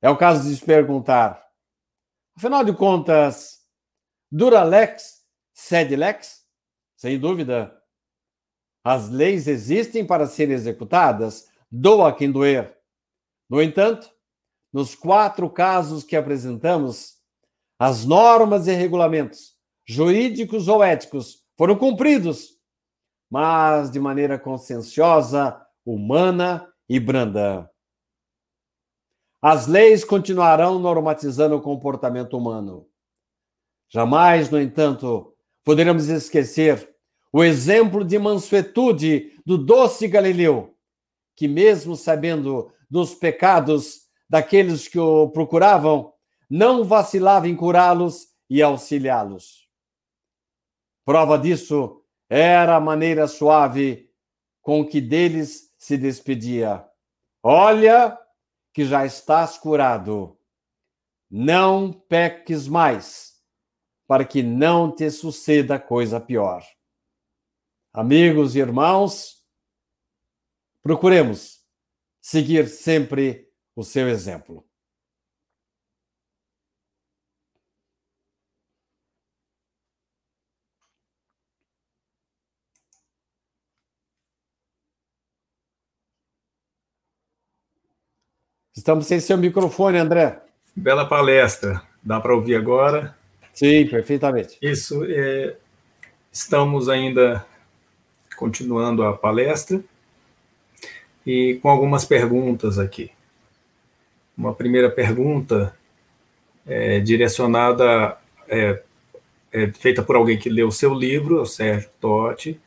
é 0.02 0.10
o 0.10 0.18
caso 0.18 0.50
de 0.50 0.56
se 0.56 0.66
perguntar: 0.66 1.45
afinal 2.36 2.64
de 2.64 2.74
contas, 2.74 3.60
dura 4.32 4.64
lex, 4.64 5.24
sed 5.54 5.95
lex? 5.95 6.43
Sem 6.95 7.20
dúvida, 7.20 7.78
as 8.84 9.09
leis 9.09 9.47
existem 9.47 10.05
para 10.05 10.27
serem 10.27 10.55
executadas, 10.55 11.49
doa 11.71 12.15
quem 12.15 12.32
doer. 12.32 12.77
No 13.49 13.61
entanto, 13.61 14.09
nos 14.71 14.95
quatro 14.95 15.49
casos 15.49 16.03
que 16.03 16.15
apresentamos, 16.15 17.17
as 17.77 18.05
normas 18.05 18.67
e 18.67 18.73
regulamentos, 18.73 19.55
jurídicos 19.86 20.67
ou 20.67 20.84
éticos, 20.84 21.43
foram 21.57 21.75
cumpridos 21.75 22.59
mas 23.30 23.91
de 23.91 23.99
maneira 23.99 24.39
conscienciosa, 24.39 25.61
humana 25.86 26.67
e 26.88 26.99
branda. 26.99 27.69
As 29.41 29.67
leis 29.67 30.03
continuarão 30.03 30.80
normatizando 30.80 31.55
o 31.55 31.61
comportamento 31.61 32.36
humano. 32.36 32.88
Jamais, 33.88 34.49
no 34.49 34.59
entanto, 34.59 35.34
poderemos 35.63 36.09
esquecer 36.09 36.93
o 37.32 37.43
exemplo 37.43 38.03
de 38.03 38.17
mansuetude 38.17 39.39
do 39.45 39.57
doce 39.57 40.07
Galileu, 40.07 40.75
que, 41.36 41.47
mesmo 41.47 41.95
sabendo 41.95 42.71
dos 42.89 43.13
pecados 43.13 44.07
daqueles 44.30 44.88
que 44.88 44.99
o 44.99 45.30
procuravam, 45.30 46.13
não 46.49 46.84
vacilava 46.84 47.47
em 47.47 47.55
curá-los 47.55 48.27
e 48.49 48.61
auxiliá-los. 48.61 49.67
Prova 51.05 51.38
disso 51.38 52.03
era 52.30 52.75
a 52.75 52.80
maneira 52.80 53.27
suave 53.27 54.11
com 54.61 54.86
que 54.86 54.99
deles 54.99 55.73
se 55.77 55.97
despedia. 55.97 56.86
Olha, 57.41 58.17
que 58.73 58.86
já 58.86 59.05
estás 59.05 59.57
curado. 59.57 60.38
Não 61.30 61.91
peques 61.91 62.67
mais, 62.67 63.34
para 64.07 64.25
que 64.25 64.43
não 64.43 64.91
te 64.91 65.09
suceda 65.09 65.80
coisa 65.80 66.19
pior. 66.19 66.63
Amigos 67.91 68.55
e 68.55 68.59
irmãos, 68.59 69.43
procuremos 70.83 71.59
seguir 72.21 72.67
sempre 72.67 73.49
o 73.75 73.83
seu 73.83 74.07
exemplo. 74.07 74.63
Estamos 88.75 89.07
sem 89.07 89.19
seu 89.19 89.37
microfone, 89.37 89.97
André. 89.97 90.41
Bela 90.73 91.05
palestra. 91.05 91.81
Dá 92.01 92.21
para 92.21 92.33
ouvir 92.33 92.55
agora? 92.55 93.17
Sim, 93.53 93.85
perfeitamente. 93.87 94.57
Isso. 94.61 95.03
É... 95.05 95.57
Estamos 96.31 96.87
ainda 96.87 97.45
continuando 98.39 99.03
a 99.03 99.11
palestra 99.11 99.81
e 101.27 101.59
com 101.61 101.69
algumas 101.69 102.05
perguntas 102.05 102.79
aqui. 102.79 103.11
Uma 104.37 104.53
primeira 104.53 104.89
pergunta 104.89 105.75
é 106.65 107.01
direcionada 107.01 108.17
é, 108.47 108.81
é 109.51 109.67
feita 109.67 110.01
por 110.01 110.15
alguém 110.15 110.37
que 110.37 110.49
leu 110.49 110.69
o 110.69 110.71
seu 110.71 110.93
livro, 110.93 111.41
o 111.41 111.45
Sérgio 111.45 111.89
Totti. 111.99 112.57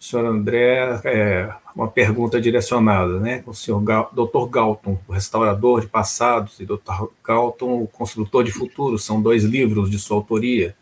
O 0.00 0.04
senhor 0.04 0.24
André, 0.24 1.00
é, 1.04 1.52
uma 1.74 1.88
pergunta 1.88 2.40
direcionada, 2.40 3.18
né? 3.18 3.42
O 3.46 3.52
senhor 3.52 3.82
Gal, 3.82 4.10
Dr. 4.12 4.48
Galton, 4.48 4.98
o 5.08 5.12
restaurador 5.12 5.80
de 5.80 5.88
passados, 5.88 6.58
e 6.60 6.64
Dr. 6.64 7.08
Galton, 7.22 7.82
o 7.82 7.88
construtor 7.88 8.44
de 8.44 8.52
futuros, 8.52 9.04
são 9.04 9.20
dois 9.20 9.42
livros 9.42 9.90
de 9.90 9.98
sua 9.98 10.16
autoria 10.16 10.74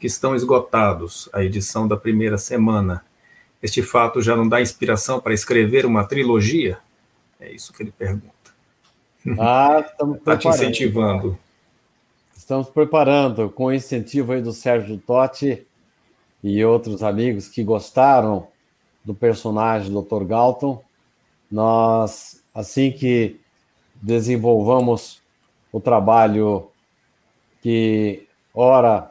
que 0.00 0.06
estão 0.06 0.34
esgotados, 0.34 1.28
a 1.32 1.44
edição 1.44 1.86
da 1.86 1.96
primeira 1.96 2.38
semana. 2.38 3.04
Este 3.62 3.82
fato 3.82 4.20
já 4.20 4.36
não 4.36 4.48
dá 4.48 4.60
inspiração 4.60 5.20
para 5.20 5.34
escrever 5.34 5.86
uma 5.86 6.04
trilogia? 6.04 6.78
É 7.40 7.50
isso 7.52 7.72
que 7.72 7.82
ele 7.82 7.92
pergunta. 7.92 8.34
Ah, 9.38 9.84
estamos 9.84 10.18
Está 10.18 10.36
te 10.36 10.48
incentivando. 10.48 11.38
Estamos 12.36 12.68
preparando 12.68 13.50
com 13.50 13.66
o 13.66 13.72
incentivo 13.72 14.32
aí 14.32 14.40
do 14.40 14.52
Sérgio 14.52 14.98
Totti 14.98 15.66
e 16.44 16.64
outros 16.64 17.02
amigos 17.02 17.48
que 17.48 17.64
gostaram 17.64 18.46
do 19.04 19.14
personagem 19.14 19.92
Dr. 19.92 20.24
Galton. 20.24 20.82
Nós, 21.50 22.42
assim 22.54 22.92
que 22.92 23.40
desenvolvamos 24.00 25.20
o 25.72 25.80
trabalho 25.80 26.70
que, 27.60 28.28
ora, 28.54 29.10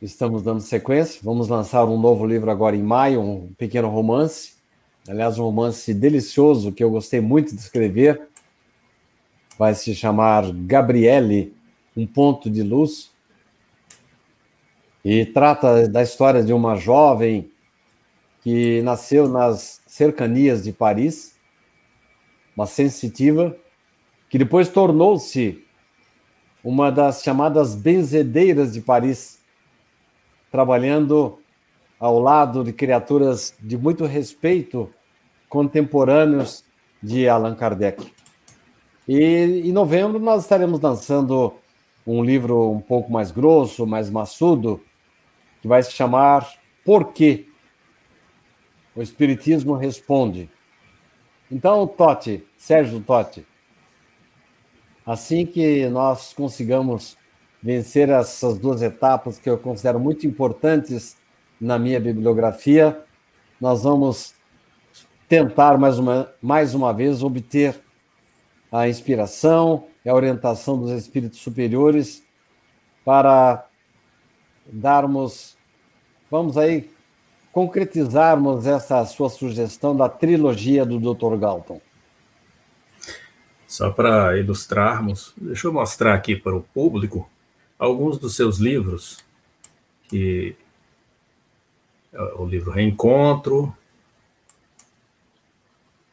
estamos 0.00 0.42
dando 0.42 0.60
sequência, 0.60 1.20
vamos 1.22 1.48
lançar 1.48 1.84
um 1.84 1.98
novo 1.98 2.26
livro 2.26 2.50
agora 2.50 2.76
em 2.76 2.82
maio, 2.82 3.20
um 3.20 3.52
pequeno 3.58 3.88
romance. 3.88 4.54
Aliás, 5.08 5.38
um 5.38 5.44
romance 5.44 5.92
delicioso 5.94 6.72
que 6.72 6.84
eu 6.84 6.90
gostei 6.90 7.20
muito 7.20 7.54
de 7.54 7.60
escrever. 7.60 8.28
Vai 9.58 9.74
se 9.74 9.94
chamar 9.94 10.52
Gabriele 10.52 11.52
um 11.96 12.06
ponto 12.06 12.48
de 12.48 12.62
luz, 12.62 13.10
e 15.04 15.24
trata 15.24 15.88
da 15.88 16.02
história 16.02 16.42
de 16.42 16.52
uma 16.52 16.76
jovem 16.76 17.50
que 18.42 18.82
nasceu 18.82 19.28
nas 19.28 19.80
cercanias 19.86 20.62
de 20.62 20.72
Paris, 20.72 21.34
uma 22.56 22.66
sensitiva, 22.66 23.56
que 24.28 24.38
depois 24.38 24.68
tornou-se 24.68 25.64
uma 26.62 26.90
das 26.90 27.22
chamadas 27.22 27.74
benzedeiras 27.74 28.72
de 28.72 28.80
Paris, 28.80 29.37
trabalhando 30.50 31.38
ao 31.98 32.18
lado 32.18 32.62
de 32.62 32.72
criaturas 32.72 33.54
de 33.60 33.76
muito 33.76 34.04
respeito 34.04 34.88
contemporâneos 35.48 36.64
de 37.02 37.28
Allan 37.28 37.54
Kardec. 37.54 38.12
E 39.06 39.62
em 39.64 39.72
novembro 39.72 40.18
nós 40.18 40.42
estaremos 40.42 40.80
lançando 40.80 41.54
um 42.06 42.22
livro 42.22 42.70
um 42.70 42.80
pouco 42.80 43.10
mais 43.10 43.30
grosso, 43.30 43.86
mais 43.86 44.10
maçudo, 44.10 44.82
que 45.60 45.68
vai 45.68 45.82
se 45.82 45.92
chamar 45.92 46.48
Por 46.84 47.12
quê? 47.12 47.46
O 48.94 49.02
Espiritismo 49.02 49.74
Responde. 49.74 50.50
Então, 51.50 51.86
Totti, 51.86 52.44
Sérgio 52.56 53.00
Totti, 53.00 53.46
assim 55.04 55.46
que 55.46 55.88
nós 55.88 56.32
consigamos 56.34 57.16
vencer 57.62 58.08
essas 58.08 58.58
duas 58.58 58.82
etapas 58.82 59.38
que 59.38 59.48
eu 59.48 59.58
considero 59.58 59.98
muito 59.98 60.26
importantes 60.26 61.16
na 61.60 61.78
minha 61.78 61.98
bibliografia, 61.98 63.00
nós 63.60 63.82
vamos 63.82 64.34
tentar 65.28 65.76
mais 65.76 65.98
uma, 65.98 66.32
mais 66.40 66.74
uma 66.74 66.92
vez 66.92 67.22
obter 67.22 67.78
a 68.70 68.88
inspiração, 68.88 69.88
e 70.08 70.10
a 70.10 70.14
orientação 70.14 70.78
dos 70.78 70.90
espíritos 70.92 71.40
superiores 71.40 72.22
para 73.04 73.66
darmos, 74.64 75.54
vamos 76.30 76.56
aí, 76.56 76.90
concretizarmos 77.52 78.66
essa 78.66 79.04
sua 79.04 79.28
sugestão 79.28 79.94
da 79.94 80.08
trilogia 80.08 80.86
do 80.86 80.98
Dr. 80.98 81.36
Galton. 81.36 81.78
Só 83.66 83.90
para 83.90 84.38
ilustrarmos, 84.38 85.34
deixa 85.36 85.66
eu 85.66 85.74
mostrar 85.74 86.14
aqui 86.14 86.34
para 86.34 86.56
o 86.56 86.62
público 86.62 87.28
alguns 87.78 88.18
dos 88.18 88.34
seus 88.34 88.58
livros, 88.58 89.18
que 90.08 90.56
é 92.12 92.20
o 92.34 92.44
livro 92.44 92.70
Reencontro, 92.70 93.74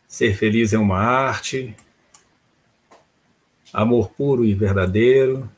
Ser 0.07 0.34
Feliz 0.34 0.72
é 0.72 0.78
uma 0.78 0.97
Arte, 0.97 1.76
amor 3.74 4.09
puro 4.11 4.45
e 4.45 4.53
verdadeiro. 4.53 5.49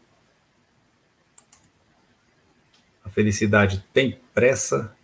A 3.03 3.09
felicidade 3.09 3.83
tem 3.93 4.19
pressa. 4.33 4.95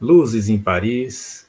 Luzes 0.00 0.48
em 0.48 0.60
Paris. 0.60 1.48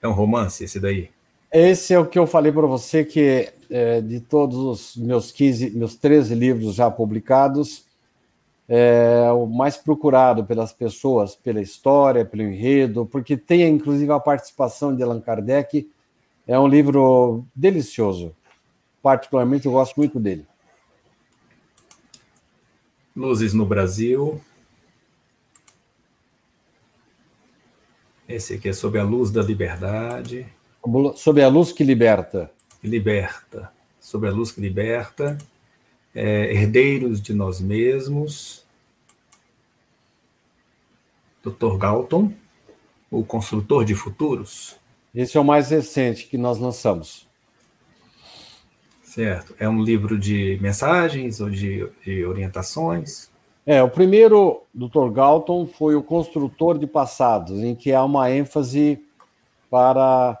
É 0.00 0.08
um 0.08 0.12
romance 0.12 0.64
esse 0.64 0.80
daí? 0.80 1.13
Esse 1.56 1.94
é 1.94 1.98
o 2.00 2.04
que 2.04 2.18
eu 2.18 2.26
falei 2.26 2.50
para 2.50 2.66
você 2.66 3.04
que 3.04 3.48
é, 3.70 4.00
de 4.00 4.18
todos 4.18 4.56
os 4.56 4.96
meus 4.96 5.30
15, 5.30 5.70
meus 5.70 5.94
13 5.94 6.34
livros 6.34 6.74
já 6.74 6.90
publicados, 6.90 7.84
é 8.68 9.30
o 9.30 9.46
mais 9.46 9.76
procurado 9.76 10.44
pelas 10.44 10.72
pessoas, 10.72 11.36
pela 11.36 11.60
história, 11.60 12.24
pelo 12.24 12.42
enredo, 12.42 13.06
porque 13.06 13.36
tem 13.36 13.68
inclusive 13.68 14.10
a 14.10 14.18
participação 14.18 14.96
de 14.96 15.04
Allan 15.04 15.20
Kardec 15.20 15.88
é 16.44 16.58
um 16.58 16.66
livro 16.66 17.44
delicioso. 17.54 18.34
Particularmente, 19.00 19.66
eu 19.66 19.72
gosto 19.72 19.94
muito 19.96 20.18
dele. 20.18 20.44
Luzes 23.14 23.54
no 23.54 23.64
Brasil. 23.64 24.40
Esse 28.28 28.54
aqui 28.54 28.70
é 28.70 28.72
sobre 28.72 28.98
a 28.98 29.04
luz 29.04 29.30
da 29.30 29.40
liberdade. 29.40 30.48
Sobre 31.16 31.42
a 31.42 31.48
luz 31.48 31.72
que 31.72 31.82
liberta. 31.82 32.50
Que 32.80 32.86
liberta. 32.86 33.72
Sobre 33.98 34.28
a 34.28 34.32
luz 34.32 34.52
que 34.52 34.60
liberta. 34.60 35.38
É, 36.14 36.52
herdeiros 36.52 37.20
de 37.22 37.32
nós 37.32 37.60
mesmos. 37.60 38.64
Dr. 41.42 41.76
Galton, 41.76 42.32
o 43.10 43.24
construtor 43.24 43.84
de 43.84 43.94
futuros. 43.94 44.76
Esse 45.14 45.36
é 45.36 45.40
o 45.40 45.44
mais 45.44 45.70
recente 45.70 46.26
que 46.26 46.36
nós 46.36 46.58
lançamos. 46.58 47.26
Certo. 49.02 49.54
É 49.58 49.68
um 49.68 49.82
livro 49.82 50.18
de 50.18 50.58
mensagens 50.60 51.40
ou 51.40 51.48
de, 51.48 51.88
de 52.04 52.24
orientações? 52.24 53.30
É, 53.64 53.82
o 53.82 53.88
primeiro, 53.88 54.62
Dr. 54.74 55.08
Galton, 55.12 55.66
foi 55.66 55.94
o 55.94 56.02
construtor 56.02 56.78
de 56.78 56.86
passados, 56.86 57.62
em 57.62 57.74
que 57.74 57.92
há 57.92 58.04
uma 58.04 58.30
ênfase 58.30 58.98
para 59.70 60.38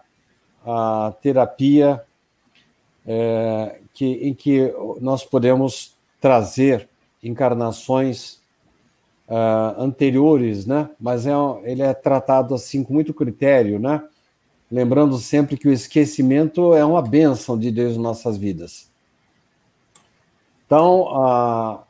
a 0.64 1.14
terapia 1.20 2.02
é, 3.06 3.80
que, 3.92 4.06
em 4.06 4.34
que 4.34 4.74
nós 5.00 5.24
podemos 5.24 5.94
trazer 6.20 6.88
encarnações 7.22 8.40
uh, 9.28 9.80
anteriores, 9.80 10.66
né? 10.66 10.90
Mas 10.98 11.26
é, 11.26 11.32
ele 11.64 11.82
é 11.82 11.92
tratado 11.92 12.54
assim 12.54 12.82
com 12.82 12.92
muito 12.94 13.12
critério, 13.12 13.78
né? 13.78 14.02
lembrando 14.74 15.16
sempre 15.18 15.56
que 15.56 15.68
o 15.68 15.72
esquecimento 15.72 16.74
é 16.74 16.84
uma 16.84 17.00
bênção 17.00 17.56
de 17.56 17.70
Deus 17.70 17.94
em 17.94 18.00
nossas 18.00 18.36
vidas. 18.36 18.90
Então, 20.66 21.08
a, 21.14 21.84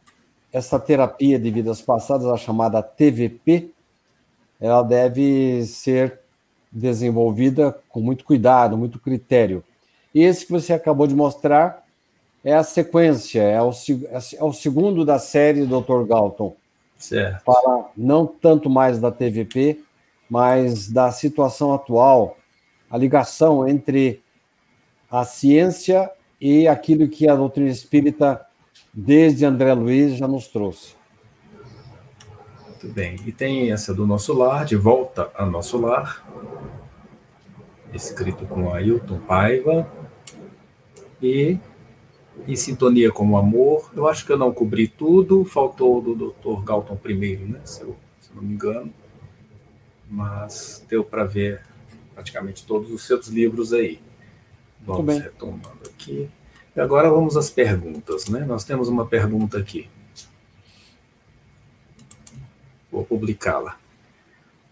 essa 0.53 0.79
terapia 0.79 1.39
de 1.39 1.51
vidas 1.51 1.81
passadas, 1.81 2.27
a 2.27 2.37
chamada 2.37 2.83
TVP, 2.83 3.71
ela 4.61 4.83
deve 4.83 5.65
ser 5.65 6.21
desenvolvida 6.75 7.79
com 7.89 8.01
muito 8.01 8.25
cuidado, 8.25 8.77
muito 8.77 8.99
critério. 8.99 9.63
E 10.13 10.23
esse 10.23 10.45
que 10.45 10.53
você 10.53 10.73
acabou 10.73 11.07
de 11.07 11.15
mostrar 11.15 11.85
é 12.43 12.55
a 12.55 12.63
sequência, 12.63 13.41
é 13.41 13.63
o, 13.63 13.71
é 13.71 14.45
o 14.45 14.53
segundo 14.53 15.05
da 15.05 15.19
série 15.19 15.65
Dr. 15.65 16.05
Galton. 16.07 16.55
Certo. 16.99 17.43
Fala 17.45 17.91
não 17.97 18.27
tanto 18.27 18.69
mais 18.69 18.99
da 18.99 19.11
TVP, 19.11 19.81
mas 20.29 20.89
da 20.89 21.11
situação 21.11 21.73
atual 21.73 22.37
a 22.91 22.99
ligação 22.99 23.67
entre 23.67 24.23
a 25.11 25.25
ciência 25.25 26.11
e 26.41 26.69
aquilo 26.69 27.09
que 27.09 27.29
a 27.29 27.35
doutrina 27.35 27.71
espírita, 27.71 28.45
desde 28.93 29.45
André 29.45 29.73
Luiz, 29.75 30.17
já 30.17 30.29
nos 30.29 30.49
trouxe. 30.49 30.95
Muito 32.69 32.89
bem. 32.89 33.17
E 33.25 33.33
tem 33.33 33.73
essa 33.73 33.95
do 33.95 34.07
nosso 34.07 34.35
lar, 34.35 34.65
de 34.65 34.77
volta 34.77 35.31
ao 35.35 35.51
nosso 35.51 35.79
lar, 35.79 36.23
escrito 37.95 38.47
com 38.47 38.73
Ailton 38.73 39.19
Paiva. 39.21 39.91
E 41.23 41.59
em 42.47 42.57
sintonia 42.57 43.11
com 43.11 43.31
o 43.31 43.37
amor. 43.37 43.91
Eu 43.95 44.09
acho 44.09 44.27
que 44.27 44.33
eu 44.33 44.39
não 44.39 44.53
cobri 44.53 44.89
tudo, 44.89 45.45
faltou 45.45 46.01
do 46.01 46.15
Dr. 46.15 46.63
Galton 46.65 46.97
primeiro, 46.97 47.47
né? 47.47 47.61
Se 47.65 47.83
eu, 47.83 47.97
se 48.21 48.31
eu 48.31 48.37
não 48.37 48.43
me 48.43 48.55
engano. 48.55 48.93
Mas 50.11 50.85
deu 50.89 51.05
para 51.05 51.25
ver 51.25 51.63
praticamente 52.15 52.67
todos 52.67 52.91
os 52.91 53.07
seus 53.07 53.29
livros 53.29 53.73
aí. 53.73 54.01
Vamos 54.81 55.19
retomando 55.19 55.81
aqui. 55.87 56.29
E 56.77 56.81
agora 56.81 57.09
vamos 57.09 57.37
às 57.37 57.49
perguntas, 57.49 58.29
né? 58.29 58.41
Nós 58.41 58.65
temos 58.65 58.89
uma 58.89 59.07
pergunta 59.07 59.59
aqui. 59.59 59.89
ou 62.95 63.05
publicá-la. 63.05 63.77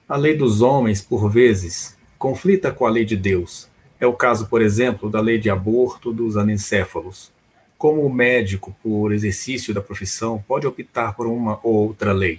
A 0.09 0.16
lei 0.16 0.37
dos 0.37 0.62
homens, 0.62 1.03
por 1.03 1.29
vezes, 1.31 1.97
conflita 2.23 2.70
com 2.70 2.87
a 2.87 2.91
lei 2.91 3.05
de 3.05 3.16
Deus. 3.16 3.68
É 3.99 4.07
o 4.07 4.12
caso, 4.12 4.47
por 4.47 4.62
exemplo, 4.62 5.11
da 5.11 5.20
lei 5.20 5.39
de 5.39 5.51
aborto 5.51 6.12
dos 6.12 6.37
anencéfalos. 6.37 7.33
Como 7.77 8.07
o 8.07 8.12
médico, 8.12 8.73
por 8.81 9.12
exercício 9.12 9.75
da 9.75 9.81
profissão, 9.81 10.41
pode 10.47 10.64
optar 10.64 11.16
por 11.16 11.27
uma 11.27 11.59
ou 11.64 11.89
outra 11.89 12.12
lei? 12.12 12.39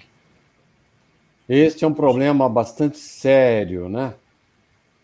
Este 1.49 1.83
é 1.83 1.87
um 1.87 1.93
problema 1.93 2.47
bastante 2.47 2.97
sério, 2.97 3.89
né? 3.89 4.13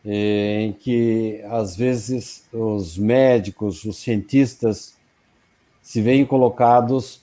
Em 0.05 0.71
que, 0.71 1.41
às 1.49 1.75
vezes, 1.75 2.47
os 2.53 2.97
médicos, 2.97 3.83
os 3.83 3.97
cientistas, 3.97 4.95
se 5.81 6.01
veem 6.01 6.25
colocados 6.25 7.21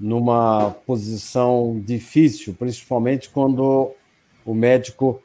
numa 0.00 0.70
posição 0.86 1.78
difícil, 1.84 2.54
principalmente 2.58 3.28
quando 3.28 3.92
o 4.42 4.54
médico 4.54 5.20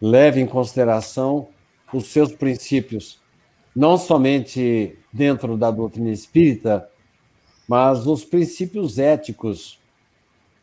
leva 0.00 0.40
em 0.40 0.46
consideração 0.46 1.48
os 1.92 2.06
seus 2.06 2.32
princípios, 2.32 3.20
não 3.74 3.96
somente 3.96 4.96
dentro 5.12 5.56
da 5.56 5.70
doutrina 5.70 6.10
espírita, 6.10 6.88
mas 7.68 8.06
os 8.06 8.24
princípios 8.24 8.98
éticos 8.98 9.78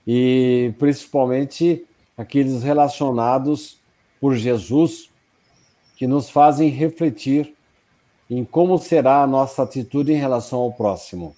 e 0.06 0.74
principalmente 0.78 1.86
aqueles 2.18 2.64
relacionados 2.64 3.80
por 4.20 4.36
Jesus 4.36 5.10
que 5.96 6.08
nos 6.08 6.30
fazem 6.30 6.70
refletir 6.70 7.54
em 8.30 8.44
como 8.44 8.78
será 8.78 9.22
a 9.22 9.28
nossa 9.28 9.64
atitude 9.64 10.12
em 10.12 10.18
relação 10.18 10.60
ao 10.60 10.72
próximo. 10.72 11.36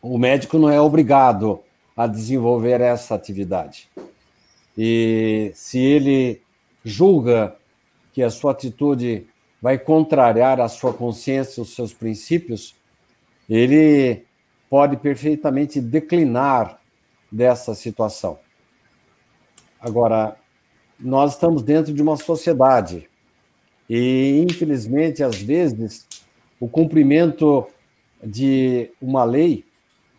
O 0.00 0.18
médico 0.18 0.58
não 0.58 0.68
é 0.68 0.80
obrigado 0.80 1.60
a 1.96 2.06
desenvolver 2.06 2.80
essa 2.80 3.14
atividade. 3.14 3.88
E 4.76 5.52
se 5.54 5.78
ele 5.78 6.42
julga 6.84 7.56
que 8.12 8.22
a 8.22 8.30
sua 8.30 8.52
atitude 8.52 9.26
vai 9.60 9.78
contrariar 9.78 10.60
a 10.60 10.68
sua 10.68 10.92
consciência, 10.92 11.62
os 11.62 11.74
seus 11.74 11.92
princípios, 11.92 12.74
ele 13.48 14.24
pode 14.68 14.96
perfeitamente 14.96 15.80
declinar 15.80 16.78
dessa 17.30 17.74
situação. 17.74 18.38
Agora, 19.80 20.36
nós 20.98 21.32
estamos 21.32 21.62
dentro 21.62 21.92
de 21.92 22.02
uma 22.02 22.16
sociedade 22.16 23.08
e, 23.88 24.44
infelizmente, 24.48 25.22
às 25.22 25.36
vezes, 25.36 26.06
o 26.60 26.68
cumprimento 26.68 27.66
de 28.22 28.90
uma 29.00 29.24
lei 29.24 29.64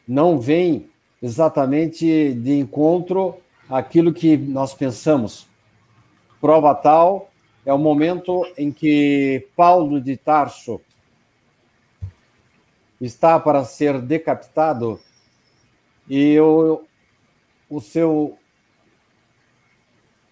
não 0.07 0.39
vem 0.39 0.89
exatamente 1.22 2.34
de 2.34 2.59
encontro 2.59 3.36
àquilo 3.70 4.13
que 4.13 4.38
nós 4.38 4.74
pensamos. 4.74 5.47
Prova 6.40 6.76
tal 6.76 7.30
é 7.66 7.74
o 7.74 7.78
momento 7.78 8.46
em 8.58 8.72
que 8.72 9.48
Paulo 9.56 10.00
de 10.00 10.16
Tarso 10.16 10.80
está 13.02 13.40
para 13.40 13.64
ser 13.64 14.00
decapitado 14.00 15.00
e 16.08 16.40
o, 16.40 16.84
o 17.70 17.82
seu 17.82 18.38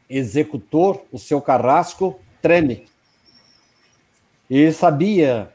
executor, 0.10 1.04
o 1.12 1.18
seu 1.18 1.42
carrasco, 1.42 2.20
treme. 2.42 2.86
E 4.50 4.72
sabia 4.72 5.52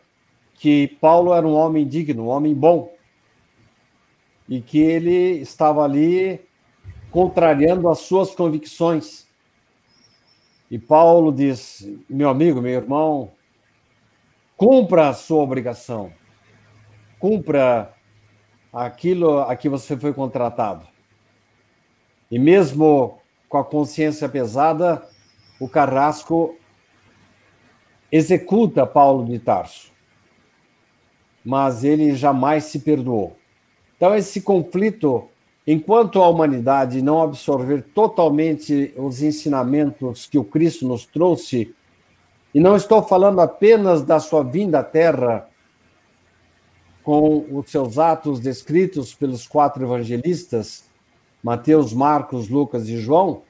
que 0.55 0.89
Paulo 1.01 1.33
era 1.33 1.47
um 1.47 1.55
homem 1.55 1.87
digno, 1.87 2.25
um 2.25 2.29
homem 2.29 2.53
bom, 2.53 2.93
e 4.49 4.61
que 4.61 4.79
ele 4.79 5.41
estava 5.41 5.85
ali 5.85 6.41
contrariando 7.11 7.89
as 7.89 8.01
suas 8.01 8.35
convicções. 8.35 9.28
E 10.71 10.79
Paulo 10.79 11.33
diz: 11.33 11.89
meu 12.09 12.29
amigo, 12.29 12.61
meu 12.61 12.73
irmão, 12.73 13.33
cumpra 14.57 15.09
a 15.09 15.15
sua 15.15 15.43
obrigação, 15.43 16.13
cumpra 17.19 17.95
aquilo 18.73 19.41
a 19.41 19.57
que 19.57 19.69
você 19.69 19.97
foi 19.97 20.13
contratado. 20.13 20.87
E 22.31 22.39
mesmo 22.39 23.19
com 23.49 23.57
a 23.57 23.65
consciência 23.65 24.29
pesada, 24.29 25.03
o 25.59 25.69
carrasco 25.69 26.55
executa 28.13 28.87
Paulo 28.87 29.25
de 29.25 29.39
Tarso. 29.39 29.91
Mas 31.45 31.83
ele 31.83 32.15
jamais 32.15 32.65
se 32.65 32.81
perdoou. 32.81 33.37
Então, 33.97 34.15
esse 34.15 34.43
conflito 34.43 35.29
Enquanto 35.71 36.23
a 36.23 36.29
humanidade 36.31 37.03
não 37.03 37.21
absorver 37.21 37.83
totalmente 37.95 38.91
os 38.97 39.21
ensinamentos 39.21 40.27
que 40.27 40.39
o 40.39 40.45
Cristo 40.45 40.89
nos 40.89 41.05
trouxe, 41.05 41.75
e 42.55 42.59
não 42.59 42.75
estou 42.75 43.03
falando 43.03 43.39
apenas 43.43 44.01
da 44.01 44.19
sua 44.19 44.43
vinda 44.43 44.79
à 44.79 44.83
Terra, 44.83 45.47
com 47.05 47.45
os 47.53 47.71
seus 47.71 47.99
atos 47.99 48.41
descritos 48.41 49.13
pelos 49.13 49.47
quatro 49.47 49.85
evangelistas, 49.85 50.85
Mateus, 51.43 51.93
Marcos, 51.93 52.49
Lucas 52.49 52.89
e 52.89 52.97
João, 52.97 53.43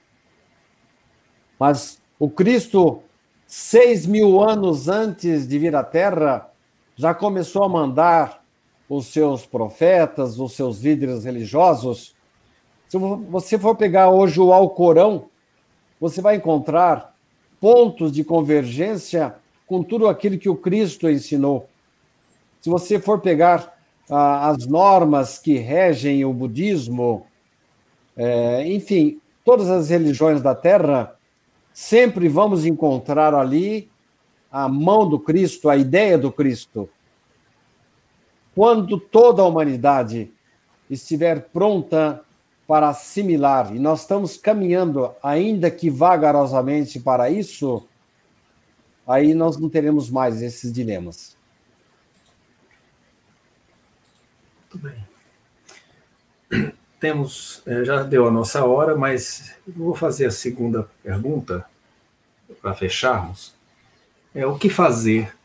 mas 1.56 2.02
o 2.18 2.28
Cristo, 2.28 3.00
seis 3.46 4.06
mil 4.06 4.42
anos 4.42 4.88
antes 4.88 5.46
de 5.46 5.56
vir 5.56 5.76
à 5.76 5.84
Terra, 5.84 6.50
já 6.96 7.14
começou 7.14 7.62
a 7.62 7.68
mandar 7.68 8.42
os 8.89 9.07
seus 9.07 9.45
profetas, 9.45 10.39
os 10.39 10.53
seus 10.55 10.80
líderes 10.80 11.24
religiosos. 11.24 12.14
Se 12.89 12.97
você 12.97 13.59
for 13.59 13.76
pegar 13.76 14.09
hoje 14.11 14.41
o 14.41 14.53
Alcorão, 14.53 15.26
você 16.01 16.20
vai 16.22 16.36
encontrar 16.36 17.14
pontos 17.61 18.12
de 18.12 18.24
convergência 18.24 19.34
com 19.66 19.82
tudo 19.82 20.09
aquilo 20.09 20.39
que 20.39 20.49
o 20.49 20.57
Cristo 20.57 21.11
ensinou. 21.11 21.68
Se 22.61 22.70
você 22.70 22.99
for 22.99 23.20
pegar 23.20 23.76
ah, 24.09 24.49
as 24.49 24.66
normas 24.66 25.39
que 25.39 25.59
regem 25.59 26.24
o 26.24 26.32
budismo, 26.32 27.26
é, 28.16 28.66
enfim, 28.66 29.20
todas 29.45 29.68
as 29.68 29.91
religiões 29.91 30.41
da 30.41 30.55
Terra, 30.55 31.14
sempre 31.72 32.28
vamos 32.28 32.64
encontrar 32.64 33.34
ali 33.34 33.89
a 34.51 34.66
mão 34.68 35.09
do 35.09 35.18
Cristo, 35.18 35.68
a 35.68 35.76
ideia 35.76 36.16
do 36.16 36.32
Cristo. 36.32 36.89
Quando 38.59 38.98
toda 38.98 39.40
a 39.40 39.46
humanidade 39.46 40.32
estiver 40.90 41.42
pronta 41.42 42.24
para 42.66 42.88
assimilar, 42.88 43.72
e 43.72 43.78
nós 43.78 44.00
estamos 44.00 44.36
caminhando, 44.36 45.14
ainda 45.22 45.70
que 45.70 45.88
vagarosamente, 45.88 46.98
para 46.98 47.30
isso, 47.30 47.86
aí 49.06 49.32
nós 49.32 49.56
não 49.56 49.68
teremos 49.68 50.11
mais 50.11 50.42
esses 50.42 50.72
dilemas. 50.72 51.36
Muito 54.74 54.88
bem. 56.50 56.66
Temos, 56.98 57.62
é, 57.64 57.84
já 57.84 58.02
deu 58.02 58.26
a 58.26 58.30
nossa 58.32 58.64
hora, 58.64 58.96
mas 58.96 59.54
vou 59.68 59.94
fazer 59.94 60.26
a 60.26 60.32
segunda 60.32 60.90
pergunta 61.00 61.64
para 62.61 62.74
fecharmos. 62.74 63.54
É 64.34 64.44
o 64.44 64.59
que 64.59 64.68
fazer 64.68 65.38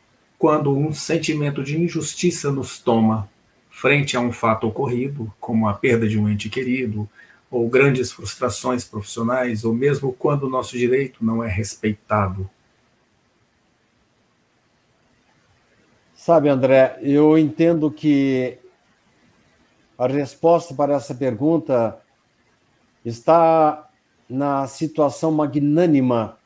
quando 0.43 0.75
um 0.75 0.91
sentimento 0.91 1.63
de 1.63 1.81
injustiça 1.81 2.51
nos 2.51 2.77
toma 2.77 3.29
frente 3.69 4.17
a 4.17 4.19
um 4.19 4.33
fato 4.33 4.67
ocorrido, 4.67 5.33
como 5.39 5.69
a 5.69 5.73
perda 5.73 6.05
de 6.05 6.19
um 6.19 6.27
ente 6.27 6.49
querido, 6.49 7.09
ou 7.49 7.69
grandes 7.69 8.11
frustrações 8.11 8.83
profissionais, 8.83 9.63
ou 9.63 9.73
mesmo 9.73 10.11
quando 10.11 10.43
o 10.43 10.49
nosso 10.49 10.77
direito 10.77 11.23
não 11.23 11.41
é 11.41 11.47
respeitado? 11.47 12.49
Sabe, 16.13 16.49
André, 16.49 16.99
eu 17.01 17.37
entendo 17.37 17.89
que 17.89 18.57
a 19.97 20.07
resposta 20.07 20.73
para 20.73 20.95
essa 20.95 21.15
pergunta 21.15 21.97
está 23.05 23.89
na 24.27 24.67
situação 24.67 25.31
magnânima 25.31 26.37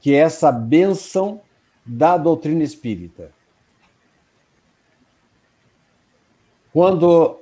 que 0.00 0.14
é 0.14 0.18
essa 0.18 0.52
bênção 0.52 1.40
da 1.84 2.16
doutrina 2.16 2.62
espírita. 2.62 3.32
Quando 6.72 7.40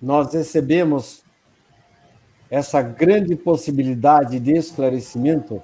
nós 0.00 0.34
recebemos 0.34 1.22
essa 2.50 2.82
grande 2.82 3.36
possibilidade 3.36 4.40
de 4.40 4.52
esclarecimento, 4.52 5.62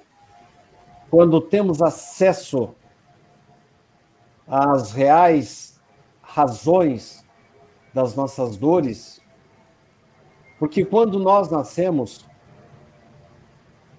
quando 1.11 1.41
temos 1.41 1.83
acesso 1.83 2.75
às 4.47 4.93
reais 4.93 5.81
razões 6.23 7.25
das 7.93 8.15
nossas 8.15 8.57
dores, 8.57 9.21
porque 10.59 10.85
quando 10.85 11.19
nós 11.19 11.51
nascemos, 11.51 12.25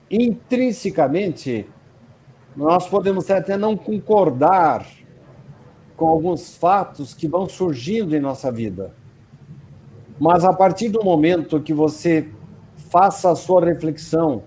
intrinsecamente, 0.10 1.70
nós 2.58 2.89
podemos 2.89 3.30
até 3.30 3.55
não 3.55 3.78
concordar 3.78 4.84
com 5.95 6.08
alguns 6.08 6.58
fatos 6.58 7.14
que 7.14 7.28
vão 7.28 7.47
surgindo 7.47 8.16
em 8.16 8.20
nossa 8.20 8.51
vida. 8.51 8.95
Mas 10.20 10.43
a 10.43 10.51
partir 10.51 10.89
do 10.89 11.03
momento 11.03 11.62
que 11.62 11.72
você 11.72 12.28
faça 12.89 13.30
a 13.30 13.36
sua 13.36 13.64
reflexão, 13.64 14.43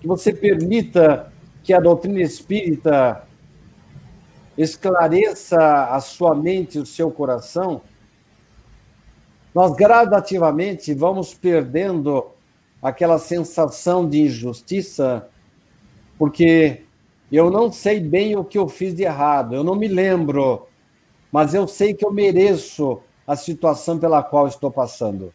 que 0.00 0.06
você 0.06 0.32
permita 0.32 1.32
que 1.64 1.72
a 1.72 1.80
doutrina 1.80 2.20
espírita 2.20 3.24
esclareça 4.56 5.86
a 5.86 5.98
sua 6.00 6.36
mente 6.36 6.78
o 6.78 6.86
seu 6.86 7.10
coração, 7.10 7.82
nós 9.52 9.74
gradativamente 9.74 10.94
vamos 10.94 11.34
perdendo 11.34 12.24
aquela 12.80 13.18
sensação 13.18 14.08
de 14.08 14.22
injustiça, 14.22 15.28
porque 16.16 16.84
eu 17.36 17.50
não 17.50 17.70
sei 17.70 18.00
bem 18.00 18.36
o 18.36 18.44
que 18.44 18.58
eu 18.58 18.68
fiz 18.68 18.94
de 18.94 19.02
errado, 19.02 19.54
eu 19.54 19.62
não 19.62 19.74
me 19.74 19.88
lembro, 19.88 20.66
mas 21.30 21.54
eu 21.54 21.68
sei 21.68 21.92
que 21.92 22.04
eu 22.04 22.12
mereço 22.12 23.00
a 23.26 23.36
situação 23.36 23.98
pela 23.98 24.22
qual 24.22 24.48
estou 24.48 24.70
passando. 24.70 25.32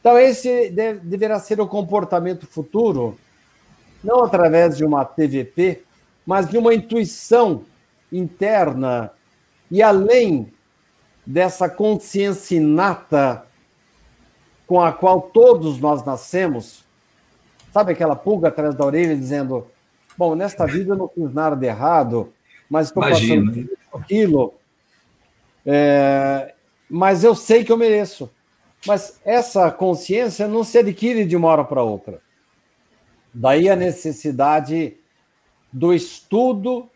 Então, 0.00 0.18
esse 0.18 0.70
deverá 1.02 1.38
ser 1.38 1.60
o 1.60 1.66
comportamento 1.66 2.46
futuro, 2.46 3.18
não 4.02 4.24
através 4.24 4.76
de 4.76 4.84
uma 4.84 5.04
TVP, 5.04 5.82
mas 6.26 6.48
de 6.48 6.56
uma 6.56 6.74
intuição 6.74 7.64
interna 8.10 9.12
e 9.70 9.82
além 9.82 10.52
dessa 11.24 11.68
consciência 11.68 12.56
inata 12.56 13.44
com 14.66 14.80
a 14.80 14.92
qual 14.92 15.20
todos 15.22 15.78
nós 15.78 16.04
nascemos. 16.04 16.84
Sabe 17.72 17.92
aquela 17.92 18.16
pulga 18.16 18.48
atrás 18.48 18.74
da 18.74 18.84
orelha 18.84 19.16
dizendo: 19.16 19.66
Bom, 20.20 20.34
nesta 20.34 20.66
vida 20.66 20.92
eu 20.92 20.98
não 20.98 21.08
fiz 21.08 21.32
nada 21.32 21.56
de 21.56 21.64
errado, 21.64 22.30
mas 22.68 22.88
estou 22.88 23.02
Imagina. 23.02 23.46
passando 23.46 23.70
por 23.90 24.00
aquilo. 24.02 24.54
É, 25.64 26.54
mas 26.90 27.24
eu 27.24 27.34
sei 27.34 27.64
que 27.64 27.72
eu 27.72 27.78
mereço. 27.78 28.30
Mas 28.86 29.18
essa 29.24 29.70
consciência 29.70 30.46
não 30.46 30.62
se 30.62 30.76
adquire 30.76 31.24
de 31.24 31.34
uma 31.34 31.48
hora 31.48 31.64
para 31.64 31.82
outra. 31.82 32.20
Daí 33.32 33.66
a 33.70 33.74
necessidade 33.74 34.98
do 35.72 35.94
estudo 35.94 36.86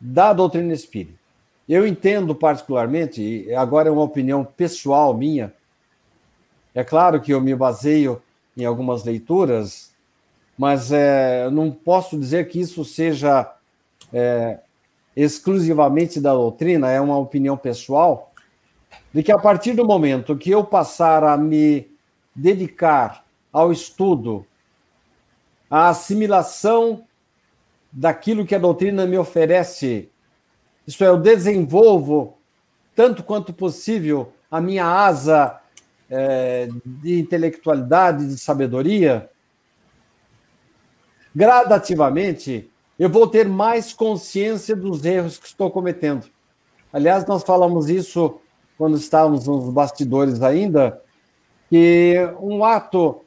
da 0.00 0.32
doutrina 0.32 0.72
espírita. 0.72 1.16
Eu 1.68 1.86
entendo 1.86 2.34
particularmente, 2.34 3.22
e 3.22 3.54
agora 3.54 3.88
é 3.88 3.92
uma 3.92 4.02
opinião 4.02 4.44
pessoal 4.44 5.16
minha, 5.16 5.54
é 6.74 6.82
claro 6.82 7.20
que 7.20 7.32
eu 7.32 7.40
me 7.40 7.54
baseio 7.54 8.20
em 8.56 8.64
algumas 8.64 9.04
leituras, 9.04 9.87
mas 10.58 10.90
é, 10.90 11.48
não 11.50 11.70
posso 11.70 12.18
dizer 12.18 12.48
que 12.48 12.60
isso 12.60 12.84
seja 12.84 13.48
é, 14.12 14.58
exclusivamente 15.16 16.20
da 16.20 16.32
doutrina, 16.32 16.90
é 16.90 17.00
uma 17.00 17.16
opinião 17.16 17.56
pessoal, 17.56 18.32
de 19.14 19.22
que 19.22 19.30
a 19.30 19.38
partir 19.38 19.74
do 19.74 19.86
momento 19.86 20.36
que 20.36 20.50
eu 20.50 20.64
passar 20.64 21.22
a 21.22 21.36
me 21.36 21.88
dedicar 22.34 23.24
ao 23.52 23.70
estudo, 23.70 24.44
à 25.70 25.90
assimilação 25.90 27.04
daquilo 27.92 28.44
que 28.44 28.54
a 28.54 28.58
doutrina 28.58 29.06
me 29.06 29.16
oferece, 29.16 30.08
isto 30.84 31.04
é, 31.04 31.06
eu 31.06 31.18
desenvolvo 31.18 32.36
tanto 32.96 33.22
quanto 33.22 33.52
possível 33.52 34.32
a 34.50 34.60
minha 34.60 34.84
asa 34.84 35.60
é, 36.10 36.68
de 36.84 37.20
intelectualidade, 37.20 38.26
de 38.26 38.38
sabedoria, 38.38 39.30
gradativamente 41.34 42.70
eu 42.98 43.08
vou 43.08 43.26
ter 43.26 43.48
mais 43.48 43.92
consciência 43.92 44.74
dos 44.74 45.04
erros 45.04 45.38
que 45.38 45.46
estou 45.46 45.70
cometendo. 45.70 46.26
Aliás, 46.92 47.24
nós 47.26 47.42
falamos 47.44 47.88
isso 47.88 48.40
quando 48.76 48.96
estávamos 48.96 49.46
nos 49.46 49.72
bastidores 49.72 50.42
ainda, 50.42 51.00
que 51.68 52.16
um 52.40 52.64
ato 52.64 53.20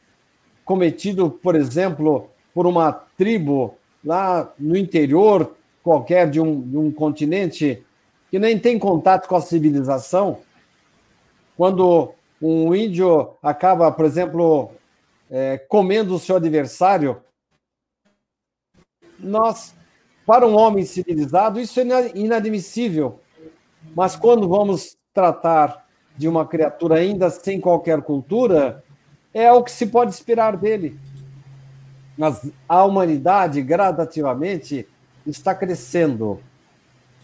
cometido, 0.65 1.29
por 1.29 1.55
exemplo, 1.55 2.29
por 2.53 2.65
uma 2.65 2.91
tribo 2.91 3.75
lá 4.03 4.51
no 4.57 4.75
interior 4.75 5.55
qualquer 5.83 6.29
de 6.29 6.39
um, 6.39 6.61
de 6.61 6.77
um 6.77 6.91
continente 6.91 7.83
que 8.29 8.39
nem 8.39 8.57
tem 8.57 8.79
contato 8.79 9.27
com 9.27 9.35
a 9.35 9.41
civilização, 9.41 10.39
quando 11.57 12.13
um 12.41 12.73
índio 12.73 13.31
acaba, 13.43 13.91
por 13.91 14.05
exemplo, 14.05 14.71
é, 15.29 15.57
comendo 15.57 16.15
o 16.15 16.19
seu 16.19 16.37
adversário, 16.37 17.17
nós, 19.21 19.73
para 20.25 20.45
um 20.47 20.55
homem 20.55 20.85
civilizado, 20.85 21.59
isso 21.59 21.79
é 21.79 22.11
inadmissível. 22.15 23.19
Mas 23.95 24.15
quando 24.15 24.47
vamos 24.47 24.95
tratar 25.13 25.85
de 26.17 26.27
uma 26.27 26.45
criatura 26.45 26.95
ainda 26.95 27.29
sem 27.29 27.59
qualquer 27.59 28.01
cultura, 28.01 28.83
é 29.33 29.51
o 29.51 29.63
que 29.63 29.71
se 29.71 29.87
pode 29.87 30.11
esperar 30.11 30.57
dele. 30.57 30.99
Mas 32.17 32.51
a 32.67 32.83
humanidade, 32.83 33.61
gradativamente, 33.61 34.87
está 35.25 35.55
crescendo. 35.55 36.39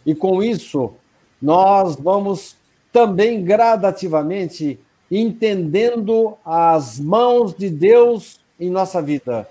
E 0.06 0.16
com 0.16 0.42
isso, 0.42 0.94
nós 1.42 1.96
vamos 1.96 2.56
também 2.92 3.44
gradativamente 3.44 4.80
entendendo 5.12 6.38
as 6.44 7.00
mãos 7.00 7.54
de 7.54 7.70
Deus 7.70 8.40
em 8.60 8.70
nossa 8.70 9.02
vida. 9.02 9.48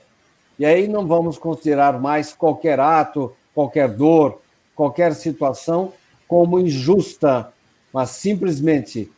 E 0.58 0.64
aí 0.64 0.88
não 0.88 1.06
vamos 1.06 1.38
considerar 1.38 2.00
mais 2.00 2.32
qualquer 2.32 2.80
ato, 2.80 3.34
qualquer 3.54 3.88
dor, 3.88 4.40
qualquer 4.74 5.14
situação 5.14 5.92
como 6.26 6.58
injusta, 6.58 7.52
mas 7.92 8.10
simplesmente 8.10 9.10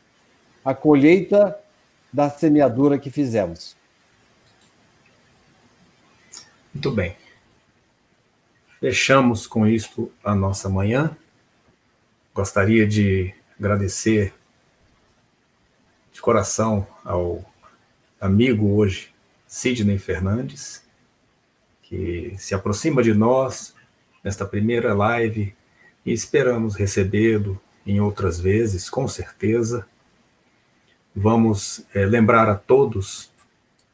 a 0.64 0.74
colheita 0.74 1.58
da 2.12 2.28
semeadura 2.28 2.98
que 2.98 3.10
fizemos. 3.10 3.76
Muito 6.72 6.90
bem. 6.90 7.16
Fechamos 8.80 9.46
com 9.46 9.66
isto 9.66 10.12
a 10.22 10.34
nossa 10.34 10.68
manhã. 10.68 11.16
Gostaria 12.34 12.86
de 12.86 13.34
agradecer 13.58 14.32
de 16.12 16.20
coração 16.20 16.86
ao 17.04 17.44
amigo 18.20 18.76
hoje, 18.76 19.12
Sidney 19.46 19.98
Fernandes, 19.98 20.82
que 21.88 22.34
se 22.36 22.54
aproxima 22.54 23.02
de 23.02 23.14
nós 23.14 23.74
nesta 24.22 24.44
primeira 24.44 24.92
live 24.92 25.54
e 26.04 26.12
esperamos 26.12 26.74
recebê-lo 26.74 27.58
em 27.86 27.98
outras 27.98 28.38
vezes, 28.38 28.90
com 28.90 29.08
certeza. 29.08 29.86
Vamos 31.16 31.82
é, 31.94 32.04
lembrar 32.04 32.48
a 32.48 32.54
todos 32.54 33.30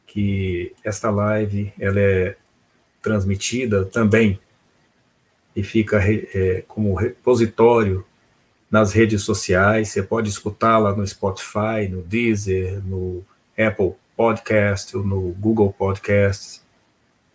que 0.06 0.72
esta 0.82 1.08
live 1.10 1.72
ela 1.78 2.00
é 2.00 2.36
transmitida 3.00 3.84
também 3.84 4.40
e 5.54 5.62
fica 5.62 6.00
é, 6.02 6.64
como 6.66 6.94
repositório 6.94 8.04
nas 8.68 8.92
redes 8.92 9.22
sociais. 9.22 9.90
Você 9.90 10.02
pode 10.02 10.28
escutá-la 10.28 10.94
no 10.96 11.06
Spotify, 11.06 11.88
no 11.88 12.02
Deezer, 12.02 12.82
no 12.84 13.24
Apple 13.56 13.92
Podcast, 14.16 14.96
no 14.96 15.32
Google 15.32 15.72
Podcast. 15.72 16.63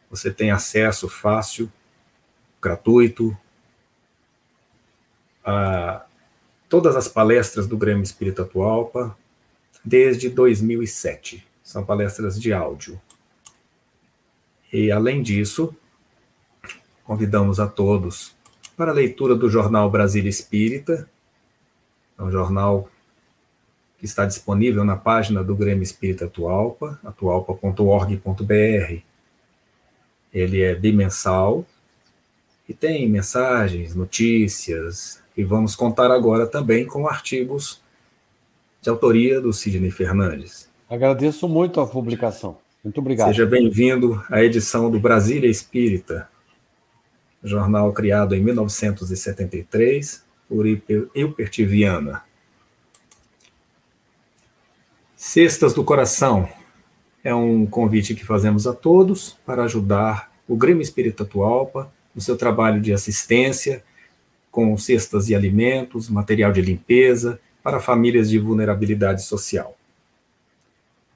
Você 0.10 0.32
tem 0.32 0.52
acesso 0.52 1.08
fácil, 1.08 1.72
gratuito, 2.62 3.36
a 5.44 6.04
todas 6.68 6.96
as 6.96 7.08
palestras 7.08 7.68
do 7.68 7.78
Grêmio 7.78 8.04
Espírita 8.04 8.44
Atualpa 8.44 9.18
desde 9.84 10.30
2007. 10.30 11.46
São 11.64 11.84
palestras 11.84 12.40
de 12.40 12.54
áudio. 12.54 13.00
E, 14.72 14.92
além 14.92 15.24
disso, 15.24 15.76
convidamos 17.04 17.60
a 17.60 17.68
todos 17.68 18.36
para 18.80 18.92
a 18.92 18.94
leitura 18.94 19.36
do 19.36 19.50
jornal 19.50 19.92
Brasília 19.92 20.30
Espírita, 20.30 21.06
é 22.18 22.24
um 22.24 22.32
jornal 22.32 22.90
que 23.98 24.06
está 24.06 24.26
disponível 24.26 24.86
na 24.86 24.96
página 24.96 25.44
do 25.44 25.54
Grêmio 25.54 25.84
Espírita 25.84 26.24
Atualpa, 26.24 26.98
atualpa.org.br. 27.04 29.09
Ele 30.34 30.62
é 30.62 30.76
bimensal 30.76 31.66
e 32.68 32.74
tem 32.74 33.10
mensagens, 33.10 33.96
notícias, 33.96 35.20
e 35.36 35.44
vamos 35.44 35.76
contar 35.76 36.12
agora 36.12 36.46
também 36.46 36.86
com 36.86 37.08
artigos 37.08 37.82
de 38.82 38.90
autoria 38.90 39.42
do 39.42 39.52
Sidney 39.52 39.92
Fernandes. 39.92 40.70
Agradeço 40.90 41.48
muito 41.48 41.82
a 41.82 41.88
publicação. 41.88 42.58
Muito 42.84 43.00
obrigado. 43.00 43.28
Seja 43.30 43.46
bem-vindo 43.46 44.24
à 44.30 44.44
edição 44.44 44.90
do 44.90 45.00
Brasília 45.00 45.50
Espírita, 45.50 46.30
jornal 47.44 47.92
criado 47.92 48.36
em 48.36 48.42
1973 48.42 50.24
por 50.48 50.66
Hilbert 50.68 51.52
Viana. 51.58 52.24
Cestas 55.16 55.74
do 55.74 55.84
Coração 55.84 56.50
é 57.24 57.34
um 57.34 57.66
convite 57.66 58.16
que 58.16 58.26
fazemos 58.26 58.66
a 58.66 58.74
todos 58.74 59.38
para 59.46 59.64
ajudar 59.64 60.32
o 60.48 60.56
Grêmio 60.56 60.82
Espírita 60.82 61.24
Atualpa 61.24 61.92
no 62.16 62.22
seu 62.22 62.38
trabalho 62.38 62.82
de 62.82 62.94
assistência 62.94 63.84
com 64.52 64.76
cestas 64.78 65.28
de 65.28 65.36
alimentos, 65.36 66.10
material 66.10 66.52
de 66.52 66.62
limpeza 66.62 67.40
para 67.62 67.80
famílias 67.80 68.30
de 68.30 68.40
vulnerabilidade 68.40 69.24
social. 69.24 69.78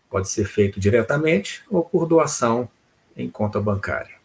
Pode 0.10 0.30
ser 0.30 0.46
feito 0.46 0.80
diretamente 0.80 1.64
ou 1.70 1.84
por 1.84 2.06
doação 2.06 2.70
em 3.18 3.30
conta 3.30 3.60
bancária. 3.60 4.16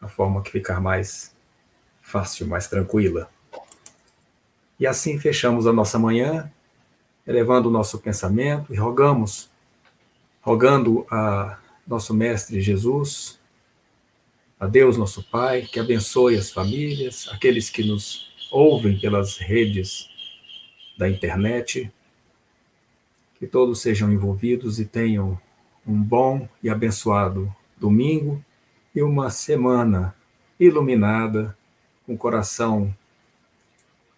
A 0.00 0.08
forma 0.08 0.42
que 0.42 0.50
ficar 0.50 0.80
mais 0.80 1.32
fácil, 2.00 2.46
mais 2.46 2.66
tranquila. 2.66 3.28
E 4.78 4.86
assim 4.86 5.18
fechamos 5.18 5.66
a 5.66 5.72
nossa 5.72 5.98
manhã, 5.98 6.50
elevando 7.26 7.68
o 7.68 7.72
nosso 7.72 7.98
pensamento 7.98 8.72
e 8.72 8.76
rogamos, 8.76 9.49
rogando 10.40 11.06
a 11.10 11.58
nosso 11.86 12.14
Mestre 12.14 12.60
Jesus, 12.60 13.38
a 14.58 14.66
Deus 14.66 14.96
nosso 14.96 15.22
Pai, 15.22 15.62
que 15.62 15.80
abençoe 15.80 16.36
as 16.36 16.50
famílias, 16.50 17.28
aqueles 17.32 17.70
que 17.70 17.82
nos 17.82 18.30
ouvem 18.50 18.98
pelas 18.98 19.38
redes 19.38 20.08
da 20.96 21.08
internet, 21.08 21.90
que 23.38 23.46
todos 23.46 23.80
sejam 23.80 24.12
envolvidos 24.12 24.78
e 24.78 24.84
tenham 24.84 25.40
um 25.86 26.00
bom 26.00 26.46
e 26.62 26.68
abençoado 26.68 27.54
domingo 27.78 28.44
e 28.94 29.02
uma 29.02 29.30
semana 29.30 30.14
iluminada, 30.58 31.56
com 32.06 32.16
coração 32.16 32.94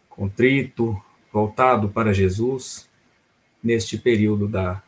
contrito, 0.08 1.00
voltado 1.32 1.88
para 1.88 2.12
Jesus, 2.12 2.88
neste 3.62 3.96
período 3.96 4.48
da 4.48 4.82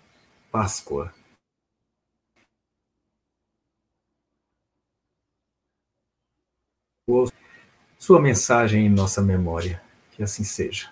Páscoa. 0.51 1.12
Sua 7.98 8.18
mensagem 8.18 8.86
em 8.86 8.89
nossa 8.89 9.20
memória, 9.20 9.82
que 10.12 10.22
assim 10.22 10.43
seja. 10.43 10.89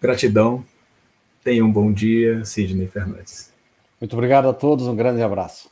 Gratidão, 0.00 0.64
tenha 1.44 1.62
um 1.62 1.70
bom 1.70 1.92
dia, 1.92 2.42
Sidney 2.42 2.86
Fernandes. 2.86 3.52
Muito 4.00 4.14
obrigado 4.14 4.48
a 4.48 4.54
todos, 4.54 4.86
um 4.86 4.96
grande 4.96 5.20
abraço. 5.20 5.70